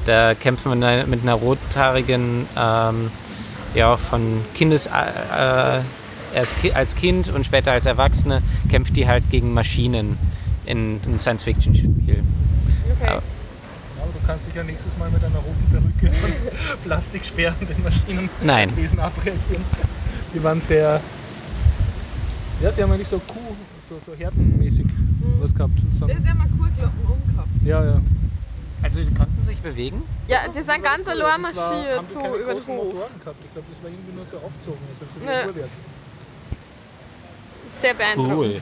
Da 0.05 0.33
kämpfen 0.33 0.79
wir 0.81 1.05
mit 1.05 1.21
einer 1.21 1.33
rothaarigen, 1.33 2.47
ähm, 2.57 3.11
ja, 3.75 3.97
von 3.97 4.43
Kindes, 4.55 4.87
äh, 4.87 5.77
äh, 5.77 5.81
erst 6.33 6.57
ki 6.61 6.71
als 6.73 6.95
Kind 6.95 7.29
und 7.29 7.45
später 7.45 7.71
als 7.71 7.85
Erwachsene, 7.85 8.41
kämpft 8.69 8.95
die 8.95 9.07
halt 9.07 9.29
gegen 9.29 9.53
Maschinen 9.53 10.17
in 10.65 10.99
einem 11.05 11.19
Science-Fiction-Spiel. 11.19 12.23
Okay. 12.99 13.07
Aber- 13.07 13.23
aber 14.01 14.11
du 14.13 14.25
kannst 14.25 14.47
dich 14.47 14.55
ja 14.55 14.63
nächstes 14.63 14.97
Mal 14.97 15.09
mit 15.11 15.23
einer 15.23 15.37
roten 15.39 15.65
Perücke 15.71 16.15
und 16.25 16.83
Plastiksperren 16.83 17.67
den 17.67 17.83
Maschinen 17.83 18.29
Nein. 18.43 18.75
Wesen 18.75 18.99
abreagieren. 18.99 19.63
Die 20.33 20.43
waren 20.43 20.59
sehr. 20.61 20.99
Ja, 22.61 22.71
sie 22.71 22.81
haben 22.83 22.91
eigentlich 22.91 23.07
so 23.07 23.19
Kuh, 23.19 23.55
so, 23.89 23.99
so 24.05 24.15
herdenmäßig 24.17 24.85
was 25.39 25.53
gehabt. 25.53 25.73
So, 25.99 26.05
Das 26.07 26.17
ist 26.17 26.25
ja 26.27 26.33
mal 26.35 26.47
Kurglocken 26.47 26.99
umgehabt. 27.05 27.49
ja, 27.63 27.83
ja. 27.83 28.01
Also 28.83 28.99
die 29.03 29.13
konnten 29.13 29.43
sich 29.43 29.57
bewegen? 29.59 30.01
Ja, 30.27 30.39
die 30.47 30.61
sind 30.63 30.83
ganz 30.83 31.07
allein 31.07 31.41
marschiert, 31.41 31.97
haben 31.97 32.07
die 32.07 32.13
so 32.13 32.19
über 32.19 32.53
den 32.53 32.55
Hof. 32.55 32.67
Motoren 32.67 33.13
gehabt. 33.19 33.37
Ich 33.45 33.51
glaube, 33.53 33.67
das 33.69 33.83
war 33.83 33.89
irgendwie 33.91 34.13
nur 34.15 34.25
so 34.25 34.37
aufgezogen, 34.37 34.79
also 34.89 35.05
so 35.05 35.21
wie 35.21 35.25
Ja. 35.25 35.45
Uhrwerk. 35.47 35.69
Sehr 37.81 37.93
beeindruckend. 37.93 38.61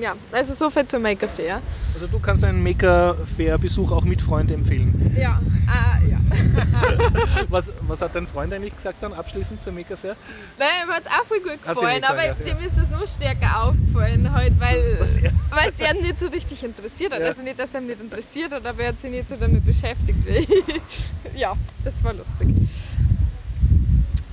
Ja, 0.00 0.16
also 0.32 0.54
so 0.54 0.70
viel 0.70 0.86
zur 0.86 0.98
Maker 0.98 1.28
Fair. 1.28 1.60
Also 1.94 2.08
du 2.08 2.18
kannst 2.18 2.42
einen 2.42 2.62
Maker-Fair-Besuch 2.62 3.92
auch 3.92 4.04
mit 4.04 4.20
Freunden 4.20 4.54
empfehlen. 4.54 5.14
Ja, 5.16 5.40
ah, 5.68 5.98
ja. 6.08 6.18
Was, 7.48 7.70
was 7.82 8.00
hat 8.00 8.14
dein 8.14 8.26
Freund 8.26 8.52
eigentlich 8.52 8.74
gesagt 8.74 9.02
dann 9.02 9.12
abschließend 9.12 9.62
zur 9.62 9.72
Maker-Fair? 9.72 10.16
Nein, 10.58 10.68
mir 10.86 10.94
hat 10.94 11.02
es 11.02 11.08
auch 11.08 11.24
voll 11.24 11.40
gut 11.40 11.62
gefallen, 11.62 12.00
dir 12.00 12.08
aber 12.08 12.22
gefallen, 12.22 12.36
ja, 12.46 12.54
dem 12.54 12.66
ist 12.66 12.78
es 12.78 12.90
noch 12.90 13.06
stärker 13.06 13.64
aufgefallen, 13.64 14.32
halt, 14.32 14.52
weil 14.60 14.98
es 15.00 15.80
ihn 15.80 16.02
nicht 16.02 16.18
so 16.18 16.28
richtig 16.28 16.64
interessiert 16.64 17.12
hat. 17.12 17.20
Ja. 17.20 17.26
Also 17.26 17.42
nicht, 17.42 17.58
dass 17.58 17.74
er 17.74 17.80
ihn 17.80 17.86
nicht 17.86 18.00
interessiert 18.00 18.52
hat, 18.52 18.66
aber 18.66 18.82
er 18.82 18.88
hat 18.88 19.00
sich 19.00 19.10
nicht 19.10 19.28
so 19.28 19.36
damit 19.36 19.64
beschäftigt 19.64 20.18
wie 20.26 20.38
ich. 20.38 20.48
Ja, 21.36 21.54
das 21.84 22.02
war 22.04 22.14
lustig. 22.14 22.48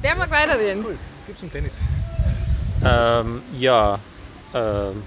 Wer 0.02 0.16
mag 0.16 0.30
weiterreden? 0.30 0.84
Cool, 0.86 0.98
gib's 1.28 1.42
um 1.42 1.52
Tennis. 1.52 1.74
Ähm, 2.84 3.42
ja. 3.58 4.00
Ähm. 4.54 5.04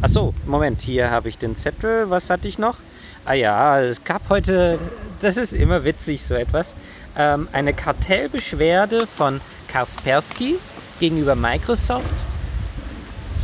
Achso, 0.00 0.34
Moment, 0.46 0.82
hier 0.82 1.10
habe 1.10 1.28
ich 1.28 1.38
den 1.38 1.56
Zettel. 1.56 2.10
Was 2.10 2.28
hatte 2.28 2.48
ich 2.48 2.58
noch? 2.58 2.76
Ah 3.24 3.32
ja, 3.32 3.80
es 3.80 4.04
gab 4.04 4.28
heute, 4.28 4.78
das 5.20 5.38
ist 5.38 5.54
immer 5.54 5.84
witzig, 5.84 6.22
so 6.22 6.34
etwas, 6.34 6.76
ähm, 7.16 7.48
eine 7.52 7.72
Kartellbeschwerde 7.72 9.06
von 9.06 9.40
Kaspersky 9.68 10.56
gegenüber 11.00 11.34
Microsoft. 11.34 12.26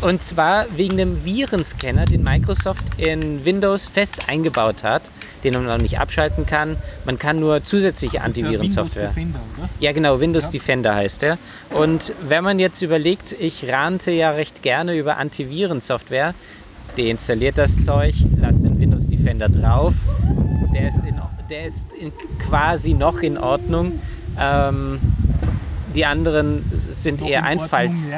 Und 0.03 0.23
zwar 0.23 0.65
wegen 0.77 0.97
dem 0.97 1.25
Virenscanner, 1.27 2.07
den 2.07 2.23
Microsoft 2.23 2.85
in 2.97 3.45
Windows 3.45 3.87
fest 3.87 4.29
eingebaut 4.29 4.83
hat, 4.83 5.11
den 5.45 5.53
man 5.55 5.67
noch 5.67 5.77
nicht 5.79 6.01
abschalten 6.01 6.47
kann. 6.47 6.77
Man 7.05 7.19
kann 7.19 7.39
nur 7.39 7.63
zusätzliche 7.63 8.23
Antivirensoftware. 8.23 9.09
Defender, 9.09 9.41
oder? 9.59 9.69
Ja, 9.79 9.93
genau, 9.93 10.19
Windows 10.21 10.47
Ja. 10.47 10.53
Defender 10.53 10.95
heißt 10.95 11.23
er. 11.23 11.39
Und 11.71 12.15
wenn 12.27 12.43
man 12.43 12.59
jetzt 12.59 12.81
überlegt, 12.81 13.33
ich 13.39 13.69
rante 13.71 14.11
ja 14.11 14.31
recht 14.31 14.63
gerne 14.63 14.97
über 14.97 15.19
Antivirensoftware, 15.19 16.35
deinstalliert 16.97 17.59
das 17.59 17.85
Zeug, 17.85 18.15
lasst 18.41 18.65
den 18.65 18.81
Windows 18.81 19.07
Defender 19.07 19.51
drauf. 19.51 19.95
Der 20.75 20.89
ist, 20.89 21.05
in, 21.05 21.21
der 21.51 21.67
ist 21.67 21.93
in, 21.93 22.13
quasi 22.39 22.95
noch 22.95 23.19
in 23.19 23.37
Ordnung. 23.37 24.01
Ähm, 24.39 24.99
die 25.95 26.07
anderen 26.07 26.65
sind 26.73 27.21
eher 27.21 27.45
Einfalls, 27.45 28.13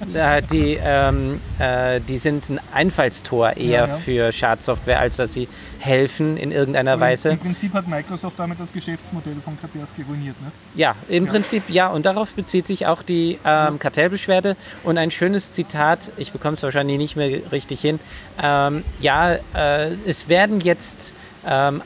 die, 0.50 0.78
ähm, 0.82 1.40
äh, 1.58 2.00
die 2.00 2.18
sind 2.18 2.50
ein 2.50 2.60
Einfallstor 2.72 3.56
eher 3.56 3.70
Ja, 3.82 3.86
ja. 3.86 3.96
für 3.96 4.32
Schadsoftware, 4.32 4.98
als 4.98 5.16
dass 5.16 5.32
sie 5.32 5.48
helfen 5.78 6.36
in 6.36 6.52
irgendeiner 6.52 6.98
Weise. 7.00 7.30
Im 7.30 7.38
Prinzip 7.38 7.72
hat 7.74 7.86
Microsoft 7.88 8.38
damit 8.38 8.58
das 8.60 8.72
Geschäftsmodell 8.72 9.36
von 9.44 9.58
Kaspersky 9.60 10.02
ruiniert. 10.02 10.40
Ne? 10.42 10.50
Ja, 10.74 10.94
im 11.08 11.24
Ja. 11.26 11.30
Prinzip 11.30 11.64
ja. 11.68 11.88
Und 11.88 12.06
darauf 12.06 12.34
bezieht 12.34 12.66
sich 12.66 12.86
auch 12.86 13.02
die 13.02 13.38
ähm, 13.44 13.78
Kartellbeschwerde. 13.78 14.56
Und 14.82 14.98
ein 14.98 15.10
schönes 15.10 15.52
Zitat, 15.52 16.10
ich 16.16 16.32
bekomme 16.32 16.56
es 16.56 16.62
wahrscheinlich 16.62 16.98
nicht 16.98 17.16
mehr 17.16 17.52
richtig 17.52 17.80
hin. 17.80 18.00
Ähm, 18.42 18.84
ja, 19.00 19.34
äh, 19.54 19.92
es 20.06 20.28
werden 20.28 20.60
jetzt 20.60 21.12
ähm, 21.46 21.82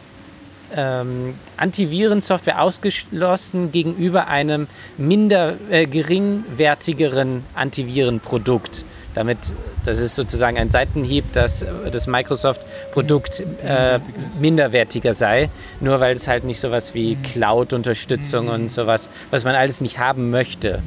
ähm, 0.76 1.34
Antivirensoftware 1.56 2.60
ausgeschlossen 2.60 3.72
gegenüber 3.72 4.28
einem 4.28 4.66
minder 4.96 5.54
äh, 5.70 5.86
geringwertigeren 5.86 7.44
Antivirenprodukt. 7.54 8.84
Damit, 9.14 9.38
das 9.84 9.98
ist 9.98 10.14
sozusagen 10.14 10.58
ein 10.58 10.70
Seitenhieb, 10.70 11.32
dass 11.32 11.64
das 11.90 12.06
Microsoft-Produkt 12.06 13.42
äh, 13.64 13.98
minderwertiger 14.38 15.14
sei, 15.14 15.50
nur 15.80 15.98
weil 15.98 16.14
es 16.14 16.28
halt 16.28 16.44
nicht 16.44 16.60
sowas 16.60 16.94
wie 16.94 17.16
Cloud-Unterstützung 17.16 18.48
und 18.48 18.70
sowas, 18.70 19.10
was 19.30 19.44
man 19.44 19.54
alles 19.54 19.80
nicht 19.80 19.98
haben 19.98 20.30
möchte, 20.30 20.82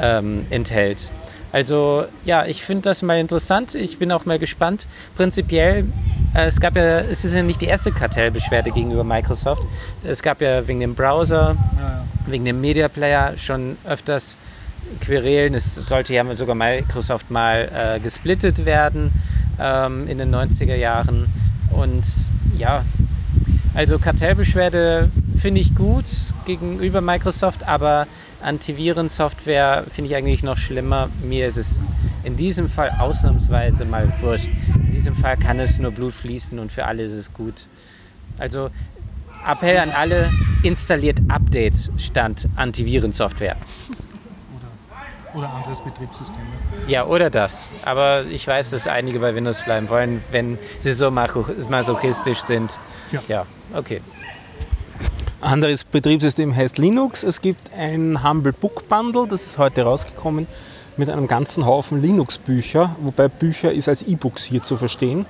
ähm, 0.00 0.46
enthält. 0.50 1.10
Also 1.52 2.04
ja, 2.24 2.44
ich 2.46 2.62
finde 2.62 2.82
das 2.82 3.02
mal 3.02 3.18
interessant. 3.18 3.74
Ich 3.74 3.98
bin 3.98 4.12
auch 4.12 4.24
mal 4.26 4.38
gespannt. 4.38 4.86
Prinzipiell, 5.16 5.86
äh, 6.34 6.46
es 6.46 6.60
gab 6.60 6.76
ja, 6.76 7.00
es 7.00 7.24
ist 7.24 7.34
ja 7.34 7.42
nicht 7.42 7.60
die 7.60 7.66
erste 7.66 7.90
Kartellbeschwerde 7.90 8.70
gegenüber 8.70 9.04
Microsoft. 9.04 9.62
Es 10.04 10.22
gab 10.22 10.40
ja 10.40 10.66
wegen 10.66 10.80
dem 10.80 10.94
Browser, 10.94 11.56
Ja, 11.76 11.82
ja. 11.82 12.04
wegen 12.26 12.44
dem 12.44 12.60
Media 12.60 12.88
Player 12.88 13.36
schon 13.38 13.76
öfters 13.84 14.36
Querelen. 15.00 15.54
Es 15.54 15.74
sollte 15.74 16.14
ja 16.14 16.34
sogar 16.34 16.54
Microsoft 16.54 17.30
mal 17.30 17.68
äh, 17.96 18.00
gesplittet 18.00 18.64
werden 18.64 19.10
ähm, 19.58 20.06
in 20.08 20.18
den 20.18 20.34
90er 20.34 20.76
Jahren. 20.76 21.26
Und 21.70 22.04
ja, 22.56 22.84
also 23.74 23.98
Kartellbeschwerde 23.98 25.10
finde 25.40 25.60
ich 25.60 25.74
gut 25.74 26.04
gegenüber 26.46 27.00
Microsoft, 27.00 27.66
aber 27.68 28.06
Antivirensoftware 28.42 29.84
finde 29.92 30.10
ich 30.10 30.16
eigentlich 30.16 30.42
noch 30.42 30.56
schlimmer. 30.56 31.08
Mir 31.22 31.46
ist 31.46 31.56
es 31.56 31.80
in 32.24 32.36
diesem 32.36 32.68
Fall 32.68 32.90
ausnahmsweise 32.98 33.84
mal 33.84 34.12
wurscht. 34.20 34.48
In 34.74 34.92
diesem 34.92 35.16
Fall 35.16 35.36
kann 35.36 35.58
es 35.58 35.78
nur 35.78 35.90
Blut 35.90 36.12
fließen 36.12 36.58
und 36.58 36.70
für 36.70 36.84
alle 36.84 37.02
ist 37.02 37.12
es 37.12 37.32
gut. 37.32 37.66
Also 38.38 38.70
Appell 39.46 39.78
an 39.78 39.90
alle, 39.90 40.30
installiert 40.62 41.18
Updates 41.28 41.90
statt 41.96 42.48
Antivirensoftware. 42.56 43.56
Oder, 45.32 45.38
oder 45.38 45.52
anderes 45.52 45.80
Betriebssystem. 45.80 46.36
Ja, 46.86 47.06
oder 47.06 47.30
das. 47.30 47.70
Aber 47.84 48.24
ich 48.24 48.46
weiß, 48.46 48.70
dass 48.70 48.86
einige 48.86 49.20
bei 49.20 49.34
Windows 49.34 49.62
bleiben 49.62 49.88
wollen, 49.88 50.22
wenn 50.30 50.58
sie 50.78 50.92
so 50.92 51.10
masochistisch 51.10 52.40
sind. 52.40 52.78
Tja. 53.08 53.20
Ja, 53.28 53.46
okay. 53.74 54.00
Anderes 55.40 55.84
Betriebssystem 55.84 56.54
heißt 56.54 56.78
Linux. 56.78 57.22
Es 57.22 57.40
gibt 57.40 57.70
ein 57.76 58.24
Humble 58.24 58.52
Book 58.52 58.88
Bundle, 58.88 59.28
das 59.28 59.46
ist 59.46 59.58
heute 59.58 59.82
rausgekommen, 59.82 60.48
mit 60.96 61.08
einem 61.08 61.28
ganzen 61.28 61.64
Haufen 61.64 62.00
Linux-Bücher, 62.00 62.96
wobei 63.00 63.28
Bücher 63.28 63.72
ist 63.72 63.88
als 63.88 64.02
E-Books 64.02 64.42
hier 64.42 64.62
zu 64.62 64.76
verstehen, 64.76 65.26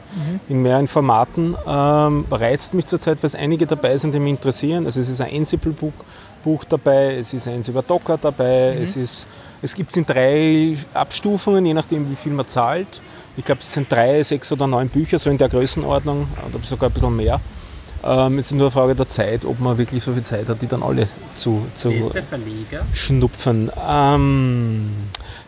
in 0.49 0.63
mehreren 0.63 0.89
Formaten. 0.89 1.55
Ähm, 1.67 2.25
reizt 2.31 2.73
mich 2.73 2.87
zurzeit, 2.87 3.19
weil 3.23 3.27
es 3.27 3.35
einige 3.35 3.67
dabei 3.67 3.99
sind, 3.99 4.15
die 4.15 4.19
mich 4.19 4.31
interessieren. 4.31 4.87
Also 4.87 4.99
es 4.99 5.11
ist 5.11 5.21
ein 5.21 5.31
Ansible-Buch 5.31 5.93
Buch 6.43 6.65
dabei, 6.65 7.17
es 7.17 7.35
ist 7.35 7.47
eins 7.47 7.69
über 7.69 7.83
Docker 7.83 8.17
dabei, 8.17 8.79
es, 8.81 8.97
ist, 8.97 9.27
es 9.61 9.75
gibt 9.75 9.91
es 9.91 9.97
in 9.97 10.07
drei 10.07 10.79
Abstufungen, 10.95 11.67
je 11.67 11.75
nachdem 11.75 12.11
wie 12.11 12.17
viel 12.17 12.33
man 12.33 12.49
zahlt. 12.49 13.03
Ich 13.37 13.45
glaube, 13.45 13.61
es 13.61 13.73
sind 13.73 13.93
drei, 13.93 14.23
sechs 14.23 14.51
oder 14.53 14.67
neun 14.67 14.89
Bücher, 14.89 15.19
so 15.19 15.29
in 15.29 15.37
der 15.37 15.49
Größenordnung, 15.49 16.29
oder 16.49 16.65
sogar 16.65 16.89
ein 16.89 16.93
bisschen 16.95 17.15
mehr. 17.15 17.41
Ähm, 18.05 18.39
es 18.39 18.47
ist 18.47 18.53
nur 18.53 18.67
eine 18.67 18.71
Frage 18.71 18.95
der 18.95 19.09
Zeit, 19.09 19.45
ob 19.45 19.59
man 19.61 19.77
wirklich 19.79 20.03
so 20.03 20.13
viel 20.13 20.23
Zeit 20.23 20.49
hat, 20.49 20.63
die 20.63 20.67
dann 20.67 20.83
alle 20.83 21.09
zu, 21.35 21.67
zu 21.75 21.93
schnupfen. 22.95 23.71
Ähm, 23.89 24.91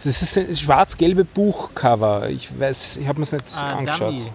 das 0.02 0.22
ist 0.22 0.36
ein 0.38 0.54
schwarz-gelbe 0.56 1.24
Buchcover. 1.24 2.28
Ich 2.28 2.58
weiß, 2.58 2.96
ich 2.98 3.06
habe 3.06 3.18
mir 3.20 3.24
es 3.24 3.32
nicht 3.32 3.44
Ah, 3.56 3.68
angeschaut. 3.76 4.18
Dummy. 4.18 4.32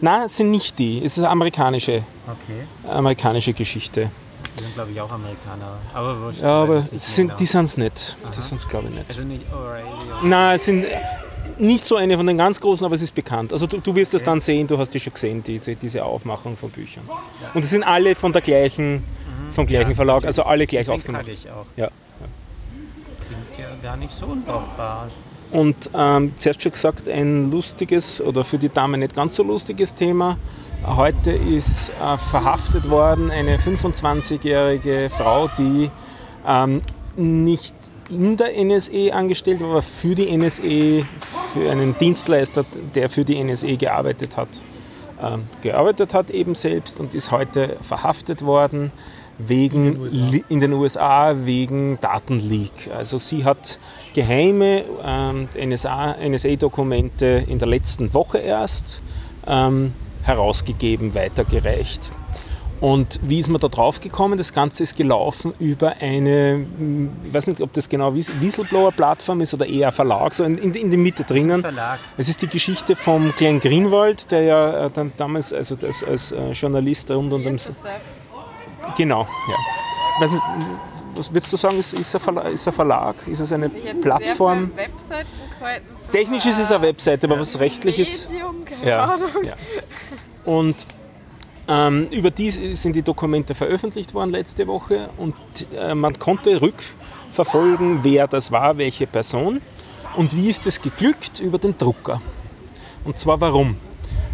Nein, 0.00 0.22
es 0.26 0.36
sind 0.36 0.50
nicht 0.50 0.78
die. 0.78 0.98
Es 1.04 1.12
ist 1.16 1.18
eine 1.18 1.30
amerikanische, 1.30 2.02
Okay. 2.26 2.92
amerikanische 2.92 3.52
Geschichte. 3.52 4.10
Die 4.58 4.62
sind, 4.64 4.74
glaube 4.74 4.90
ich, 4.90 5.00
auch 5.00 5.10
Amerikaner. 5.10 5.78
Aber 5.94 6.20
wurscht. 6.20 6.42
Ja, 6.42 6.62
aber 6.62 6.82
sind, 6.82 7.26
genau. 7.28 7.38
die 7.38 7.46
sind 7.46 7.64
es 7.64 7.76
nicht. 7.76 8.16
Die 8.20 8.24
Aha. 8.26 8.42
sind 8.42 8.56
es, 8.58 8.68
glaube 8.68 8.88
ich, 8.88 8.94
nicht. 8.94 9.10
Also 9.10 9.22
nicht 9.22 9.44
O'Reilly. 9.52 10.26
Nein, 10.26 10.56
es 10.56 10.64
sind 10.64 10.84
nicht 11.58 11.84
so 11.84 11.96
eine 11.96 12.16
von 12.16 12.26
den 12.26 12.38
ganz 12.38 12.60
großen, 12.60 12.84
aber 12.84 12.94
es 12.94 13.02
ist 13.02 13.14
bekannt. 13.14 13.52
Also 13.52 13.66
du, 13.66 13.78
du 13.78 13.94
wirst 13.94 14.14
es 14.14 14.22
dann 14.22 14.40
sehen, 14.40 14.66
du 14.66 14.78
hast 14.78 14.90
die 14.90 15.00
schon 15.00 15.12
gesehen, 15.12 15.42
diese, 15.42 15.74
diese 15.76 16.04
Aufmachung 16.04 16.56
von 16.56 16.70
Büchern. 16.70 17.04
Und 17.54 17.64
es 17.64 17.70
sind 17.70 17.82
alle 17.82 18.14
von 18.14 18.32
der 18.32 18.42
gleichen 18.42 19.02
vom 19.52 19.66
gleichen 19.66 19.90
Ja, 19.90 19.94
Verlag, 19.96 20.24
also 20.24 20.42
alle 20.44 20.66
gleich 20.66 20.86
Deswegen 20.86 21.00
aufgemacht. 21.00 21.28
ich 21.28 21.48
auch. 21.50 21.66
Ja. 21.76 21.88
Klingt 23.26 23.58
ja 23.58 23.66
gar 23.82 23.96
nicht 23.96 24.12
so 24.16 24.26
unbrauchbar. 24.26 25.08
Und 25.50 25.90
ähm, 25.94 26.32
zuerst 26.38 26.62
schon 26.62 26.72
gesagt, 26.72 27.08
ein 27.08 27.50
lustiges 27.50 28.22
oder 28.22 28.42
für 28.44 28.56
die 28.56 28.70
Dame 28.70 28.96
nicht 28.96 29.14
ganz 29.14 29.36
so 29.36 29.42
lustiges 29.42 29.94
Thema. 29.94 30.38
Heute 30.84 31.30
ist 31.32 31.90
äh, 31.90 32.16
verhaftet 32.16 32.88
worden 32.88 33.30
eine 33.30 33.58
25-jährige 33.58 35.10
Frau, 35.10 35.48
die 35.58 35.90
ähm, 36.48 36.80
nicht 37.16 37.74
in 38.08 38.36
der 38.36 38.56
NSE 38.64 39.12
angestellt 39.12 39.60
war, 39.60 39.70
aber 39.70 39.82
für 39.82 40.14
die 40.14 40.34
NSE, 40.36 41.04
für 41.52 41.70
einen 41.70 41.96
Dienstleister, 41.98 42.64
der 42.94 43.08
für 43.08 43.24
die 43.24 43.42
NSE 43.42 43.76
gearbeitet 43.76 44.36
hat, 44.36 44.48
ähm, 45.22 45.44
gearbeitet 45.60 46.14
hat 46.14 46.30
eben 46.30 46.54
selbst 46.54 46.98
und 47.00 47.14
ist 47.14 47.30
heute 47.30 47.76
verhaftet 47.80 48.42
worden 48.44 48.90
wegen 49.38 50.08
Li- 50.10 50.44
in 50.48 50.60
den 50.60 50.72
USA 50.72 51.34
wegen 51.44 51.98
Datenleak. 52.00 52.90
Also 52.96 53.18
sie 53.18 53.44
hat 53.44 53.78
geheime 54.14 54.84
ähm, 55.04 55.48
NSA, 55.56 56.16
NSA-Dokumente 56.22 57.44
in 57.48 57.58
der 57.58 57.68
letzten 57.68 58.12
Woche 58.14 58.38
erst 58.38 59.02
ähm, 59.46 59.92
herausgegeben, 60.22 61.14
weitergereicht. 61.14 62.10
Und 62.82 63.20
wie 63.22 63.38
ist 63.38 63.48
man 63.48 63.60
da 63.60 63.68
drauf 63.68 64.00
gekommen? 64.00 64.36
Das 64.36 64.52
Ganze 64.52 64.82
ist 64.82 64.96
gelaufen 64.96 65.54
über 65.60 65.94
eine, 66.00 66.66
ich 67.24 67.32
weiß 67.32 67.46
nicht, 67.46 67.60
ob 67.60 67.72
das 67.74 67.88
genau 67.88 68.12
Whis- 68.12 68.32
Whistleblower-Plattform 68.40 69.40
ist 69.40 69.54
oder 69.54 69.66
eher 69.66 69.86
ein 69.86 69.92
Verlag, 69.92 70.34
so 70.34 70.42
in, 70.42 70.58
in, 70.58 70.74
in 70.74 70.90
der 70.90 70.98
Mitte 70.98 71.22
drinnen. 71.22 71.60
Verlag. 71.60 72.00
Es 72.16 72.28
ist 72.28 72.42
die 72.42 72.48
Geschichte 72.48 72.96
vom 72.96 73.32
Glenn 73.36 73.60
Greenwald, 73.60 74.28
der 74.32 74.42
ja 74.42 74.86
äh, 74.86 74.90
dann 74.90 75.12
damals 75.16 75.52
also 75.52 75.76
das, 75.76 76.02
als 76.02 76.32
äh, 76.32 76.50
Journalist 76.50 77.08
rund 77.12 77.32
um 77.32 77.42
den 77.44 77.56
Genau, 78.96 79.20
ja. 79.22 79.56
Ich 80.16 80.22
weiß 80.24 80.32
nicht, 80.32 80.42
was 81.14 81.32
würdest 81.32 81.52
du 81.52 81.56
sagen, 81.56 81.78
ist, 81.78 81.92
ist, 81.92 82.12
ein 82.16 82.20
Verlag, 82.20 82.52
ist 82.52 82.66
ein 82.66 82.74
Verlag? 82.74 83.14
Ist 83.28 83.38
es 83.38 83.52
eine 83.52 83.66
Ich 83.66 83.84
hätte 83.84 84.00
Plattform? 84.00 84.72
Sehr 84.74 84.86
viele 84.86 84.88
Webseiten 84.88 86.12
Technisch 86.12 86.46
ist 86.46 86.58
es 86.58 86.72
eine 86.72 86.82
Webseite, 86.82 87.28
aber 87.28 87.38
was 87.38 87.60
rechtlich 87.60 88.00
ist. 88.00 88.28
Medium, 88.28 88.64
keine 88.64 88.88
Ja, 88.90 89.04
Ahnung. 89.04 89.28
ja. 89.44 89.54
Und 90.44 90.84
ähm, 91.68 92.08
über 92.10 92.30
die 92.30 92.50
sind 92.50 92.96
die 92.96 93.02
Dokumente 93.02 93.54
veröffentlicht 93.54 94.14
worden 94.14 94.30
letzte 94.30 94.66
Woche 94.66 95.08
und 95.16 95.34
äh, 95.76 95.94
man 95.94 96.18
konnte 96.18 96.60
rückverfolgen, 96.60 98.00
wer 98.02 98.26
das 98.26 98.50
war, 98.50 98.78
welche 98.78 99.06
Person 99.06 99.60
und 100.16 100.36
wie 100.36 100.48
ist 100.48 100.66
es 100.66 100.80
geglückt 100.80 101.40
über 101.40 101.58
den 101.58 101.76
Drucker. 101.78 102.20
Und 103.04 103.18
zwar 103.18 103.40
warum? 103.40 103.76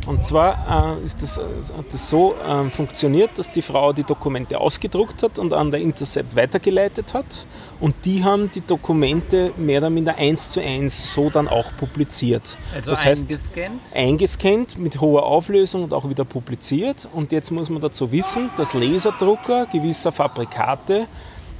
Und 0.08 0.24
zwar 0.24 0.96
äh, 0.96 1.04
ist 1.04 1.22
das, 1.22 1.36
äh, 1.36 1.42
hat 1.76 1.92
das 1.92 2.08
so 2.08 2.34
äh, 2.36 2.70
funktioniert, 2.70 3.38
dass 3.38 3.50
die 3.50 3.60
Frau 3.60 3.92
die 3.92 4.04
Dokumente 4.04 4.58
ausgedruckt 4.58 5.22
hat 5.22 5.38
und 5.38 5.52
an 5.52 5.70
der 5.70 5.80
Intercept 5.80 6.34
weitergeleitet 6.34 7.12
hat. 7.12 7.46
Und 7.78 7.94
die 8.06 8.24
haben 8.24 8.50
die 8.50 8.62
Dokumente 8.62 9.52
mehr 9.58 9.80
oder 9.80 9.90
minder 9.90 10.16
eins 10.16 10.52
zu 10.52 10.62
eins 10.62 11.12
so 11.12 11.28
dann 11.28 11.46
auch 11.46 11.76
publiziert. 11.76 12.56
Also 12.74 12.92
das 12.92 13.04
heißt, 13.04 13.24
eingescannt. 13.24 13.82
eingescannt 13.94 14.78
mit 14.78 14.98
hoher 14.98 15.24
Auflösung 15.24 15.84
und 15.84 15.92
auch 15.92 16.08
wieder 16.08 16.24
publiziert. 16.24 17.06
Und 17.12 17.30
jetzt 17.30 17.50
muss 17.50 17.68
man 17.68 17.82
dazu 17.82 18.10
wissen, 18.10 18.48
dass 18.56 18.72
Laserdrucker 18.72 19.66
gewisser 19.66 20.10
Fabrikate 20.10 21.06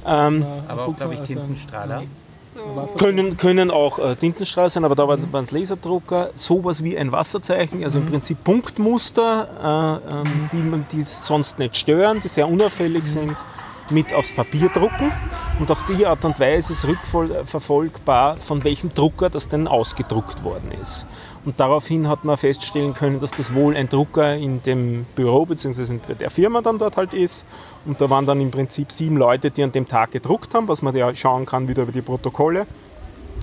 ähm, 0.05 0.45
aber 0.67 0.87
auch, 0.87 0.95
glaube 0.95 1.13
ich, 1.13 1.19
Also, 1.19 1.33
Tintenstrahler. 1.33 2.03
So. 2.87 2.97
können, 2.97 3.37
können 3.37 3.71
auch 3.71 3.99
äh, 3.99 4.15
Tintenstrahl 4.15 4.69
sein, 4.69 4.83
aber 4.85 4.95
da 4.95 5.07
waren 5.07 5.27
es 5.43 5.51
Laserdrucker, 5.51 6.29
sowas 6.33 6.83
wie 6.83 6.97
ein 6.97 7.11
Wasserzeichen, 7.11 7.83
also 7.83 7.99
im 7.99 8.05
Prinzip 8.05 8.43
Punktmuster, 8.43 10.01
äh, 10.11 10.15
ähm, 10.15 10.49
die, 10.51 10.57
man- 10.57 10.85
die 10.91 11.01
sonst 11.03 11.59
nicht 11.59 11.77
stören, 11.77 12.19
die 12.19 12.27
sehr 12.27 12.47
unauffällig 12.47 13.07
sind, 13.07 13.35
mit 13.91 14.13
aufs 14.13 14.31
Papier 14.31 14.69
drucken 14.69 15.11
und 15.59 15.71
auf 15.71 15.83
die 15.87 16.05
Art 16.05 16.23
und 16.25 16.39
Weise 16.39 16.73
ist 16.73 16.87
rückverfolgbar, 16.87 18.37
von 18.37 18.63
welchem 18.63 18.93
Drucker 18.93 19.29
das 19.29 19.47
denn 19.47 19.67
ausgedruckt 19.67 20.43
worden 20.43 20.71
ist. 20.81 21.05
Und 21.45 21.59
daraufhin 21.59 22.07
hat 22.07 22.25
man 22.25 22.37
feststellen 22.37 22.93
können, 22.93 23.19
dass 23.19 23.31
das 23.31 23.53
wohl 23.53 23.75
ein 23.75 23.89
Drucker 23.89 24.35
in 24.35 24.61
dem 24.63 25.05
Büro 25.15 25.45
bzw. 25.45 25.93
in 25.93 26.01
der 26.19 26.29
Firma 26.29 26.61
dann 26.61 26.77
dort 26.77 26.97
halt 26.97 27.13
ist. 27.13 27.45
Und 27.85 28.01
da 28.01 28.09
waren 28.09 28.25
dann 28.25 28.41
im 28.41 28.51
Prinzip 28.51 28.91
sieben 28.91 29.17
Leute, 29.17 29.51
die 29.51 29.63
an 29.63 29.71
dem 29.71 29.87
Tag 29.87 30.11
gedruckt 30.11 30.53
haben, 30.53 30.67
was 30.67 30.81
man 30.81 30.95
ja 30.95 31.13
schauen 31.15 31.45
kann 31.45 31.67
wieder 31.67 31.83
über 31.83 31.91
die 31.91 32.01
Protokolle 32.01 32.67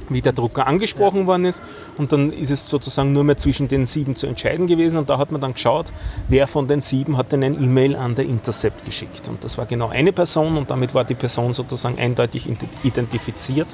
wie 0.09 0.20
der 0.20 0.32
Drucker 0.32 0.66
angesprochen 0.66 1.26
worden 1.26 1.44
ist. 1.44 1.62
Und 1.96 2.12
dann 2.12 2.32
ist 2.32 2.50
es 2.50 2.68
sozusagen 2.68 3.12
nur 3.12 3.24
mehr 3.24 3.36
zwischen 3.36 3.68
den 3.68 3.86
sieben 3.86 4.16
zu 4.16 4.26
entscheiden 4.26 4.66
gewesen. 4.66 4.98
Und 4.98 5.11
da 5.11 5.18
hat 5.18 5.32
man 5.32 5.40
dann 5.40 5.54
geschaut, 5.54 5.92
wer 6.28 6.46
von 6.46 6.68
den 6.68 6.80
sieben 6.80 7.16
hat 7.16 7.32
denn 7.32 7.42
ein 7.42 7.62
E-Mail 7.62 7.96
an 7.96 8.14
der 8.14 8.26
Intercept 8.26 8.84
geschickt. 8.84 9.28
Und 9.28 9.44
das 9.44 9.59
war 9.59 9.66
genau 9.66 9.88
eine 9.88 10.12
Person 10.12 10.57
und 10.57 10.70
damit 10.70 10.94
war 10.94 11.04
die 11.04 11.14
Person 11.14 11.52
sozusagen 11.52 11.98
eindeutig 11.98 12.46
ident- 12.46 12.68
identifiziert. 12.82 13.68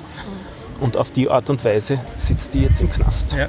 Und 0.80 0.96
auf 0.96 1.10
die 1.10 1.28
Art 1.28 1.48
und 1.48 1.64
Weise 1.64 2.00
sitzt 2.18 2.54
die 2.54 2.62
jetzt 2.62 2.80
im 2.80 2.90
Knast. 2.90 3.36
Ja. 3.36 3.48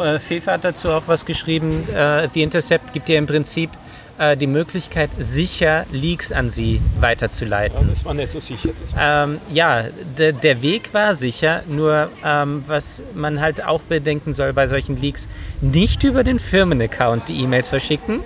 Äh, 0.00 0.20
Fefe 0.20 0.52
hat 0.52 0.64
dazu 0.64 0.90
auch 0.90 1.02
was 1.06 1.24
geschrieben. 1.24 1.88
Äh, 1.88 2.28
The 2.32 2.42
Intercept 2.42 2.92
gibt 2.92 3.08
dir 3.08 3.18
im 3.18 3.26
Prinzip 3.26 3.70
äh, 4.18 4.36
die 4.36 4.46
Möglichkeit, 4.46 5.10
sicher 5.18 5.86
Leaks 5.92 6.32
an 6.32 6.50
sie 6.50 6.80
weiterzuleiten. 7.00 7.88
Das 7.88 8.04
war 8.04 8.14
nicht 8.14 8.30
so 8.30 8.40
sicher. 8.40 8.70
Ähm, 8.98 9.38
ja, 9.52 9.84
de, 10.18 10.32
der 10.32 10.62
Weg 10.62 10.92
war 10.92 11.14
sicher, 11.14 11.62
nur 11.68 12.10
ähm, 12.24 12.64
was 12.66 13.02
man 13.14 13.40
halt 13.40 13.64
auch 13.64 13.82
bedenken 13.82 14.32
soll 14.32 14.52
bei 14.52 14.66
solchen 14.66 15.00
Leaks, 15.00 15.28
nicht 15.60 16.04
über 16.04 16.24
den 16.24 16.38
Firmenaccount 16.38 17.28
die 17.28 17.42
E-Mails 17.42 17.68
verschicken 17.68 18.20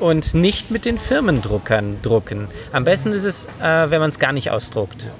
und 0.00 0.34
nicht 0.34 0.70
mit 0.70 0.84
den 0.84 0.98
Firmendruckern 0.98 2.02
drucken. 2.02 2.48
Am 2.72 2.84
besten 2.84 3.12
ist 3.12 3.24
es, 3.24 3.46
äh, 3.62 3.90
wenn 3.90 4.00
man 4.00 4.10
es 4.10 4.18
gar 4.18 4.32
nicht 4.32 4.50
ausdruckt. 4.50 5.10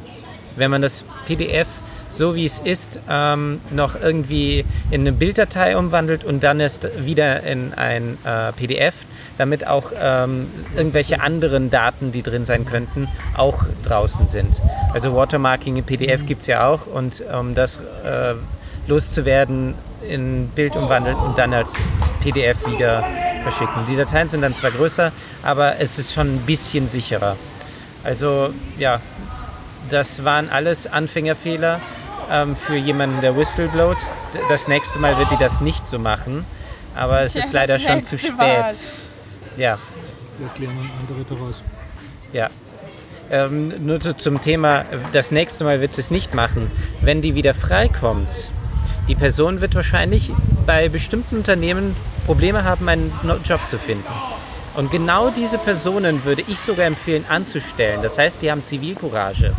Wenn 0.56 0.70
man 0.70 0.82
das 0.82 1.04
PDF 1.26 1.68
so 2.08 2.34
wie 2.34 2.44
es 2.44 2.60
ist, 2.60 2.98
ähm, 3.08 3.60
noch 3.70 4.00
irgendwie 4.00 4.64
in 4.90 5.02
eine 5.02 5.12
Bilddatei 5.12 5.76
umwandelt 5.76 6.24
und 6.24 6.42
dann 6.42 6.60
erst 6.60 6.88
wieder 7.04 7.42
in 7.42 7.74
ein 7.74 8.18
äh, 8.24 8.52
PDF, 8.52 8.94
damit 9.38 9.66
auch 9.66 9.92
ähm, 10.00 10.50
irgendwelche 10.76 11.20
anderen 11.20 11.70
Daten, 11.70 12.12
die 12.12 12.22
drin 12.22 12.44
sein 12.44 12.64
könnten, 12.64 13.08
auch 13.36 13.64
draußen 13.82 14.26
sind. 14.26 14.60
Also 14.94 15.14
Watermarking 15.14 15.76
in 15.76 15.84
PDF 15.84 16.26
gibt 16.26 16.42
es 16.42 16.46
ja 16.48 16.66
auch 16.66 16.86
und 16.86 17.22
um 17.38 17.54
das 17.54 17.80
äh, 18.04 18.34
loszuwerden, 18.86 19.74
in 20.08 20.48
Bild 20.48 20.76
umwandeln 20.76 21.16
und 21.16 21.36
dann 21.38 21.52
als 21.52 21.74
PDF 22.20 22.56
wieder 22.66 23.04
verschicken. 23.42 23.84
Die 23.88 23.96
Dateien 23.96 24.28
sind 24.28 24.42
dann 24.42 24.54
zwar 24.54 24.70
größer, 24.70 25.12
aber 25.42 25.80
es 25.80 25.98
ist 25.98 26.12
schon 26.14 26.36
ein 26.36 26.38
bisschen 26.40 26.88
sicherer. 26.88 27.36
Also 28.04 28.50
ja, 28.78 29.00
das 29.88 30.24
waren 30.24 30.48
alles 30.48 30.86
Anfängerfehler 30.86 31.80
ähm, 32.30 32.56
für 32.56 32.76
jemanden, 32.76 33.20
der 33.20 33.36
whistleblowt. 33.36 33.98
Das 34.48 34.68
nächste 34.68 34.98
Mal 34.98 35.18
wird 35.18 35.30
die 35.32 35.36
das 35.38 35.60
nicht 35.60 35.86
so 35.86 35.98
machen, 35.98 36.44
aber 36.94 37.22
es 37.22 37.34
Ja, 37.34 37.44
ist 37.44 37.52
leider 37.52 37.78
schon 37.78 38.02
zu 38.04 38.18
spät. 38.18 38.36
Mal. 38.36 38.72
Ja, 39.56 39.78
Wir 40.38 40.46
erklären 40.48 40.90
andere 41.00 41.24
daraus. 41.28 41.62
ja. 42.32 42.50
Ähm, 43.28 43.84
nur 43.84 43.98
zu, 43.98 44.16
zum 44.16 44.40
Thema, 44.40 44.84
das 45.10 45.32
nächste 45.32 45.64
Mal 45.64 45.80
wird 45.80 45.94
sie 45.94 46.00
es 46.00 46.12
nicht 46.12 46.32
machen. 46.32 46.70
Wenn 47.00 47.22
die 47.22 47.34
wieder 47.34 47.54
freikommt, 47.54 48.52
die 49.08 49.16
Person 49.16 49.60
wird 49.60 49.74
wahrscheinlich 49.74 50.30
bei 50.64 50.88
bestimmten 50.88 51.38
Unternehmen 51.38 51.96
Probleme 52.24 52.62
haben, 52.62 52.88
einen 52.88 53.12
Job 53.44 53.60
zu 53.66 53.78
finden. 53.78 54.04
Und 54.76 54.92
genau 54.92 55.30
diese 55.30 55.58
Personen 55.58 56.24
würde 56.24 56.44
ich 56.46 56.60
sogar 56.60 56.86
empfehlen 56.86 57.24
anzustellen. 57.28 58.00
Das 58.00 58.16
heißt, 58.16 58.42
die 58.42 58.50
haben 58.50 58.64
Zivilcourage. 58.64 59.52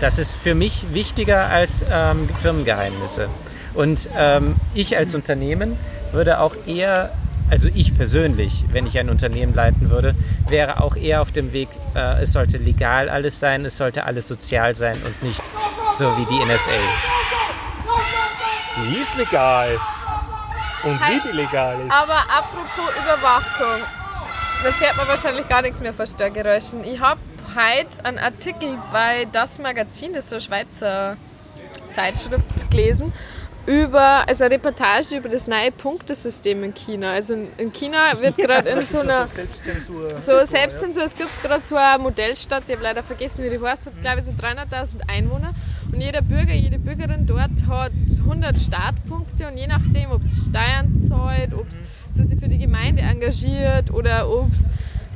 Das 0.00 0.18
ist 0.18 0.36
für 0.36 0.54
mich 0.54 0.84
wichtiger 0.92 1.48
als 1.48 1.84
ähm, 1.90 2.28
Firmengeheimnisse. 2.40 3.28
Und 3.74 4.08
ähm, 4.16 4.54
ich 4.74 4.96
als 4.96 5.14
Unternehmen 5.14 5.76
würde 6.12 6.40
auch 6.40 6.54
eher, 6.66 7.12
also 7.50 7.68
ich 7.74 7.96
persönlich, 7.96 8.64
wenn 8.72 8.86
ich 8.86 8.98
ein 8.98 9.08
Unternehmen 9.10 9.54
leiten 9.54 9.90
würde, 9.90 10.14
wäre 10.48 10.82
auch 10.82 10.96
eher 10.96 11.22
auf 11.22 11.32
dem 11.32 11.52
Weg, 11.52 11.68
äh, 11.94 12.22
es 12.22 12.32
sollte 12.32 12.58
legal 12.58 13.08
alles 13.08 13.40
sein, 13.40 13.64
es 13.64 13.76
sollte 13.76 14.04
alles 14.04 14.28
sozial 14.28 14.74
sein 14.74 15.00
und 15.04 15.22
nicht 15.22 15.42
so 15.94 16.16
wie 16.16 16.26
die 16.26 16.44
NSA. 16.44 16.70
Die 18.76 18.96
ist 18.98 19.16
legal. 19.16 19.78
Und 20.84 21.00
wie 21.00 21.20
die 21.28 21.36
legal 21.36 21.80
ist. 21.80 21.90
Aber 21.90 22.18
apropos 22.28 22.94
Überwachung, 23.02 23.82
das 24.62 24.80
hört 24.80 24.96
man 24.96 25.08
wahrscheinlich 25.08 25.48
gar 25.48 25.62
nichts 25.62 25.80
mehr 25.80 25.92
von 25.92 26.06
Störgeräuschen. 26.06 26.84
Ich 26.84 27.00
habe 27.00 27.20
heute 27.54 28.04
einen 28.04 28.18
Artikel 28.18 28.78
bei 28.92 29.26
Das 29.32 29.58
Magazin, 29.58 30.12
das 30.12 30.24
ist 30.24 30.30
so 30.30 30.36
eine 30.36 30.42
Schweizer 30.42 31.16
Zeitschrift, 31.90 32.70
gelesen, 32.70 33.12
über, 33.68 34.26
also 34.26 34.44
eine 34.44 34.54
Reportage 34.54 35.16
über 35.18 35.28
das 35.28 35.46
neue 35.46 35.70
Punktesystem 35.70 36.64
in 36.64 36.72
China. 36.74 37.10
Also 37.12 37.34
in- 37.34 37.48
in 37.58 37.70
China 37.72 37.98
wird 38.18 38.36
gerade 38.38 38.70
in 38.70 38.80
so 38.86 39.00
einer 39.00 39.28
Selbstzensur. 39.28 40.08
so 40.18 40.32
Selbstzensur, 40.46 41.04
es 41.04 41.12
gibt 41.14 41.28
gerade 41.42 41.62
so 41.64 41.76
eine 41.76 42.02
Modellstadt, 42.02 42.62
ich 42.66 42.72
habe 42.72 42.82
leider 42.82 43.02
vergessen, 43.02 43.44
wie 43.44 43.50
die 43.50 43.60
heißt, 43.62 43.86
hat 43.86 44.00
glaube 44.00 44.20
ich 44.20 44.24
so 44.24 44.32
300.000 44.32 45.02
Einwohner 45.06 45.52
und 45.92 46.00
jeder 46.00 46.22
Bürger, 46.22 46.54
jede 46.54 46.78
Bürgerin 46.78 47.26
dort 47.26 47.50
hat 47.68 47.92
100 48.18 48.58
Startpunkte 48.58 49.46
und 49.48 49.58
je 49.58 49.66
nachdem, 49.66 50.12
ob 50.12 50.24
es 50.24 50.46
Steuern 50.46 50.98
zahlt, 51.06 51.52
ob 51.52 51.66
es 51.68 51.82
sich 52.28 52.40
für 52.40 52.48
die 52.48 52.58
Gemeinde 52.58 53.02
engagiert 53.02 53.90
oder 53.92 54.28
ob 54.30 54.50
es 54.54 54.66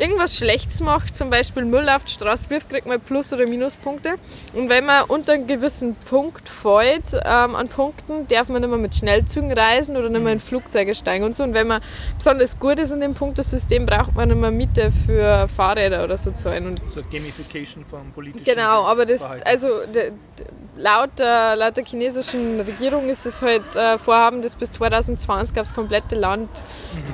irgendwas 0.03 0.37
Schlechtes 0.37 0.81
macht, 0.81 1.15
zum 1.17 1.31
Beispiel 1.31 1.65
Müll 1.65 1.89
auf 1.89 2.03
die 2.05 2.13
Straße 2.13 2.51
wirft, 2.51 2.69
kriegt 2.69 2.87
man 2.87 3.01
Plus- 3.01 3.33
oder 3.33 3.47
Minuspunkte. 3.47 4.15
Und 4.53 4.69
wenn 4.69 4.85
man 4.85 5.05
unter 5.05 5.33
einen 5.35 5.47
gewissen 5.47 5.95
Punkt 6.11 6.49
fällt, 6.49 7.05
ähm, 7.25 7.55
an 7.55 7.69
Punkten, 7.69 8.27
darf 8.29 8.49
man 8.49 8.61
nicht 8.63 8.69
mehr 8.71 8.79
mit 8.79 8.95
Schnellzügen 8.95 9.53
reisen 9.53 9.97
oder 9.97 10.09
nicht 10.11 10.23
mehr 10.23 10.33
in 10.33 10.41
Flugzeuge 10.41 10.95
steigen 10.95 11.25
und 11.25 11.35
so. 11.37 11.45
Und 11.45 11.55
wenn 11.55 11.69
man 11.69 11.81
besonders 12.19 12.59
gut 12.59 12.79
ist 12.81 12.91
in 12.91 13.01
dem 13.01 13.15
Punktesystem, 13.15 13.87
braucht 13.87 14.15
man 14.17 14.29
nicht 14.29 14.41
mehr 14.41 14.51
Miete 14.51 14.91
für 15.07 15.47
Fahrräder 15.49 16.03
oder 16.05 16.17
so 16.17 16.33
zahlen. 16.33 16.67
Und 16.67 16.81
So 16.91 17.01
Gamification 17.11 17.85
vom 17.85 18.11
politischen 18.13 18.45
Genau, 18.45 18.83
aber 18.85 19.07
das, 19.07 19.21
Verhalten. 19.21 19.45
also 19.47 19.69
de, 19.95 20.11
de, 20.11 20.47
laut, 20.77 21.11
der, 21.19 21.55
laut 21.57 21.77
der 21.77 21.85
chinesischen 21.85 22.59
Regierung 22.61 23.09
ist 23.09 23.25
es 23.25 23.41
halt 23.41 23.77
äh, 23.77 23.99
Vorhaben, 23.99 24.43
das 24.43 24.57
bis 24.57 24.73
2020 24.73 25.59
aufs 25.61 25.75
komplette 25.75 26.17
Land 26.17 26.49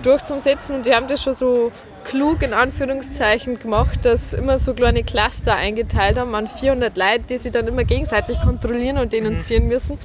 durchzusetzen 0.02 0.76
und 0.76 0.86
die 0.86 0.94
haben 0.94 1.08
das 1.08 1.22
schon 1.22 1.34
so 1.34 1.70
klug 2.08 2.42
in 2.42 2.54
Anführungszeichen 2.54 3.58
gemacht, 3.58 4.00
dass 4.04 4.32
immer 4.32 4.58
so 4.58 4.72
kleine 4.74 5.04
Cluster 5.04 5.54
eingeteilt 5.54 6.18
haben 6.18 6.34
an 6.34 6.48
400 6.48 6.96
Leute, 6.96 7.20
die 7.28 7.38
sich 7.38 7.52
dann 7.52 7.66
immer 7.66 7.84
gegenseitig 7.84 8.40
kontrollieren 8.40 8.98
und 8.98 9.12
denunzieren 9.12 9.68
müssen. 9.68 9.98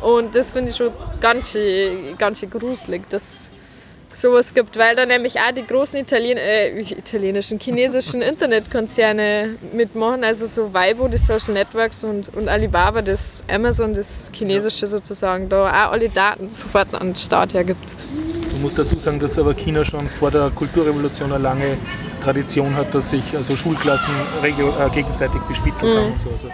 Und 0.00 0.34
das 0.34 0.52
finde 0.52 0.70
ich 0.70 0.76
schon 0.76 0.92
ganz 1.20 1.52
schön, 1.52 2.16
ganz 2.18 2.40
schön 2.40 2.50
gruselig, 2.50 3.08
dass 3.10 3.52
sowas 4.20 4.54
gibt, 4.54 4.78
weil 4.78 4.96
da 4.96 5.04
nämlich 5.06 5.36
auch 5.38 5.52
die 5.52 5.66
großen 5.66 5.98
Italien 6.00 6.38
äh, 6.38 6.78
italienischen, 6.78 7.58
chinesischen 7.60 8.22
Internetkonzerne 8.22 9.56
mitmachen, 9.72 10.24
also 10.24 10.46
so 10.46 10.72
Weibo, 10.72 11.08
die 11.08 11.18
Social 11.18 11.52
Networks 11.54 12.02
und, 12.04 12.34
und 12.34 12.48
Alibaba, 12.48 13.02
das 13.02 13.42
Amazon, 13.50 13.94
das 13.94 14.30
chinesische 14.32 14.86
sozusagen, 14.86 15.48
da 15.48 15.66
auch 15.68 15.92
alle 15.92 16.08
Daten 16.08 16.52
sofort 16.52 16.94
an 16.94 17.08
den 17.08 17.16
Staat 17.16 17.54
hergibt. 17.54 17.84
Du 18.50 18.56
musst 18.62 18.78
dazu 18.78 18.96
sagen, 18.98 19.20
dass 19.20 19.38
aber 19.38 19.54
China 19.54 19.84
schon 19.84 20.08
vor 20.08 20.30
der 20.30 20.50
Kulturrevolution 20.50 21.32
eine 21.32 21.42
lange 21.42 21.76
Tradition 22.24 22.74
hat, 22.74 22.94
dass 22.94 23.10
sich 23.10 23.22
also 23.36 23.54
Schulklassen 23.54 24.14
regio- 24.42 24.74
äh, 24.84 24.88
gegenseitig 24.90 25.40
bespitzen 25.42 25.88
Mhm. 25.88 25.94
kann 25.94 26.12
und 26.12 26.20
so. 26.20 26.30
Also 26.30 26.50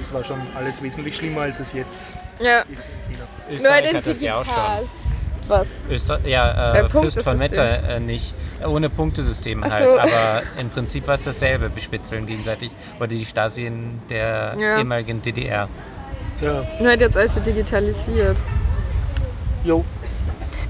das 0.00 0.12
war 0.12 0.24
schon 0.24 0.40
alles 0.56 0.82
wesentlich 0.82 1.16
schlimmer, 1.16 1.42
als 1.42 1.60
es 1.60 1.72
jetzt 1.72 2.14
Ja, 2.40 2.60
ist 2.62 2.88
in 3.08 3.14
China. 3.14 3.26
nur 3.48 3.56
Österreich 3.56 3.90
in 3.90 3.96
hat 3.96 4.06
das 4.06 4.20
ja 4.20 4.34
auch 4.34 4.42
digital. 4.42 4.78
schon. 4.80 5.05
Was? 5.48 5.78
Öster 5.90 6.20
ja, 6.26 6.74
Äh, 6.74 6.80
äh, 6.80 6.88
Fürst 6.88 7.22
von. 7.22 7.38
Metter 7.38 7.88
äh, 7.88 8.00
nicht. 8.00 8.34
Äh, 8.60 8.66
Ohne 8.66 8.90
Punktesystem 8.90 9.62
Ach 9.64 9.70
halt. 9.70 9.90
so. 9.90 9.98
Aber 9.98 10.42
im 10.58 10.70
Prinzip 10.70 11.06
war 11.06 11.14
es 11.14 11.22
dasselbe, 11.24 11.68
bespitzeln 11.70 12.26
gegenseitig. 12.26 12.70
Oder 12.98 13.08
die 13.08 13.24
Stasi 13.24 13.66
in 13.66 14.00
der 14.10 14.56
Ja. 14.58 14.78
ehemaligen 14.78 15.22
DDR. 15.22 15.68
Ja, 16.40 16.64
Nur 16.80 16.88
halt 16.88 17.00
jetzt 17.00 17.16
alles 17.16 17.34
so 17.34 17.40
digitalisiert. 17.40 18.38
jo. 19.64 19.84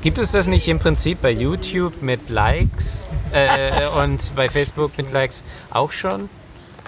Gibt 0.02 0.18
es 0.18 0.30
das 0.30 0.46
nicht 0.46 0.68
im 0.68 0.78
Prinzip 0.78 1.20
bei 1.22 1.30
YouTube 1.30 2.00
mit 2.02 2.28
Likes 2.28 3.08
äh, 3.32 3.70
und 4.02 4.32
bei 4.36 4.48
Facebook 4.48 4.96
mit 4.98 5.10
Likes 5.12 5.42
auch 5.70 5.90
schon? 5.90 6.28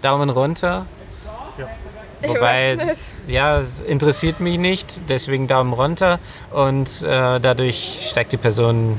Daumen 0.03 0.31
runter. 0.31 0.87
Ich 2.21 2.29
Wobei, 2.31 2.77
weiß 2.77 2.87
nicht. 2.87 3.01
ja, 3.29 3.59
es 3.61 3.81
interessiert 3.87 4.41
mich 4.41 4.59
nicht, 4.59 5.03
deswegen 5.09 5.47
Daumen 5.47 5.73
runter 5.73 6.19
und 6.51 7.03
äh, 7.03 7.39
dadurch 7.39 8.09
steigt 8.11 8.33
die 8.33 8.37
Person 8.37 8.99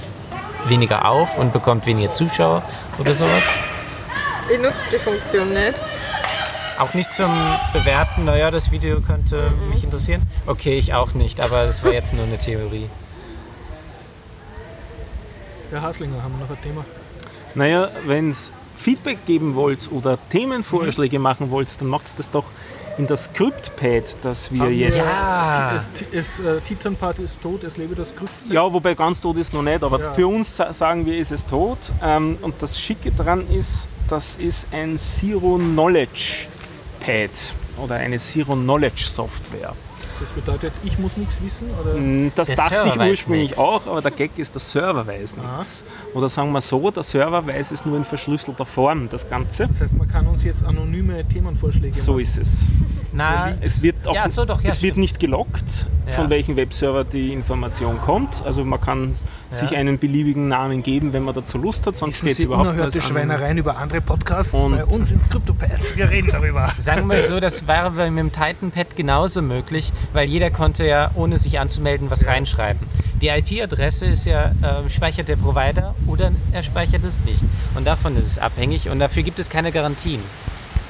weniger 0.68 1.10
auf 1.10 1.38
und 1.38 1.52
bekommt 1.52 1.86
weniger 1.86 2.12
Zuschauer 2.14 2.64
oder 2.98 3.14
sowas. 3.14 3.46
Ich 4.52 4.60
nutze 4.60 4.90
die 4.92 5.00
Funktion 5.00 5.54
nicht. 5.54 5.76
Auch 6.80 6.94
nicht 6.94 7.12
zum 7.12 7.30
Bewerten, 7.74 8.24
naja, 8.24 8.52
das 8.52 8.72
Video 8.72 9.02
könnte 9.02 9.52
mich 9.70 9.84
interessieren. 9.84 10.22
Okay, 10.48 10.78
ich 10.78 10.94
auch 10.94 11.14
nicht, 11.14 11.42
aber 11.42 11.66
das 11.66 11.84
war 11.84 11.92
jetzt 11.92 12.14
nur 12.14 12.24
eine 12.24 12.38
Theorie. 12.38 12.90
Herr 15.72 15.82
Haslinger, 15.82 16.24
haben 16.24 16.36
wir 16.40 16.46
noch 16.46 16.56
ein 16.56 16.64
Thema? 16.64 16.86
Naja, 17.54 17.90
wenn 18.06 18.30
es 18.30 18.54
Feedback 18.78 19.26
geben 19.26 19.56
wollt 19.56 19.92
oder 19.92 20.18
Themenvorschläge 20.30 21.20
machen 21.20 21.52
wollt, 21.52 21.80
dann 21.82 21.90
macht 21.90 22.18
das 22.18 22.32
doch 22.32 22.46
in 23.00 23.08
das 23.08 23.24
Scriptpad, 23.26 24.18
das 24.22 24.52
wir 24.52 24.60
Haben 24.62 24.70
wir- 24.72 24.78
jetzt. 24.90 24.98
Ja. 25.20 25.82
Es, 26.12 26.28
es, 26.40 26.46
äh, 26.46 26.60
Titan 26.68 26.96
Party 26.96 27.24
ist 27.24 27.42
tot, 27.42 27.64
es 27.64 27.78
lebe 27.78 27.96
das 27.96 28.14
Krypt. 28.16 28.30
Ja, 28.50 28.72
wobei 28.72 28.94
ganz 28.94 29.22
tot 29.22 29.38
ist 29.38 29.54
noch 29.54 29.64
nicht, 29.64 29.82
aber 29.82 30.00
Ja. 30.00 30.12
für 30.14 30.28
uns 30.28 30.56
sa- 30.58 30.74
sagen 30.74 31.06
wir, 31.06 31.18
ist 31.18 31.32
es 31.32 31.46
tot. 31.46 31.78
Ähm, 32.04 32.38
und 32.42 32.56
das 32.62 32.80
Schicke 32.80 33.12
dran 33.12 33.48
ist, 33.50 33.88
das 34.10 34.36
ist 34.36 34.68
ein 34.74 34.98
Zero 34.98 35.58
Knowledge 35.58 36.48
Pad 37.00 37.32
oder 37.82 37.96
eine 37.96 38.18
Zero 38.18 38.54
Knowledge 38.54 39.06
Software. 39.10 39.74
Das 40.20 40.30
bedeutet, 40.32 40.74
ich 40.84 41.00
muss 41.00 41.16
nichts 41.18 41.36
wissen? 41.42 41.70
Oder? 41.82 41.94
Mm, 41.96 42.32
Das 42.36 42.48
Der 42.50 42.58
dachte 42.58 42.76
Server 42.84 43.06
ich 43.06 43.12
ursprünglich 43.12 43.58
auch, 43.58 43.88
aber 43.88 44.02
der 44.02 44.12
Gag 44.12 44.32
ist, 44.38 44.54
der 44.54 44.60
Server 44.60 45.08
weiß 45.08 45.38
nichts. 45.38 45.84
Oder 46.14 46.28
sagen 46.28 46.52
wir 46.52 46.62
so, 46.62 46.92
der 46.92 47.04
Server 47.04 47.46
weiß 47.48 47.72
es 47.72 47.86
nur 47.86 47.96
in 47.98 48.04
verschlüsselter 48.04 48.66
Form, 48.66 49.08
das 49.10 49.28
Ganze. 49.30 49.68
Das 49.68 49.82
heißt, 49.82 49.94
man 49.98 50.10
kann 50.10 50.28
uns 50.28 50.44
jetzt 50.44 50.64
anonyme 50.66 51.24
Themenvorschläge 51.28 51.96
So 51.96 52.14
machen. 52.14 52.22
ist 52.22 52.38
es. 52.38 52.66
Na, 53.14 53.54
Es 53.62 53.82
wird 53.82 54.06
auch 54.08 54.14
Ja, 54.14 54.30
so 54.30 54.46
doch, 54.46 54.62
ja, 54.62 54.70
es 54.70 54.82
wird 54.82 54.98
nicht 54.98 55.20
gelockt, 55.20 55.88
von 56.08 56.26
Ja. 56.26 56.30
welchem 56.30 56.56
Webserver 56.58 57.04
die 57.06 57.32
Information 57.34 58.00
kommt. 58.02 58.42
Also 58.46 58.64
man 58.66 58.80
kann 58.82 59.14
sich 59.50 59.72
Ja. 59.72 59.80
einen 59.80 59.98
beliebigen 60.00 60.48
Namen 60.48 60.84
geben, 60.84 61.12
wenn 61.14 61.24
man 61.24 61.34
dazu 61.34 61.58
Lust 61.58 61.88
hat, 61.88 61.96
sonst 61.96 62.18
steht 62.18 62.32
es 62.34 62.38
Sie 62.38 62.44
überhaupt 62.44 62.70
unerhörte 62.70 63.00
als 63.00 63.08
Schweinereien 63.08 63.58
über 63.58 63.78
andere 63.78 64.02
Podcasts 64.02 64.54
Und- 64.54 64.78
bei 64.78 64.86
uns 64.86 65.12
ins 65.12 65.28
CryptoPad. 65.30 65.96
Wir 65.96 66.10
reden 66.10 66.30
darüber. 66.32 66.72
Sagen 66.78 67.02
wir 67.02 67.18
mal 67.18 67.26
so, 67.26 67.40
das 67.40 67.68
wäre 67.68 67.92
bei- 67.92 68.12
mit 68.12 68.20
dem 68.24 68.32
Titanpad 68.32 68.96
genauso 68.96 69.42
möglich, 69.42 69.92
weil 70.14 70.28
jeder 70.28 70.52
konnte 70.52 70.86
ja, 70.86 71.12
ohne 71.16 71.38
sich 71.38 71.60
anzumelden, 71.60 72.10
was 72.10 72.26
reinschreiben. 72.28 72.88
Die 73.22 73.28
IP-Adresse 73.28 74.06
ist 74.06 74.26
ja, 74.26 74.52
äh, 74.62 74.90
speichert 74.90 75.28
der 75.28 75.36
Provider 75.36 75.96
oder 76.08 76.32
er 76.52 76.64
speichert 76.64 77.04
es 77.04 77.20
nicht. 77.26 77.44
Und 77.76 77.86
davon 77.86 78.16
ist 78.16 78.26
es 78.28 78.38
abhängig 78.38 78.90
und 78.90 79.00
dafür 79.00 79.24
gibt 79.24 79.40
es 79.40 79.50
keine 79.50 79.72
Garantien. 79.72 80.22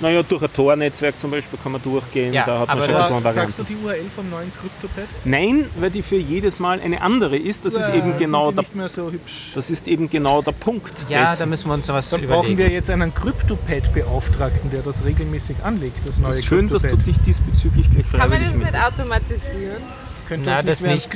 Naja, 0.02 0.24
durch 0.24 0.41
ein 0.41 0.54
Tor-Netzwerk 0.54 1.20
zum 1.20 1.32
Beispiel 1.32 1.60
kann 1.62 1.74
man 1.74 1.82
durchgehen, 1.82 2.34
Ja, 2.34 2.45
da 2.45 2.60
hat 2.60 2.68
man 2.70 2.78
aber 2.80 3.08
schon 3.08 3.24
da- 3.24 3.34
Sagst 3.34 3.60
du 3.60 3.64
die 3.64 3.76
URL 3.84 4.06
vom 4.16 4.30
neuen 4.30 4.52
CryptoPad? 4.60 5.04
Nein, 5.26 5.66
weil 5.78 5.89
die 5.89 6.02
für 6.02 6.16
jedes 6.16 6.60
Mal 6.60 6.80
eine 6.80 7.02
andere 7.02 7.36
ist. 7.38 7.66
Das 7.66 7.74
ist 7.74 7.88
Ja, 7.89 7.95
eben 7.95 8.12
sind 8.12 8.18
genau 8.20 8.52
der, 8.52 8.62
nicht 8.64 8.76
mehr 8.76 8.88
so 8.89 9.12
hübsch. 9.12 9.52
das 9.56 9.70
ist 9.70 9.88
eben 9.88 10.10
genau 10.10 10.41
der 10.41 10.54
Punkt. 10.54 11.06
Ja, 11.10 11.26
des- 11.26 11.38
da 11.39 11.45
müssen 11.45 11.68
wir 11.68 11.74
uns 11.74 11.88
sowas 11.88 12.10
Dann 12.10 12.24
überlegen. 12.24 12.41
brauchen 12.43 12.58
wir 12.58 12.70
jetzt 12.70 12.89
einen 12.89 13.14
CryptoPad-Beauftragten, 13.14 14.72
der 14.72 14.82
das 14.82 15.04
regelmäßig 15.04 15.58
anlegt, 15.64 16.08
das 16.08 16.18
neue 16.20 16.32
es 16.32 16.38
ist 16.39 16.45
schön, 16.45 16.68
dass 16.70 16.84
du 16.84 16.95
dich 16.97 17.18
diesbezüglich 17.20 17.89
gleich 17.89 18.10
Kann 18.12 18.30
man 18.30 18.41
das 18.43 18.54
nicht 18.56 18.76
automatisieren? 18.76 19.82
Könnte 20.28 20.50
Na, 20.50 20.58
uns 20.60 20.66
das 20.68 20.82
nicht. 20.82 21.10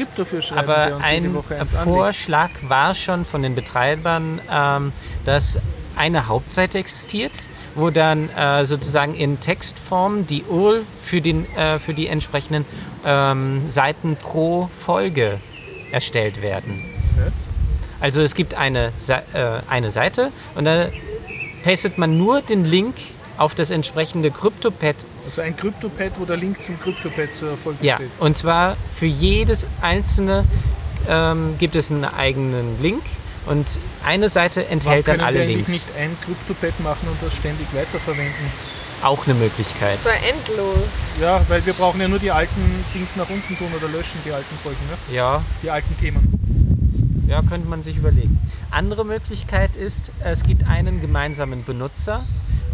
Aber 0.56 0.98
ein 1.02 1.34
Woche 1.36 1.56
eins 1.60 1.76
anlegt. 1.76 1.84
Vorschlag 1.84 2.50
war 2.68 2.96
schon 2.96 3.26
von 3.26 3.44
den 3.44 3.54
Betreibern, 3.54 4.42
ähm, 4.52 4.92
dass 5.26 5.60
eine 5.96 6.28
Hauptseite 6.28 6.80
existiert, 6.80 7.32
wo 7.76 7.90
dann 7.90 8.30
äh, 8.30 8.66
sozusagen 8.66 9.16
in 9.16 9.40
Textform 9.40 10.28
die 10.28 10.44
URL 10.44 10.84
für, 11.02 11.22
den, 11.22 11.46
äh, 11.56 11.80
für 11.80 11.94
die 11.94 12.08
entsprechenden 12.08 12.66
ähm, 13.06 13.70
Seiten 13.70 14.16
pro 14.16 14.70
Folge 14.78 15.40
erstellt 15.92 16.42
werden. 16.42 16.84
Okay. 17.18 17.32
Also 18.00 18.22
es 18.22 18.36
gibt 18.36 18.54
eine, 18.56 18.92
äh, 19.08 19.22
eine 19.70 19.92
Seite 19.92 20.32
und 20.56 20.66
da 20.66 20.88
pastet 21.64 21.98
man 21.98 22.18
nur 22.18 22.42
den 22.42 22.66
Link 22.66 22.96
auf 23.38 23.56
das 23.56 23.72
entsprechende 23.72 24.30
CryptoPad 24.30 24.96
Also 25.26 25.42
ein 25.42 25.56
CryptoPad, 25.56 26.12
wo 26.20 26.26
der 26.26 26.38
Link 26.38 26.62
zum 26.62 26.80
CryptoPad 26.80 27.36
zur 27.36 27.58
Folge 27.58 27.86
ja, 27.86 27.96
steht. 27.96 28.10
und 28.20 28.38
zwar 28.38 28.78
für 28.94 29.06
jedes 29.06 29.66
einzelne 29.82 30.44
ähm, 31.08 31.56
gibt 31.58 31.76
es 31.76 31.90
einen 31.90 32.06
eigenen 32.06 32.82
Link 32.82 33.04
und 33.46 33.80
eine 34.06 34.30
Seite 34.30 34.68
enthält 34.68 35.08
dann 35.08 35.22
alle 35.22 35.46
Links. 35.46 35.70
eigentlich 35.70 35.86
nicht 35.86 35.96
ein 35.98 36.18
CryptoPad 36.26 36.80
machen 36.80 37.08
und 37.10 37.18
das 37.22 37.36
ständig 37.36 37.68
weiterverwenden? 37.74 38.52
Auch 39.04 39.26
eine 39.26 39.34
Möglichkeit. 39.34 40.00
So 40.00 40.10
endlos. 40.10 41.20
Ja, 41.20 41.42
weil 41.50 41.66
wir 41.66 41.74
brauchen 41.74 42.00
ja 42.00 42.08
nur 42.08 42.20
die 42.20 42.32
alten 42.32 42.86
Dings 42.94 43.18
nach 43.18 43.30
unten 43.30 43.58
tun 43.58 43.68
oder 43.76 43.90
löschen, 43.90 44.20
die 44.26 44.32
alten 44.32 44.56
Folgen, 44.64 44.80
ne? 44.90 45.16
Ja, 45.16 45.44
die 45.62 45.70
alten 45.70 45.98
Themen. 46.00 47.26
ja, 47.28 47.42
könnte 47.42 47.68
man 47.68 47.84
sich 47.84 47.98
überlegen. 47.98 48.40
Andere 48.72 49.06
Möglichkeit 49.06 49.76
ist, 49.76 50.12
es 50.24 50.44
gibt 50.44 50.68
einen 50.68 51.02
gemeinsamen 51.02 51.64
Benutzer 51.66 52.24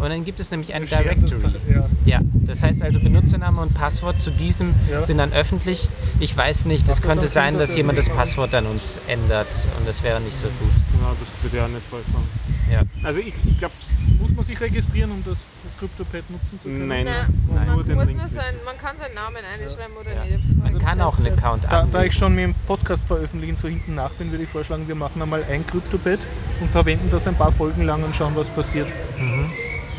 und 0.00 0.08
dann 0.10 0.24
gibt 0.24 0.40
es 0.40 0.50
nämlich 0.50 0.72
ein 0.74 0.82
Wir 0.82 0.88
scheren 0.88 1.20
das 1.22 1.30
Directory. 1.30 1.54
Ja. 1.72 1.86
Ja, 2.06 2.20
das 2.46 2.62
heißt 2.62 2.82
also 2.82 3.00
Benutzername 3.00 3.60
und 3.60 3.74
Passwort 3.74 4.20
zu 4.20 4.30
diesem 4.30 4.74
Ja. 4.90 5.02
sind 5.02 5.18
dann 5.18 5.32
öffentlich. 5.32 5.88
Ich 6.20 6.36
weiß 6.36 6.64
nicht, 6.66 6.82
es 6.88 6.96
das 6.96 7.02
könnte 7.02 7.26
Sinn, 7.26 7.32
sein, 7.32 7.58
dass 7.58 7.76
jemand 7.76 7.98
das 7.98 8.06
das 8.06 8.14
machen? 8.14 8.24
Passwort 8.24 8.52
dann 8.54 8.66
uns 8.66 8.98
ändert 9.06 9.48
und 9.78 9.86
das 9.86 10.02
wäre 10.02 10.20
nicht 10.20 10.36
so 10.36 10.46
gut. 10.58 10.72
Ja, 11.02 11.12
das 11.18 11.30
würde 11.42 11.56
ja 11.56 11.68
nicht 11.68 11.86
vorkommen. 11.86 12.28
Ja. 12.72 12.82
Also 13.04 13.20
ich, 13.20 13.34
ich 13.44 13.58
glaube, 13.58 13.74
Muss 14.20 14.34
man 14.34 14.44
sich 14.44 14.60
registrieren, 14.60 15.10
um 15.12 15.22
das 15.24 15.36
CryptoPad 15.78 16.30
nutzen 16.30 16.58
zu 16.60 16.68
können? 16.68 16.88
nein, 16.88 17.04
Nein, 17.04 17.66
nur 17.66 17.76
man, 17.76 17.86
den 17.86 17.94
muss 17.96 18.10
nur 18.12 18.28
sein, 18.28 18.54
man 18.64 18.76
kann 18.78 18.96
seinen 18.98 19.14
Namen 19.14 19.36
einschreiben 19.38 19.96
oder 19.96 20.12
Ja. 20.12 20.24
nicht. 20.36 20.56
Man 20.56 20.78
kann 20.78 21.00
auch 21.00 21.18
einen. 21.18 21.38
Account 21.38 21.64
Da, 21.64 21.86
da 21.90 22.04
ich 22.04 22.12
schon 22.14 22.34
mit 22.34 22.44
dem 22.44 22.54
Podcast 22.66 23.04
veröffentlichen 23.06 23.56
so 23.56 23.68
hinten 23.68 23.94
nach 23.94 24.10
bin, 24.12 24.30
würde 24.30 24.44
ich 24.44 24.50
vorschlagen, 24.50 24.86
wir 24.88 24.94
machen 24.94 25.20
einmal 25.22 25.42
ein 25.50 25.66
CryptoPad 25.66 26.18
und 26.60 26.70
verwenden 26.70 27.08
das 27.10 27.26
ein 27.26 27.34
paar 27.34 27.52
Folgen 27.52 27.84
lang 27.84 28.02
und 28.02 28.14
schauen, 28.14 28.32
was 28.36 28.48
passiert. 28.48 28.88
Mhm. 29.18 29.50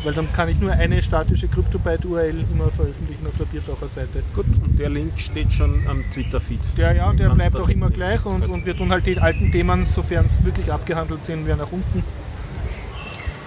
Weil 0.04 0.14
dann 0.14 0.32
kann 0.32 0.48
ich 0.48 0.58
nur 0.58 0.72
eine 0.72 1.00
statische 1.00 1.46
CryptoPad-URL 1.46 2.44
immer 2.52 2.70
veröffentlichen 2.70 3.26
auf 3.26 3.36
der 3.38 3.44
Biertaucher-Seite. 3.44 4.22
Gut, 4.34 4.46
und 4.62 4.78
der 4.78 4.90
Link 4.90 5.12
steht 5.16 5.52
schon 5.52 5.86
am 5.88 6.02
Twitter-Feed. 6.10 6.60
Der 6.76 6.92
ja, 6.92 7.12
der 7.12 7.28
Kannst 7.28 7.38
bleibt 7.38 7.56
auch 7.56 7.68
immer 7.68 7.90
gleich 7.90 8.24
und, 8.26 8.48
und 8.48 8.66
wir 8.66 8.76
tun 8.76 8.90
halt 8.90 9.06
die 9.06 9.18
alten 9.18 9.52
Themen, 9.52 9.86
sofern 9.86 10.26
es 10.26 10.44
wirklich 10.44 10.72
abgehandelt 10.72 11.24
sind, 11.24 11.44
wieder 11.44 11.56
nach 11.56 11.70
unten. 11.70 12.02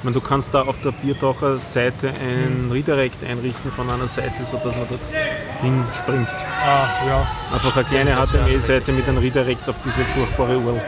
meine, 0.03 0.13
du 0.13 0.21
kannst 0.21 0.53
da 0.53 0.61
auf 0.61 0.79
der 0.79 0.91
Biertaucher 0.91 1.57
Seite 1.57 2.09
ein 2.09 2.69
Redirect 2.71 3.23
einrichten 3.23 3.71
von 3.71 3.89
einer 3.89 4.07
Seite, 4.07 4.45
sodass 4.45 4.75
man 4.77 4.87
dort 4.87 5.01
hinspringt. 5.61 6.29
Ah, 6.65 6.87
ja. 7.05 7.27
Einfach 7.53 7.75
eine 7.75 7.85
kleine 7.85 8.15
HTML-Seite 8.15 8.93
mit 8.93 9.07
einem 9.09 9.17
Redirect 9.17 9.67
auf 9.67 9.79
diese 9.81 10.05
furchtbare 10.05 10.57
URL. 10.57 10.81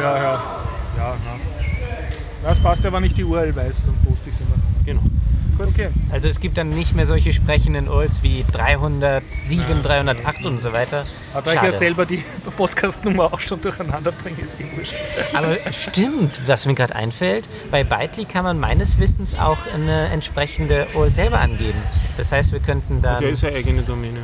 Ja, 0.00 0.16
ja. 0.16 0.42
Ja, 0.96 1.16
na. 1.24 1.51
Das 2.42 2.58
passt 2.58 2.82
ja, 2.82 2.92
wenn 2.92 3.04
ich 3.04 3.14
die 3.14 3.24
URL 3.24 3.54
weiß, 3.54 3.76
dann 3.86 3.94
poste 4.04 4.30
ich 4.30 4.36
sie 4.36 4.42
immer. 4.42 4.56
Genau. 4.84 5.02
Gut, 5.56 5.68
okay. 5.68 5.88
Also 6.10 6.28
es 6.28 6.40
gibt 6.40 6.58
dann 6.58 6.70
nicht 6.70 6.94
mehr 6.94 7.06
solche 7.06 7.32
sprechenden 7.32 7.88
URLs 7.88 8.22
wie 8.22 8.44
307, 8.50 9.82
308 9.82 10.46
und 10.46 10.58
so 10.58 10.72
weiter. 10.72 11.04
Aber 11.34 11.42
da 11.42 11.50
ich 11.50 11.56
ja 11.56 11.62
Schade. 11.64 11.78
selber 11.78 12.06
die 12.06 12.24
Podcast-Nummer 12.56 13.32
auch 13.32 13.40
schon 13.40 13.60
durcheinander 13.60 14.12
bringe, 14.12 14.40
ist 14.40 14.56
eh 14.60 14.76
wurscht. 14.76 14.94
Aber 15.34 15.56
stimmt, 15.72 16.40
was 16.46 16.66
mir 16.66 16.74
gerade 16.74 16.96
einfällt, 16.96 17.48
bei 17.70 17.84
Bytely 17.84 18.24
kann 18.24 18.44
man 18.44 18.58
meines 18.58 18.98
Wissens 18.98 19.34
auch 19.34 19.58
eine 19.72 20.08
entsprechende 20.08 20.86
URL 20.94 21.12
selber 21.12 21.38
angeben. 21.40 21.80
Das 22.16 22.32
heißt, 22.32 22.52
wir 22.52 22.60
könnten 22.60 23.02
dann... 23.02 23.20
Der 23.20 23.30
ist 23.30 23.44
eine 23.44 23.56
eigene 23.56 23.82
Domäne. 23.82 24.20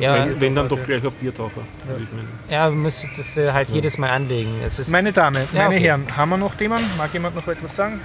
Ja, 0.00 0.14
wenn, 0.26 0.40
wenn 0.40 0.54
dann 0.54 0.68
doch 0.68 0.82
gleich 0.82 1.04
auf 1.06 1.14
Biertaucher, 1.16 1.62
würde 1.86 2.02
ich 2.04 2.12
meinen. 2.12 2.28
ja, 2.50 2.68
du 2.68 2.74
müsstest 2.74 3.18
das 3.18 3.36
äh, 3.36 3.52
halt 3.52 3.70
jedes 3.70 3.96
Mal 3.98 4.10
anlegen. 4.10 4.50
Es 4.64 4.78
ist, 4.78 4.88
Meine 4.90 5.12
Damen, 5.12 5.42
Ja, 5.52 5.64
meine 5.64 5.76
okay. 5.76 5.84
Herren, 5.86 6.06
haben 6.16 6.30
wir 6.30 6.36
noch 6.36 6.54
Themen? 6.54 6.78
Mag 6.98 7.12
jemand 7.12 7.36
noch 7.36 7.46
etwas 7.48 7.76
sagen? 7.76 8.00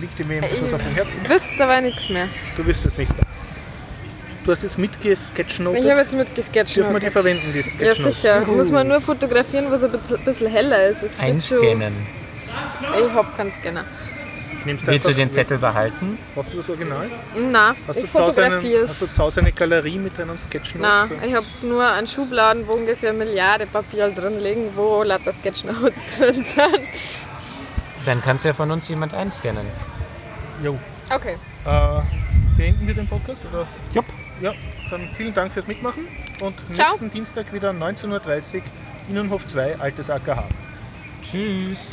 Liegt 0.00 0.18
dem 0.18 0.30
etwas 0.30 0.72
auf 0.72 0.82
dem 0.82 0.94
Herzen? 0.94 1.20
Ich 1.22 1.28
wüsste 1.30 1.64
aber 1.64 1.80
nichts 1.80 2.08
mehr. 2.08 2.26
Du 2.56 2.66
wüsstest 2.66 2.98
nichts 2.98 3.14
mehr. 3.14 3.24
Du 4.44 4.52
hast 4.52 4.62
jetzt 4.62 4.78
mitgesketchnotet. 4.78 5.82
Ich 5.84 5.90
habe 5.90 6.00
jetzt 6.00 6.14
mitgesketcht. 6.14 6.76
Dürfen 6.76 6.92
wir 6.92 7.00
die 7.00 7.10
verwenden, 7.10 7.52
die 7.52 7.60
Ja, 7.60 7.64
Sketchnotes? 7.94 8.04
sicher. 8.22 8.40
Muss 8.46 8.70
man 8.70 8.88
nur 8.88 9.00
fotografieren, 9.00 9.66
wo 9.70 9.74
es 9.74 9.82
ein 9.84 9.92
bisschen- 10.24 10.50
heller 10.50 10.88
ist. 10.88 11.04
Einscannen. 11.20 11.94
Ich 12.92 13.14
hab 13.14 13.36
keinen 13.36 13.52
Scanner. 13.52 13.84
Nimmst 14.64 14.86
Willst 14.86 15.06
du 15.06 15.12
den 15.14 15.30
Zettel 15.30 15.58
behalten? 15.58 16.18
Brauchst 16.34 16.52
du 16.54 16.56
das 16.58 16.70
Original? 16.70 17.10
Nein, 17.34 17.74
Hast 17.86 17.96
ich 17.96 18.04
du, 18.06 18.10
zu 18.10 18.18
Hause 18.18 18.42
einen, 18.44 18.52
fotografiere 18.52 18.82
hast 18.84 18.90
es. 18.92 18.98
du 19.00 19.06
zu 19.12 19.18
Hause 19.22 19.40
eine 19.40 19.52
Galerie 19.52 19.98
mit 19.98 20.18
deinen 20.18 20.38
Sketchnotes? 20.38 20.80
Nein, 21.10 21.28
ich 21.28 21.34
habe 21.34 21.46
nur 21.62 21.86
einen 21.86 22.06
Schubladen, 22.06 22.66
wo 22.66 22.72
ungefähr 22.72 23.10
eine 23.10 23.18
Milliarde 23.18 23.66
Papier 23.66 24.10
drin 24.10 24.40
liegen, 24.40 24.70
wo 24.74 25.02
lauter 25.02 25.32
Sketchnotes 25.32 26.16
drin 26.18 26.42
sind. 26.42 26.80
Dann 28.06 28.22
kannst 28.22 28.44
ja 28.44 28.52
von 28.54 28.70
uns 28.70 28.88
jemand 28.88 29.12
einscannen. 29.12 29.66
Jo. 30.62 30.78
Okay. 31.14 31.36
Äh, 31.66 32.00
beenden 32.56 32.86
wir 32.86 32.94
den 32.94 33.06
Podcast? 33.06 33.42
Oder? 33.52 33.66
Jupp. 33.92 34.06
Ja, 34.40 34.52
dann 34.90 35.08
vielen 35.16 35.34
Dank 35.34 35.52
fürs 35.52 35.66
Mitmachen 35.66 36.08
und 36.40 36.54
Ciao. 36.74 36.88
nächsten 36.88 37.10
Dienstag 37.10 37.52
wieder 37.52 37.70
19.30 37.70 38.08
Uhr, 38.56 38.62
Innenhof 39.08 39.46
2, 39.46 39.78
Altes 39.78 40.10
AKH. 40.10 40.44
Tschüss. 41.22 41.90